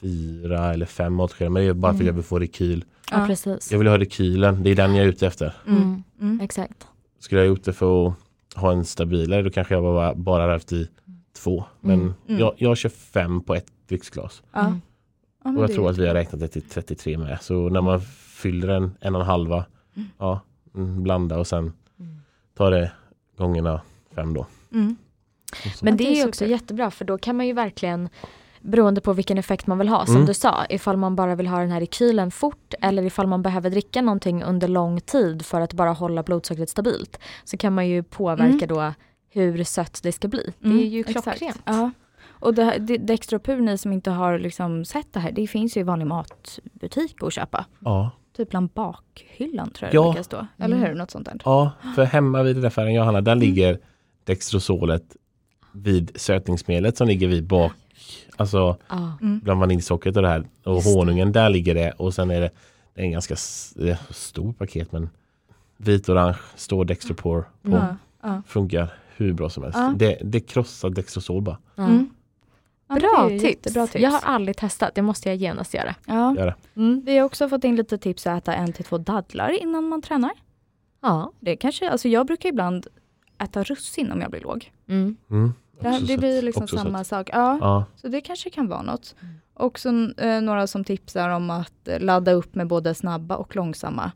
fyra 0.00 0.72
eller 0.74 0.86
fem 0.86 1.14
matskedar. 1.14 1.50
Men 1.50 1.62
det 1.62 1.68
är 1.68 1.72
bara 1.74 1.92
för 1.92 1.96
att 1.96 2.00
Mm. 2.00 2.06
jag 2.06 2.14
vill 2.14 2.22
få 2.24 2.38
rekyl. 2.38 2.84
Ja, 3.10 3.20
Ja. 3.20 3.26
precis. 3.26 3.72
Jag 3.72 3.78
vill 3.78 3.88
ha 3.88 3.98
rekylen, 3.98 4.62
det 4.62 4.70
är 4.70 4.74
den 4.76 4.94
jag 4.94 5.04
är 5.04 5.08
ute 5.08 5.26
efter. 5.26 5.54
Mm. 5.66 5.82
Mm. 5.82 6.02
Mm. 6.20 6.40
Exakt. 6.40 6.86
Skulle 7.18 7.40
jag 7.40 7.48
gjort 7.48 7.64
det 7.64 7.72
för 7.72 8.06
att 8.08 8.14
ha 8.56 8.72
en 8.72 8.84
stabilare 8.84 9.42
då 9.42 9.50
kanske 9.50 9.74
jag 9.74 9.82
bara, 9.82 10.14
bara 10.14 10.48
rövt 10.48 10.72
i 10.72 10.88
två. 11.36 11.64
Men 11.80 12.00
Mm. 12.00 12.14
Mm. 12.28 12.40
Jag, 12.40 12.54
jag 12.56 12.76
kör 12.76 12.88
fem 12.88 13.40
på 13.40 13.54
ett 13.54 13.66
dricksglas. 13.88 14.42
Ja. 14.52 14.60
Mm. 15.44 15.56
Och 15.56 15.62
jag 15.64 15.72
tror 15.72 15.90
att 15.90 15.98
vi 15.98 16.06
har 16.06 16.14
räknat 16.14 16.40
det 16.40 16.48
till 16.48 16.62
33 16.62 17.18
med. 17.18 17.38
Så 17.42 17.68
när 17.68 17.80
man 17.80 18.00
fyller 18.36 18.68
en, 18.68 18.90
en 19.00 19.14
och 19.14 19.20
en 19.20 19.26
halva, 19.26 19.64
Mm. 19.96 20.08
ja, 20.18 20.40
mm, 20.74 21.02
blanda 21.02 21.38
och 21.38 21.46
sen 21.46 21.72
Mm. 22.00 22.16
ta 22.54 22.70
det 22.70 22.92
gångerna 23.36 23.80
fem 24.14 24.34
då. 24.34 24.46
Mm. 24.72 24.96
Men 25.82 25.96
det 25.96 26.20
är 26.20 26.28
också 26.28 26.46
jättebra 26.46 26.90
för 26.90 27.04
då 27.04 27.18
kan 27.18 27.36
man 27.36 27.46
ju 27.46 27.52
verkligen 27.52 28.08
beroende 28.60 29.00
på 29.00 29.12
vilken 29.12 29.38
effekt 29.38 29.66
man 29.66 29.78
vill 29.78 29.88
ha 29.88 30.06
som 30.06 30.14
Mm. 30.14 30.26
du 30.26 30.34
sa 30.34 30.64
ifall 30.68 30.96
man 30.96 31.16
bara 31.16 31.34
vill 31.34 31.46
ha 31.46 31.58
den 31.60 31.70
här 31.70 31.80
rekylen 31.80 32.30
fort 32.30 32.74
eller 32.80 33.02
ifall 33.02 33.26
man 33.26 33.42
behöver 33.42 33.70
dricka 33.70 34.02
någonting 34.02 34.42
under 34.42 34.68
lång 34.68 35.00
tid 35.00 35.46
för 35.46 35.60
att 35.60 35.72
bara 35.72 35.90
hålla 35.92 36.22
blodsockret 36.22 36.70
stabilt 36.70 37.18
så 37.44 37.56
kan 37.56 37.74
man 37.74 37.88
ju 37.88 38.02
påverka 38.02 38.66
då 38.66 38.92
hur 39.30 39.64
sött 39.64 40.00
det 40.02 40.12
ska 40.12 40.28
bli. 40.28 40.52
Det 40.58 40.68
är 40.68 40.72
Mm, 40.72 40.84
ju 40.86 41.04
klockrent. 41.04 41.62
Ja. 41.64 41.90
Och 42.28 42.54
det, 42.54 42.64
här- 42.64 42.78
det, 42.78 42.96
Dextropur, 42.98 43.56
ni 43.60 43.78
som 43.78 43.92
inte 43.92 44.10
har 44.10 44.38
liksom 44.38 44.84
sett 44.84 45.12
det 45.12 45.20
här, 45.20 45.32
det 45.32 45.46
finns 45.46 45.76
ju 45.76 45.80
i 45.80 45.84
vanlig 45.84 46.06
matbutik 46.06 47.22
att 47.22 47.32
köpa. 47.32 47.64
Ja. 47.78 48.10
Typ 48.36 48.50
bland 48.50 48.68
bakhyllan 48.70 49.70
tror 49.70 49.86
jag 49.92 49.94
Ja. 49.94 50.02
det 50.02 50.10
brukar 50.12 50.22
stå. 50.22 50.46
Eller 50.58 50.76
Mm. 50.76 50.88
hur? 50.88 50.94
Något 50.94 51.10
sånt 51.10 51.26
där. 51.26 51.40
ja, 51.44 51.70
för 51.94 52.04
hemma 52.04 52.42
vid 52.42 52.72
färgen 52.72 52.94
jag 52.94 53.04
handlar, 53.04 53.20
där 53.20 53.32
Mm. 53.32 53.40
ligger 53.44 53.78
Dextrosolet 54.24 55.16
vid 55.72 56.10
sötningsmedlet 56.14 56.96
som 56.96 57.08
ligger 57.08 57.28
vid 57.28 57.44
bak. 57.46 57.72
Alltså. 58.36 58.76
Mm. 59.20 59.40
bland 59.44 59.60
vaniljsockret 59.60 60.16
och 60.16 60.22
det 60.22 60.28
här. 60.28 60.44
Och 60.64 60.74
Just 60.74 60.86
det. 60.86 60.94
honungen, 60.94 61.32
där 61.32 61.50
ligger 61.50 61.74
det. 61.74 61.90
Och 61.92 62.14
sen 62.14 62.30
är 62.30 62.40
det, 62.40 62.50
det 62.94 63.00
är 63.00 63.04
en 63.04 63.10
ganska 63.12 63.34
s- 63.34 63.72
det 63.76 63.88
är 63.88 63.92
ett 63.92 64.16
stort 64.16 64.58
paket 64.58 64.92
men 64.92 65.10
vit-orange 65.76 66.36
står 66.56 66.84
Dextropor 66.84 67.48
på. 67.62 67.70
Ja. 67.70 67.96
Ja. 68.22 68.42
Funkar 68.46 68.88
hur 69.16 69.32
bra 69.32 69.50
som 69.50 69.62
helst. 69.62 69.78
Ja. 69.78 69.94
Det, 69.96 70.18
det 70.24 70.40
krossar 70.40 70.90
Dextrosol 70.90 71.42
bara. 71.42 71.58
Mm. 71.76 72.10
Bra, 72.88 73.28
tips. 73.28 73.72
tips. 73.74 73.94
Jag 73.94 74.10
har 74.10 74.20
aldrig 74.24 74.56
testat, 74.56 74.94
det 74.94 75.02
måste 75.02 75.28
jag 75.28 75.36
genast 75.36 75.74
göra. 75.74 75.94
Ja. 76.06 76.34
Gör 76.36 76.46
det. 76.46 76.54
Mm. 76.80 77.02
Vi 77.04 77.18
har 77.18 77.24
också 77.26 77.48
fått 77.48 77.64
in 77.64 77.76
lite 77.76 77.98
tips 77.98 78.26
att 78.26 78.38
äta 78.42 78.54
en 78.54 78.72
till 78.72 78.84
två 78.84 78.98
dadlar 78.98 79.62
innan 79.62 79.88
man 79.88 80.02
tränar. 80.02 80.30
Ja. 81.02 81.32
Det 81.40 81.56
kanske, 81.56 81.90
alltså 81.90 82.08
jag 82.08 82.26
brukar 82.26 82.48
ibland 82.48 82.86
äta 83.42 83.64
russin 83.64 84.12
om 84.12 84.20
jag 84.20 84.30
blir 84.30 84.40
låg. 84.40 84.72
Mm. 84.88 85.16
Mm. 85.30 85.52
Det, 85.80 85.98
det 86.06 86.18
blir 86.18 86.42
liksom 86.42 86.62
Också 86.64 86.76
samma 86.76 86.98
sött. 86.98 87.06
sak. 87.06 87.30
Ja, 87.32 87.58
Ja. 87.60 87.84
Så 87.96 88.08
det 88.08 88.20
kanske 88.20 88.50
kan 88.50 88.68
vara 88.68 88.82
något. 88.82 89.14
Mm. 89.22 89.34
Också 89.54 89.88
eh, 90.18 90.40
några 90.40 90.66
som 90.66 90.84
tipsar 90.84 91.28
om 91.28 91.50
att 91.50 91.88
eh, 91.88 92.00
ladda 92.00 92.32
upp 92.32 92.54
med 92.54 92.66
både 92.66 92.94
snabba 92.94 93.36
och 93.36 93.56
långsamma 93.56 94.12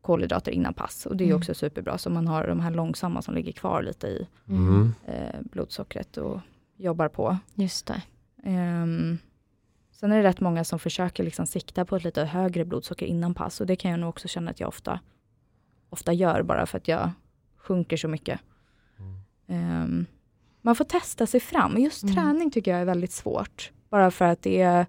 kolhydrater 0.00 0.52
innan 0.52 0.74
pass. 0.74 1.06
Och 1.06 1.16
det 1.16 1.24
är 1.24 1.26
Mm. 1.26 1.36
också 1.38 1.54
superbra. 1.54 1.98
Så 1.98 2.10
man 2.10 2.28
har 2.28 2.46
de 2.46 2.60
här 2.60 2.70
långsamma 2.70 3.22
som 3.22 3.34
ligger 3.34 3.52
kvar 3.52 3.82
lite 3.82 4.06
i 4.08 4.26
Mm. 4.48 4.94
eh, 5.06 5.40
blodsockret 5.42 6.16
och 6.16 6.40
jobbar 6.76 7.08
på. 7.08 7.38
Just 7.54 7.86
det. 7.86 8.02
Ehm, 8.44 9.18
sen 9.92 10.12
är 10.12 10.16
det 10.16 10.22
rätt 10.28 10.40
många 10.40 10.64
som 10.64 10.78
försöker 10.78 11.24
liksom 11.24 11.46
sikta 11.46 11.84
på 11.84 11.96
ett 11.96 12.04
lite 12.04 12.24
högre 12.24 12.64
blodsocker 12.64 13.06
innan 13.06 13.34
pass. 13.34 13.60
Och 13.60 13.66
det 13.66 13.76
kan 13.76 13.90
jag 13.90 14.00
nog 14.00 14.08
också 14.08 14.28
känna 14.28 14.50
att 14.50 14.60
jag 14.60 14.68
ofta 14.68 15.00
ofta 15.90 16.12
gör 16.12 16.42
bara 16.42 16.66
för 16.66 16.78
att 16.78 16.88
jag 16.88 17.10
sjunker 17.56 17.96
så 17.96 18.08
mycket. 18.08 18.40
Um, 19.46 20.06
man 20.62 20.74
får 20.76 20.84
testa 20.84 21.26
sig 21.26 21.40
fram. 21.40 21.78
Just 21.78 22.02
Mm. 22.02 22.14
träning 22.14 22.50
tycker 22.50 22.70
jag 22.70 22.80
är 22.80 22.84
väldigt 22.84 23.12
svårt. 23.12 23.70
Bara 23.90 24.10
för 24.10 24.24
att 24.24 24.42
det 24.42 24.60
är 24.60 24.86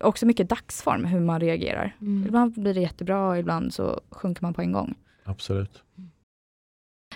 också 0.00 0.26
mycket 0.26 0.48
dagsform 0.48 1.04
hur 1.04 1.20
man 1.20 1.40
reagerar. 1.40 1.96
Mm. 2.00 2.26
Ibland 2.26 2.52
blir 2.60 2.74
det 2.74 2.80
jättebra, 2.80 3.38
ibland 3.38 3.74
så 3.74 4.00
sjunker 4.10 4.42
man 4.42 4.54
på 4.54 4.62
en 4.62 4.72
gång. 4.72 4.94
Absolut. 5.24 5.82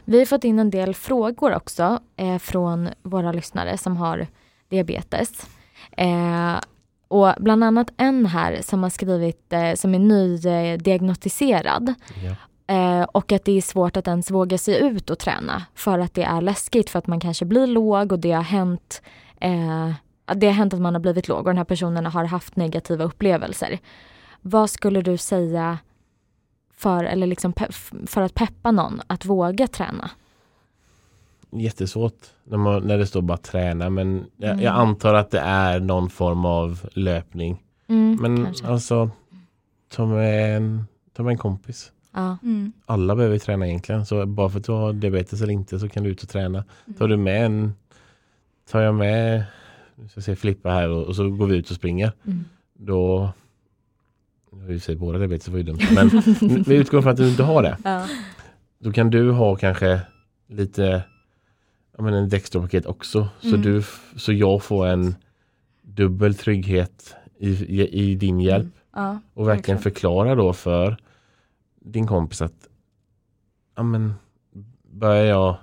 Vi 0.04 0.18
har 0.18 0.26
fått 0.26 0.44
in 0.44 0.58
en 0.58 0.70
del 0.70 0.94
frågor 0.94 1.54
också 1.54 2.00
eh, 2.16 2.38
från 2.38 2.88
våra 3.02 3.32
lyssnare 3.32 3.78
som 3.78 3.96
har 3.96 4.26
diabetes. 4.68 5.46
Eh, 5.96 6.58
och 7.08 7.34
bland 7.38 7.64
annat 7.64 7.90
en 7.96 8.26
här 8.26 8.58
som 8.62 8.82
har 8.82 8.90
skrivit 8.90 9.52
eh, 9.52 9.74
som 9.74 9.94
är 9.94 9.98
nydiagnostiserad 9.98 11.94
Ja. 12.24 12.36
Eh, 12.66 13.02
och 13.02 13.32
att 13.32 13.44
det 13.44 13.52
är 13.52 13.60
svårt 13.62 13.96
att 13.96 14.08
ens 14.08 14.30
våga 14.30 14.58
sig 14.58 14.80
ut 14.82 15.10
och 15.10 15.18
träna 15.18 15.66
för 15.74 15.98
att 15.98 16.14
det 16.14 16.22
är 16.22 16.40
läskigt 16.40 16.90
för 16.90 16.98
att 16.98 17.06
man 17.06 17.20
kanske 17.20 17.44
blir 17.44 17.66
låg 17.66 18.12
och 18.12 18.18
det 18.18 18.32
har 18.32 18.42
hänt 18.42 19.02
eh, 19.40 19.90
det 20.34 20.46
har 20.46 20.54
hänt 20.54 20.74
att 20.74 20.80
man 20.80 20.94
har 20.94 21.00
blivit 21.00 21.28
låg 21.28 21.38
och 21.38 21.44
den 21.44 21.56
här 21.58 21.64
personen 21.64 22.06
har 22.06 22.24
haft 22.24 22.56
negativa 22.56 23.04
upplevelser. 23.04 23.78
Vad 24.40 24.70
skulle 24.70 25.00
du 25.02 25.16
säga 25.16 25.78
för, 26.74 27.04
eller 27.04 27.26
liksom 27.26 27.52
för 28.06 28.20
att 28.22 28.34
peppa 28.34 28.70
någon 28.70 29.00
att 29.06 29.24
våga 29.24 29.66
träna? 29.66 30.10
Jättesvårt 31.50 32.18
när, 32.44 32.58
man, 32.58 32.86
när 32.86 32.98
det 32.98 33.06
står 33.06 33.22
bara 33.22 33.38
träna 33.38 33.90
men 33.90 34.24
jag, 34.36 34.50
Mm. 34.50 34.64
jag 34.64 34.74
antar 34.74 35.14
att 35.14 35.30
det 35.30 35.40
är 35.40 35.80
någon 35.80 36.10
form 36.10 36.44
av 36.44 36.88
löpning. 36.92 37.62
Mm, 37.88 38.18
Men 38.20 38.44
kanske. 38.44 38.66
alltså 38.66 39.10
ta 39.88 40.06
med, 40.06 40.56
en, 40.56 40.84
ta 41.12 41.22
med 41.22 41.30
en 41.32 41.38
kompis. 41.38 41.92
Ja. 42.12 42.38
Alla 42.86 43.16
behöver 43.16 43.38
träna 43.38 43.66
egentligen 43.68 44.06
så 44.06 44.26
bara 44.26 44.48
för 44.50 44.58
att 44.58 44.64
du 44.64 44.72
har 44.72 44.92
diabetes 44.92 45.42
eller 45.42 45.52
inte 45.52 45.78
så 45.78 45.88
kan 45.88 46.02
du 46.04 46.10
ut 46.10 46.22
och 46.22 46.28
träna. 46.28 46.64
Tar 46.98 47.08
du 47.08 47.16
med 47.16 47.46
en 47.46 47.72
Tar 48.70 48.80
jag 48.80 48.94
med 48.94 49.44
ska 49.96 50.18
jag 50.18 50.24
se 50.24 50.36
Filippa 50.36 50.70
här 50.70 50.88
och, 50.88 51.02
och 51.06 51.16
så 51.16 51.30
går 51.30 51.46
vi 51.46 51.56
ut 51.56 51.70
och 51.70 51.76
springer. 51.76 52.12
Mm. 52.24 52.44
Då 52.74 53.32
nu 54.66 54.78
sig 54.80 54.96
båda 54.96 55.18
diabetes 55.18 55.48
var 55.48 55.56
ju 55.58 55.62
dumt. 55.62 55.78
Men 55.94 56.08
vi 56.66 56.74
utgår 56.74 57.02
från 57.02 57.10
att 57.12 57.16
du 57.18 57.28
inte 57.28 57.42
har 57.42 57.62
det. 57.62 57.76
Ja. 57.84 58.06
Då 58.78 58.92
kan 58.92 59.10
du 59.10 59.30
ha 59.30 59.56
kanske 59.56 60.00
lite 60.48 61.02
jag 61.96 62.04
menar, 62.04 62.18
en 62.18 62.28
Dextropaket 62.28 62.86
också. 62.86 63.28
Så, 63.40 63.48
Mm. 63.48 63.62
du, 63.62 63.82
så 64.16 64.32
jag 64.32 64.62
får 64.62 64.86
en 64.86 65.14
dubbel 65.82 66.34
trygghet 66.34 67.14
i, 67.38 67.48
i, 67.50 67.88
i 68.10 68.14
din 68.14 68.40
hjälp. 68.40 68.68
Ja, 68.94 69.18
Och 69.34 69.48
verkligen 69.48 69.80
förklara 69.80 70.34
då 70.34 70.52
för 70.52 70.96
din 71.84 72.06
kompis 72.06 72.42
att 72.42 72.68
ja, 73.74 73.82
men, 73.82 74.14
börjar 74.82 75.24
jag 75.24 75.56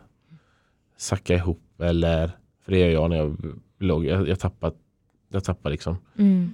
sacka 0.98 1.36
ihop 1.36 1.82
eller 1.82 2.32
för 2.62 2.72
det 2.72 2.80
gör 2.80 2.90
jag 2.90 3.10
när 3.10 3.18
jag 3.18 3.60
låg. 3.80 4.06
Jag, 4.06 4.28
jag 4.28 4.40
tappar 4.40 4.74
jag 5.30 5.44
tappar 5.44 5.70
liksom. 5.70 5.98
Mm. 6.18 6.54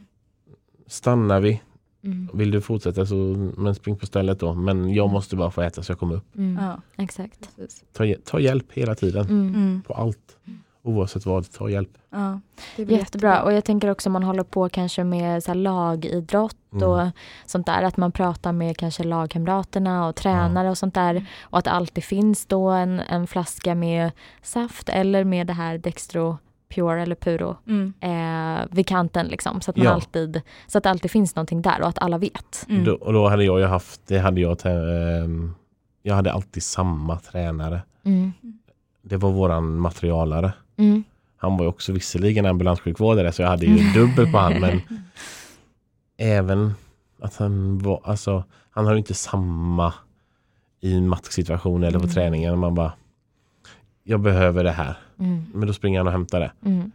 Stannar 0.88 1.40
vi? 1.40 1.62
Mm. 2.02 2.30
Vill 2.34 2.52
du 2.52 2.62
fortsätta 2.62 3.06
så 3.06 3.16
men 3.58 3.76
spring 3.76 3.98
på 3.98 4.06
stället 4.06 4.40
då. 4.40 4.54
Men 4.54 4.94
jag 4.94 5.10
måste 5.10 5.36
bara 5.36 5.52
få 5.52 5.62
äta 5.62 5.84
så 5.84 5.92
jag 5.92 6.00
kommer 6.00 6.16
upp. 6.16 6.36
Mm. 6.36 6.64
Ja, 6.64 6.82
Exakt. 7.04 7.50
Ta, 7.94 8.14
ta 8.24 8.40
hjälp 8.40 8.72
hela 8.72 8.96
tiden. 8.96 9.26
Mm. 9.26 9.56
Mm. 9.56 9.82
På 9.82 9.94
allt. 9.94 10.38
Oavsett 10.86 11.26
vad, 11.26 11.52
ta 11.52 11.70
hjälp. 11.70 11.90
Ja, 12.10 12.40
det 12.76 12.86
blir 12.86 12.98
Jättebra. 12.98 13.42
Och 13.44 13.54
jag 13.54 13.66
tänker 13.66 13.90
också 13.90 14.10
om 14.10 14.14
man 14.14 14.24
håller 14.24 14.44
på 14.44 14.70
kanske 14.70 15.04
med 15.04 15.44
så 15.44 15.52
här 15.52 15.56
lagidrott 15.56 16.56
Mm. 16.74 16.90
och 16.90 17.08
sånt 17.46 17.66
där. 17.66 17.84
Att 17.84 17.98
man 17.98 18.12
pratar 18.12 18.52
med 18.52 18.78
kanske 18.78 19.04
lagkamraterna 19.04 20.08
och 20.08 20.16
tränare 20.16 20.70
och 20.70 20.78
sånt 20.78 20.94
där. 20.94 21.26
Och 21.42 21.58
att 21.58 21.66
det 21.66 21.72
alltid 21.72 22.04
finns 22.04 22.46
då 22.46 22.70
en, 22.70 23.00
en 23.00 23.28
flaska 23.28 23.76
med 23.76 24.12
saft 24.42 24.90
eller 24.90 25.24
med 25.24 25.48
det 25.48 25.54
här 25.54 25.78
Dextro 25.78 26.38
Pure 26.76 27.02
eller 27.02 27.16
Puro 27.16 27.58
Mm. 27.68 27.94
eh, 28.00 28.66
vid 28.72 28.88
kanten 28.88 29.28
liksom. 29.28 29.62
Så 29.62 29.72
att, 29.72 29.78
man 29.78 29.86
Ja. 29.86 29.92
alltid, 29.94 30.42
så 30.68 30.78
att 30.78 30.84
det 30.84 30.90
alltid 30.90 31.12
finns 31.12 31.36
någonting 31.36 31.62
där 31.62 31.82
och 31.82 31.88
att 31.88 32.00
alla 32.00 32.18
vet. 32.18 32.66
Mm. 32.70 32.84
Då, 32.84 32.94
och 32.94 33.14
då 33.14 33.28
hade 33.30 33.44
jag 33.44 33.60
ju 33.60 33.66
haft, 33.66 34.02
det 34.08 34.18
hade 34.20 34.42
jag, 34.42 34.58
ehm, 34.66 35.56
jag 36.02 36.16
hade 36.16 36.32
alltid 36.34 36.64
samma 36.64 37.20
tränare. 37.20 37.82
Mm. 38.04 38.34
Det 39.02 39.18
var 39.18 39.32
våran 39.32 39.80
materialare. 39.80 40.54
Mm. 40.78 41.04
Han 41.38 41.58
var 41.58 41.64
ju 41.64 41.70
också 41.70 41.94
visserligen 41.94 42.46
ambulanssjukvårdare 42.46 43.32
så 43.32 43.42
jag 43.42 43.50
hade 43.50 43.66
ju 43.66 43.94
dubbel 43.94 44.32
på 44.32 44.38
han 44.38 44.60
men 44.60 44.82
även 46.18 46.74
att 47.22 47.36
han 47.36 47.80
var, 47.80 48.02
alltså 48.04 48.44
han 48.70 48.86
har 48.86 48.92
ju 48.94 48.98
inte 48.98 49.14
samma 49.14 49.94
i 50.82 50.94
en 50.98 51.08
matchsituation 51.08 51.84
eller 51.84 52.00
på 52.00 52.04
Mm. 52.04 52.14
träningen. 52.14 52.60
Man 52.60 52.76
bara 52.76 52.94
jag 54.04 54.20
behöver 54.20 54.64
det 54.64 54.72
här. 54.72 54.98
Mm. 55.20 55.46
Men 55.54 55.68
då 55.68 55.74
springer 55.74 56.00
han 56.00 56.08
och 56.08 56.14
hämtar 56.14 56.40
det. 56.40 56.52
Mm. 56.66 56.92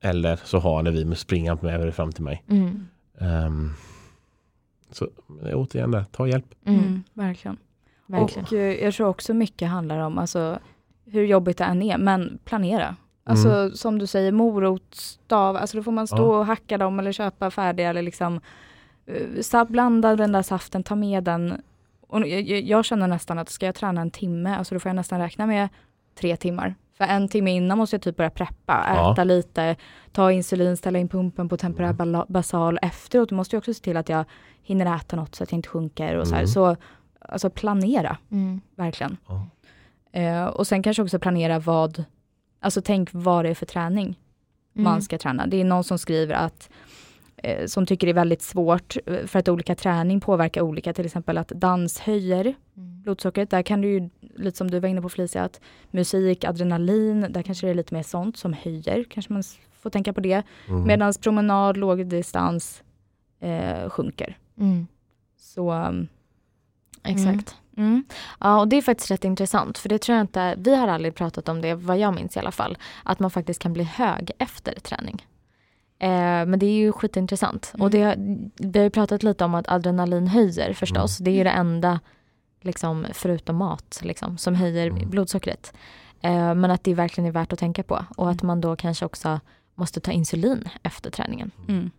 Eller 0.00 0.40
så 0.44 0.58
har 0.58 0.76
han 0.76 0.84
det 0.84 0.90
vi 0.90 1.04
men 1.04 1.16
springer 1.16 1.50
han 1.50 1.58
med 1.62 1.80
det 1.80 1.92
fram 1.92 2.12
till 2.12 2.24
mig. 2.24 2.44
Mm. 2.48 2.86
Ehm, 3.18 3.72
så 4.90 5.08
återigen 5.52 5.90
där, 5.90 6.04
ta 6.12 6.26
hjälp. 6.28 6.54
Mm. 6.64 6.80
Mm. 6.80 7.02
Verkligen. 7.14 7.56
Verkligen. 8.06 8.44
Och 8.44 8.52
eh, 8.52 8.84
jag 8.84 8.94
tror 8.94 9.08
också 9.08 9.34
mycket 9.34 9.68
handlar 9.68 9.98
om 9.98 10.18
alltså, 10.18 10.58
hur 11.04 11.24
jobbigt 11.24 11.58
det 11.58 11.64
än 11.64 11.82
är, 11.82 11.98
men 11.98 12.38
planera. 12.44 12.96
Alltså 13.30 13.70
som 13.76 13.98
du 13.98 14.06
säger, 14.06 14.32
morotstav, 14.32 15.56
alltså 15.56 15.76
då 15.76 15.82
får 15.82 15.92
man 15.92 16.06
stå 16.06 16.16
Ja. 16.34 16.38
och 16.38 16.46
hacka 16.46 16.78
dem 16.78 16.98
eller 16.98 17.12
köpa 17.12 17.50
färdiga 17.50 17.90
eller 17.90 18.02
liksom 18.02 18.40
eh, 19.06 19.64
blanda 19.64 20.16
den 20.16 20.32
där 20.32 20.42
saften, 20.42 20.82
ta 20.82 20.94
med 20.94 21.24
den. 21.24 21.62
Och 22.00 22.26
jag, 22.28 22.40
jag- 22.42 22.84
känner 22.84 23.06
nästan 23.08 23.38
att 23.38 23.48
ska 23.48 23.66
jag 23.66 23.74
träna 23.74 24.00
en 24.00 24.10
timme, 24.10 24.56
alltså 24.56 24.74
då 24.74 24.80
får 24.80 24.88
jag 24.88 24.96
nästan 24.96 25.20
räkna 25.20 25.46
med 25.46 25.68
tre 26.20 26.36
timmar. 26.36 26.74
För 26.98 27.04
en 27.04 27.28
timme 27.28 27.50
innan 27.50 27.78
måste 27.78 27.96
jag 27.96 28.02
typ 28.02 28.16
börja 28.16 28.30
preppa, 28.30 28.84
Ja. 28.88 29.12
äta 29.12 29.24
lite, 29.24 29.76
ta 30.12 30.32
insulin, 30.32 30.76
ställa 30.76 30.98
in 30.98 31.08
pumpen 31.08 31.48
på 31.48 31.56
temporär 31.56 31.96
Mm. 32.02 32.22
basal. 32.28 32.78
Efteråt 32.82 33.30
måste 33.30 33.56
jag 33.56 33.58
också 33.60 33.74
se 33.74 33.82
till 33.82 33.96
att 33.96 34.08
jag 34.08 34.24
hinner 34.62 34.96
äta 34.96 35.16
något 35.16 35.34
så 35.34 35.42
att 35.44 35.52
jag 35.52 35.58
inte 35.58 35.68
sjunker 35.68 36.16
och 36.16 36.26
så 36.28 36.34
här. 36.34 36.40
Mm. 36.42 36.48
Så 36.48 36.76
alltså 37.20 37.50
planera, 37.50 38.16
Mm. 38.30 38.60
verkligen. 38.76 39.16
Ja. 39.28 39.46
Eh, 40.20 40.44
och 40.44 40.66
sen 40.66 40.82
kanske 40.82 41.02
också 41.02 41.18
planera 41.18 41.58
vad, 41.58 42.04
alltså 42.60 42.80
tänk 42.84 43.08
vad 43.12 43.44
det 43.44 43.48
är 43.48 43.54
för 43.54 43.66
träning 43.66 44.18
man 44.72 44.86
Mm. 44.92 45.02
ska 45.02 45.18
träna. 45.18 45.46
Det 45.46 45.60
är 45.60 45.64
någon 45.64 45.84
som 45.84 45.98
skriver 45.98 46.34
att 46.34 46.70
eh, 47.36 47.66
som 47.66 47.86
tycker 47.86 48.06
det 48.06 48.10
är 48.10 48.14
väldigt 48.14 48.42
svårt 48.42 48.96
eh, 49.06 49.26
för 49.26 49.38
att 49.38 49.48
olika 49.48 49.74
träning 49.74 50.20
påverkar 50.20 50.60
olika. 50.60 50.92
Till 50.92 51.06
exempel 51.06 51.38
att 51.38 51.48
dans 51.48 51.98
höjer 51.98 52.54
Mm. 52.76 53.02
blodsockret. 53.02 53.50
Där 53.50 53.62
kan 53.62 53.80
du 53.80 53.88
ju, 53.88 54.10
lite 54.36 54.56
som 54.56 54.70
du 54.70 54.78
var 54.80 54.88
inne 54.88 55.02
på 55.02 55.08
Felicia, 55.08 55.42
att 55.42 55.60
musik, 55.90 56.44
adrenalin, 56.44 57.26
där 57.30 57.42
kanske 57.42 57.66
det 57.66 57.70
är 57.70 57.74
lite 57.74 57.94
mer 57.94 58.02
sånt 58.02 58.36
som 58.36 58.52
höjer. 58.52 59.04
Kanske 59.10 59.32
man 59.32 59.42
får 59.72 59.90
tänka 59.90 60.12
på 60.12 60.20
det. 60.20 60.42
Mm. 60.68 60.86
Medan 60.86 61.12
promenad, 61.22 61.76
lågdistans 61.76 62.82
eh, 63.40 63.88
sjunker. 63.90 64.38
Mm. 64.58 64.86
Så 65.38 65.72
um, 65.72 66.08
Exakt. 67.04 67.56
Mm, 67.80 68.04
Ja, 68.40 68.60
och 68.60 68.68
det 68.68 68.76
är 68.76 68.82
faktiskt 68.82 69.10
rätt 69.10 69.24
intressant 69.24 69.78
för 69.78 69.88
det 69.88 69.98
tror 69.98 70.16
jag 70.16 70.22
inte, 70.22 70.54
vi 70.58 70.76
har 70.76 70.88
aldrig 70.88 71.14
pratat 71.14 71.48
om 71.48 71.60
det, 71.60 71.74
vad 71.74 71.98
jag 71.98 72.14
minns 72.14 72.36
i 72.36 72.38
alla 72.38 72.52
fall, 72.52 72.78
att 73.04 73.18
man 73.20 73.30
faktiskt 73.30 73.62
kan 73.62 73.72
bli 73.72 73.84
hög 73.84 74.30
efter 74.38 74.72
träning. 74.80 75.26
Eh, 75.98 76.46
men 76.46 76.58
det 76.58 76.66
är 76.66 76.72
ju 76.72 76.92
skitintressant. 76.92 77.70
Mm. 77.74 77.84
Och 77.84 77.90
det, 77.90 78.14
vi 78.58 78.78
har 78.78 78.84
ju 78.84 78.90
pratat 78.90 79.22
lite 79.22 79.44
om 79.44 79.54
att 79.54 79.68
adrenalin 79.68 80.26
höjer 80.26 80.72
förstås. 80.72 81.18
Det 81.18 81.30
är 81.30 81.34
ju 81.34 81.44
det 81.44 81.50
enda, 81.50 82.00
liksom, 82.60 83.06
förutom 83.12 83.56
mat, 83.56 84.00
liksom, 84.02 84.38
som 84.38 84.54
höjer 84.54 84.86
Mm. 84.86 85.10
blodsockret. 85.10 85.72
Eh, 86.22 86.54
men 86.54 86.70
att 86.70 86.84
det 86.84 86.94
verkligen 86.94 87.28
är 87.28 87.32
värt 87.32 87.52
att 87.52 87.58
tänka 87.58 87.82
på 87.82 88.04
och 88.16 88.30
att 88.30 88.42
man 88.42 88.60
då 88.60 88.76
kanske 88.76 89.04
också 89.04 89.40
måste 89.74 90.00
ta 90.00 90.10
insulin 90.12 90.68
efter 90.82 91.10
träningen. 91.10 91.50
mm. 91.68 91.90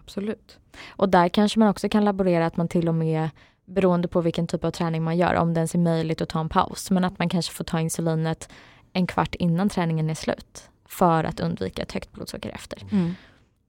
Absolut. 0.00 0.58
Och 0.88 1.08
där 1.08 1.28
kanske 1.28 1.58
man 1.58 1.68
också 1.68 1.88
kan 1.88 2.04
laborera 2.04 2.46
att 2.46 2.56
man 2.56 2.68
till 2.68 2.88
och 2.88 2.94
med 2.94 3.30
beroende 3.72 4.08
på 4.08 4.20
vilken 4.20 4.46
typ 4.46 4.64
av 4.64 4.70
träning 4.70 5.02
man 5.02 5.16
gör, 5.16 5.34
om 5.34 5.54
det 5.54 5.58
ens 5.58 5.74
är 5.74 5.78
möjligt 5.78 6.20
att 6.20 6.28
ta 6.28 6.40
en 6.40 6.48
paus, 6.48 6.90
men 6.90 7.04
att 7.04 7.18
man 7.18 7.28
kanske 7.28 7.52
får 7.52 7.64
ta 7.64 7.80
insulinet 7.80 8.48
en 8.92 9.06
kvart 9.06 9.34
innan 9.34 9.68
träningen 9.68 10.10
är 10.10 10.14
slut 10.14 10.68
för 10.88 11.24
att 11.24 11.40
undvika 11.40 11.82
ett 11.82 11.92
högt 11.92 12.12
blodsocker 12.12 12.50
efter. 12.50 12.82
Mm. 12.92 13.14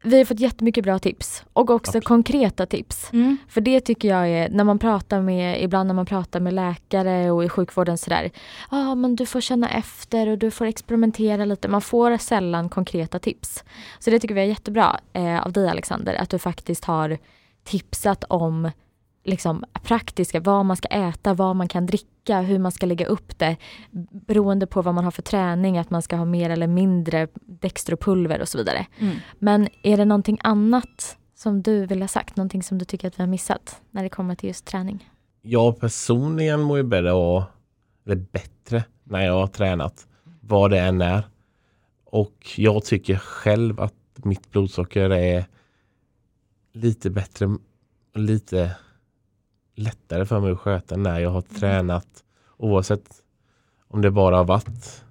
Vi 0.06 0.18
har 0.18 0.26
fått 0.26 0.40
jättemycket 0.40 0.84
bra 0.84 1.00
tips 1.00 1.44
och 1.54 1.70
också 1.70 1.90
Absolut. 1.90 2.06
konkreta 2.06 2.66
tips. 2.66 3.10
Mm. 3.14 3.38
För 3.48 3.62
det 3.62 3.80
tycker 3.80 4.08
jag 4.08 4.30
är, 4.30 4.50
när 4.50 4.64
man 4.64 4.80
pratar 4.80 5.22
med, 5.22 5.64
ibland 5.64 5.88
när 5.88 5.94
man 5.94 6.06
pratar 6.06 6.40
med 6.40 6.54
läkare 6.54 7.32
och 7.32 7.44
i 7.44 7.50
sjukvården 7.50 7.98
sådär, 7.98 8.32
ja 8.72 8.78
ah, 8.78 8.96
men 8.96 9.16
du 9.16 9.26
får 9.26 9.42
känna 9.42 9.70
efter 9.70 10.28
och 10.28 10.38
du 10.38 10.52
får 10.52 10.66
experimentera 10.66 11.46
lite. 11.46 11.68
Man 11.68 11.82
får 11.82 12.18
sällan 12.18 12.70
konkreta 12.70 13.20
tips. 13.20 13.64
Så 14.00 14.10
det 14.10 14.20
tycker 14.20 14.36
vi 14.36 14.42
är 14.42 14.46
jättebra 14.46 15.00
eh, 15.14 15.46
av 15.46 15.52
dig 15.52 15.70
Alexander, 15.70 16.16
att 16.16 16.30
du 16.30 16.40
faktiskt 16.40 16.86
har 16.86 17.18
tipsat 17.64 18.24
om 18.30 18.72
liksom 19.24 19.64
praktiska, 19.84 20.40
vad 20.40 20.66
man 20.66 20.78
ska 20.78 20.88
äta, 20.88 21.34
vad 21.34 21.56
man 21.56 21.68
kan 21.68 21.86
dricka, 21.86 22.42
hur 22.42 22.60
man 22.60 22.72
ska 22.72 22.86
lägga 22.86 23.06
upp 23.06 23.40
det 23.40 23.58
beroende 24.12 24.68
på 24.68 24.82
vad 24.82 24.96
man 24.96 25.04
har 25.04 25.12
för 25.12 25.22
träning, 25.22 25.78
att 25.78 25.90
man 25.90 26.02
ska 26.02 26.16
ha 26.16 26.26
mer 26.26 26.50
eller 26.50 26.68
mindre 26.68 27.28
dextropulver 27.42 28.42
och 28.42 28.48
så 28.48 28.58
vidare. 28.58 28.86
Mm. 29.00 29.16
Men 29.40 29.68
är 29.84 29.98
det 29.98 30.06
någonting 30.06 30.40
annat 30.44 31.18
som 31.36 31.62
du 31.62 31.86
vill 31.86 32.02
ha 32.02 32.08
sagt, 32.08 32.36
någonting 32.36 32.64
som 32.64 32.78
du 32.78 32.86
tycker 32.86 33.08
att 33.08 33.20
vi 33.20 33.24
har 33.24 33.28
missat 33.28 33.82
när 33.92 34.04
det 34.04 34.10
kommer 34.10 34.36
till 34.36 34.48
just 34.48 34.66
träning? 34.66 35.10
jag 35.46 35.80
personligen 35.80 36.62
mår 36.62 36.78
ju 36.78 36.84
bättre 36.84 37.12
av, 37.12 37.44
eller 38.06 38.16
bättre 38.16 38.84
när 39.04 39.26
jag 39.26 39.34
har 39.34 39.48
tränat. 39.48 40.08
Vad 40.42 40.72
det 40.72 40.80
än 40.80 41.02
är. 41.02 41.24
Och 42.06 42.54
jag 42.58 42.86
tycker 42.86 43.16
själv 43.16 43.80
att 43.80 43.94
mitt 44.16 44.52
blodsocker 44.52 45.10
är 45.10 45.46
lite 46.74 47.10
bättre, 47.10 47.58
lite 48.16 48.76
lättare 49.76 50.26
för 50.26 50.40
mig 50.40 50.52
att 50.52 50.60
sköta 50.60 50.98
när 50.98 51.20
jag 51.20 51.30
har 51.30 51.42
tränat. 51.42 52.08
Oavsett 52.58 53.22
om 53.88 54.02
det 54.02 54.12
bara 54.12 54.38
har 54.38 54.46
varit 54.46 55.04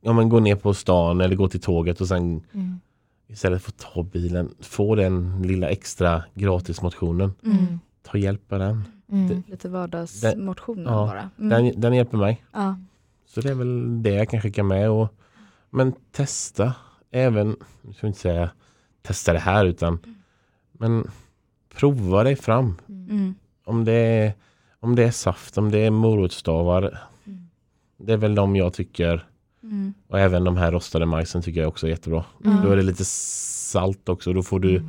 ja, 0.00 0.12
men 0.12 0.28
gå 0.28 0.40
ner 0.40 0.56
på 0.56 0.74
stan 0.74 1.20
eller 1.20 1.36
gå 1.36 1.48
till 1.48 1.60
tåget 1.60 2.00
och 2.00 2.08
sen 2.08 2.42
Mm. 2.52 2.80
istället 3.26 3.62
för 3.62 3.70
att 3.70 3.78
ta 3.78 4.02
bilen, 4.02 4.54
få 4.60 4.94
den 4.94 5.42
lilla 5.42 5.68
extra 5.68 6.24
gratismotionen. 6.34 7.34
Mm. 7.42 7.80
Ta 8.02 8.18
hjälp 8.18 8.52
av 8.52 8.58
den. 8.58 8.84
Mm. 9.12 9.42
Lite 9.46 9.68
vardagsmotionen 9.68 10.84
ja, 10.84 11.06
bara. 11.06 11.30
Mm. 11.38 11.48
den. 11.48 11.80
Den 11.80 11.94
hjälper 11.94 12.18
mig. 12.18 12.44
Ja. 12.52 12.76
Så 13.26 13.40
det 13.40 13.50
är 13.50 13.54
väl 13.54 14.02
det 14.02 14.10
jag 14.10 14.28
kan 14.28 14.40
skicka 14.40 14.62
med. 14.62 14.90
Och, 14.90 15.08
men 15.70 15.92
testa 16.12 16.74
även, 17.10 17.56
jag 17.82 17.94
ska 17.94 18.06
inte 18.06 18.18
säga 18.18 18.50
testa 19.02 19.32
det 19.32 19.38
här 19.38 19.64
utan 19.64 19.98
men 20.72 21.10
prova 21.76 22.22
dig 22.24 22.36
fram. 22.36 22.76
Mm. 22.88 23.34
Om 23.64 23.84
det 23.84 23.92
är, 23.92 24.32
om 24.80 24.96
det 24.96 25.04
är 25.04 25.10
saft, 25.10 25.58
om 25.58 25.70
det 25.70 25.78
är 25.78 25.90
morotsstavar. 25.90 26.98
Mm. 27.26 27.48
Det 27.96 28.12
är 28.12 28.16
väl 28.16 28.34
de 28.34 28.56
jag 28.56 28.72
tycker. 28.74 29.26
Mm. 29.62 29.94
Och 30.08 30.18
även 30.20 30.44
de 30.44 30.56
här 30.56 30.72
rostade 30.72 31.06
majsen 31.06 31.42
tycker 31.42 31.60
jag 31.60 31.68
också 31.68 31.86
är 31.86 31.90
jättebra. 31.90 32.24
Mm. 32.44 32.62
Då 32.64 32.70
är 32.70 32.76
det 32.76 32.82
lite 32.82 33.04
salt 33.04 34.08
också. 34.08 34.32
Då 34.32 34.42
får 34.42 34.60
du 34.60 34.84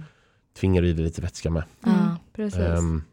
tvinga 0.60 0.82
i 0.82 0.94
dig 0.94 1.04
lite 1.06 1.22
vätska 1.22 1.50
med. 1.50 1.64
Mm. 1.86 1.98
Ja. 2.00 2.18
Precis. 2.34 2.60
Ehm, 2.60 3.04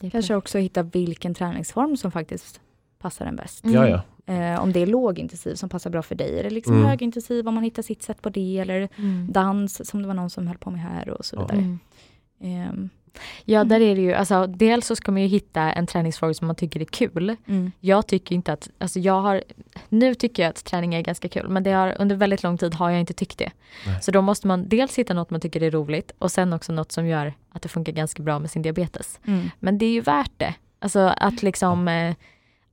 Det 0.00 0.06
är 0.06 0.10
Kanske 0.10 0.34
också 0.34 0.58
hitta 0.58 0.82
vilken 0.82 1.34
träningsform 1.34 1.96
som 1.96 2.10
faktiskt 2.12 2.60
passar 2.98 3.26
en 3.26 3.36
bäst. 3.36 3.64
Mm. 3.64 3.74
Ja, 3.76 3.88
ja. 3.88 4.34
Eh, 4.34 4.60
om 4.62 4.72
det 4.72 4.80
är 4.80 4.86
lågintensiv 4.86 5.54
som 5.54 5.68
passar 5.68 5.90
bra 5.90 6.02
för 6.02 6.14
dig, 6.14 6.38
eller 6.40 6.50
liksom 6.50 6.74
Mm. 6.74 6.86
högintensiv 6.86 7.48
om 7.48 7.54
man 7.54 7.64
hittar 7.64 7.82
sitt 7.82 8.02
sätt 8.02 8.22
på 8.22 8.28
det, 8.30 8.58
eller 8.58 8.88
Mm. 8.96 9.32
dans 9.32 9.88
som 9.88 10.02
det 10.02 10.08
var 10.08 10.14
någon 10.14 10.30
som 10.30 10.46
höll 10.46 10.58
på 10.58 10.70
med 10.70 10.80
här 10.80 11.08
och 11.10 11.24
så 11.24 11.36
vidare. 11.40 11.58
Mm. 11.58 11.78
Ehm, 12.40 12.88
Ja, 13.44 13.64
där 13.64 13.80
är 13.80 13.94
det 13.94 14.02
ju, 14.02 14.14
alltså 14.14 14.46
dels 14.46 14.86
så 14.86 14.96
ska 14.96 15.12
man 15.12 15.22
ju 15.22 15.28
hitta 15.28 15.72
en 15.72 15.86
träningsform 15.86 16.34
som 16.34 16.46
man 16.46 16.56
tycker 16.56 16.80
är 16.80 16.84
kul. 16.84 17.36
mm. 17.46 17.72
Jag 17.80 18.06
tycker 18.06 18.34
inte 18.34 18.52
att, 18.52 18.70
alltså 18.78 18.98
jag 18.98 19.20
har, 19.20 19.42
nu 19.88 20.14
tycker 20.14 20.42
jag 20.42 20.50
att 20.50 20.64
träning 20.64 20.94
är 20.94 21.02
ganska 21.02 21.28
kul 21.28 21.48
men 21.48 21.62
det 21.62 21.70
har, 21.70 21.96
under 21.98 22.16
väldigt 22.16 22.42
lång 22.42 22.58
tid 22.58 22.74
har 22.74 22.90
jag 22.90 23.00
inte 23.00 23.14
tyckt 23.14 23.38
det. 23.38 23.50
Nej. 23.86 24.02
Så 24.02 24.10
då 24.10 24.22
måste 24.22 24.46
man 24.46 24.68
dels 24.68 24.98
hitta 24.98 25.14
något 25.14 25.30
man 25.30 25.40
tycker 25.40 25.62
är 25.62 25.70
roligt 25.70 26.12
och 26.18 26.32
sen 26.32 26.52
också 26.52 26.72
något 26.72 26.92
som 26.92 27.06
gör 27.06 27.34
att 27.50 27.62
det 27.62 27.68
funkar 27.68 27.92
ganska 27.92 28.22
bra 28.22 28.38
med 28.38 28.50
sin 28.50 28.62
diabetes. 28.62 29.20
Mm. 29.26 29.50
Men 29.58 29.78
det 29.78 29.86
är 29.86 29.92
ju 29.92 30.00
värt 30.00 30.32
det. 30.36 30.54
Alltså 30.78 31.12
att 31.16 31.42
liksom, 31.42 31.88
eh, 31.88 32.14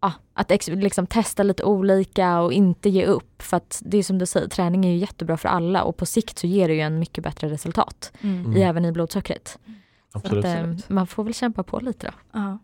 ja, 0.01 0.13
att 0.33 0.51
ex, 0.51 0.67
liksom 0.67 1.07
testa 1.07 1.43
lite 1.43 1.63
olika 1.63 2.39
och 2.39 2.53
inte 2.53 2.89
ge 2.89 3.05
upp. 3.05 3.41
För 3.41 3.57
att 3.57 3.81
det 3.85 3.97
är 3.97 4.03
som 4.03 4.17
du 4.17 4.25
säger, 4.25 4.47
träning 4.47 4.85
är 4.85 4.89
ju 4.89 4.97
jättebra 4.97 5.37
för 5.37 5.49
alla 5.49 5.83
och 5.83 5.97
på 5.97 6.05
sikt 6.05 6.39
så 6.39 6.47
ger 6.47 6.67
det 6.67 6.73
ju 6.73 6.81
en 6.81 6.99
mycket 6.99 7.23
bättre 7.23 7.49
resultat. 7.49 8.11
Mm. 8.21 8.57
I, 8.57 8.61
även 8.61 8.85
i 8.85 8.91
blodsockret. 8.91 9.59
Så 9.65 9.69
Absolut. 10.15 10.45
Att, 10.45 10.51
absolut. 10.51 10.89
Ehm, 10.89 10.95
man 10.95 11.07
får 11.07 11.23
väl 11.23 11.33
kämpa 11.33 11.63
på 11.63 11.79
lite 11.79 12.07
då. 12.07 12.13
Ja. 12.39 12.57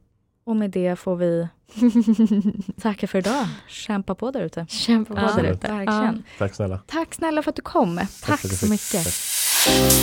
Och 0.43 0.55
med 0.55 0.71
det 0.71 0.95
får 0.95 1.15
vi 1.15 1.47
tacka 2.81 3.07
för 3.07 3.19
idag. 3.19 3.47
Kämpa 3.67 4.15
på 4.15 4.31
där 4.31 4.41
ute. 4.41 4.65
Kämpa 4.69 5.13
på 5.15 5.21
ja, 5.21 5.31
där 5.35 5.43
ute. 5.43 5.67
Verkligen. 5.67 6.15
Ja. 6.15 6.37
Tack 6.37 6.55
snälla. 6.55 6.79
Tack 6.87 7.13
snälla 7.13 7.41
för 7.43 7.49
att 7.49 7.55
du 7.55 7.61
kom. 7.61 7.97
Tack, 7.97 8.41
Tack 8.41 8.51
så 8.51 8.69
mycket. 8.69 9.03
Tack. 9.03 10.01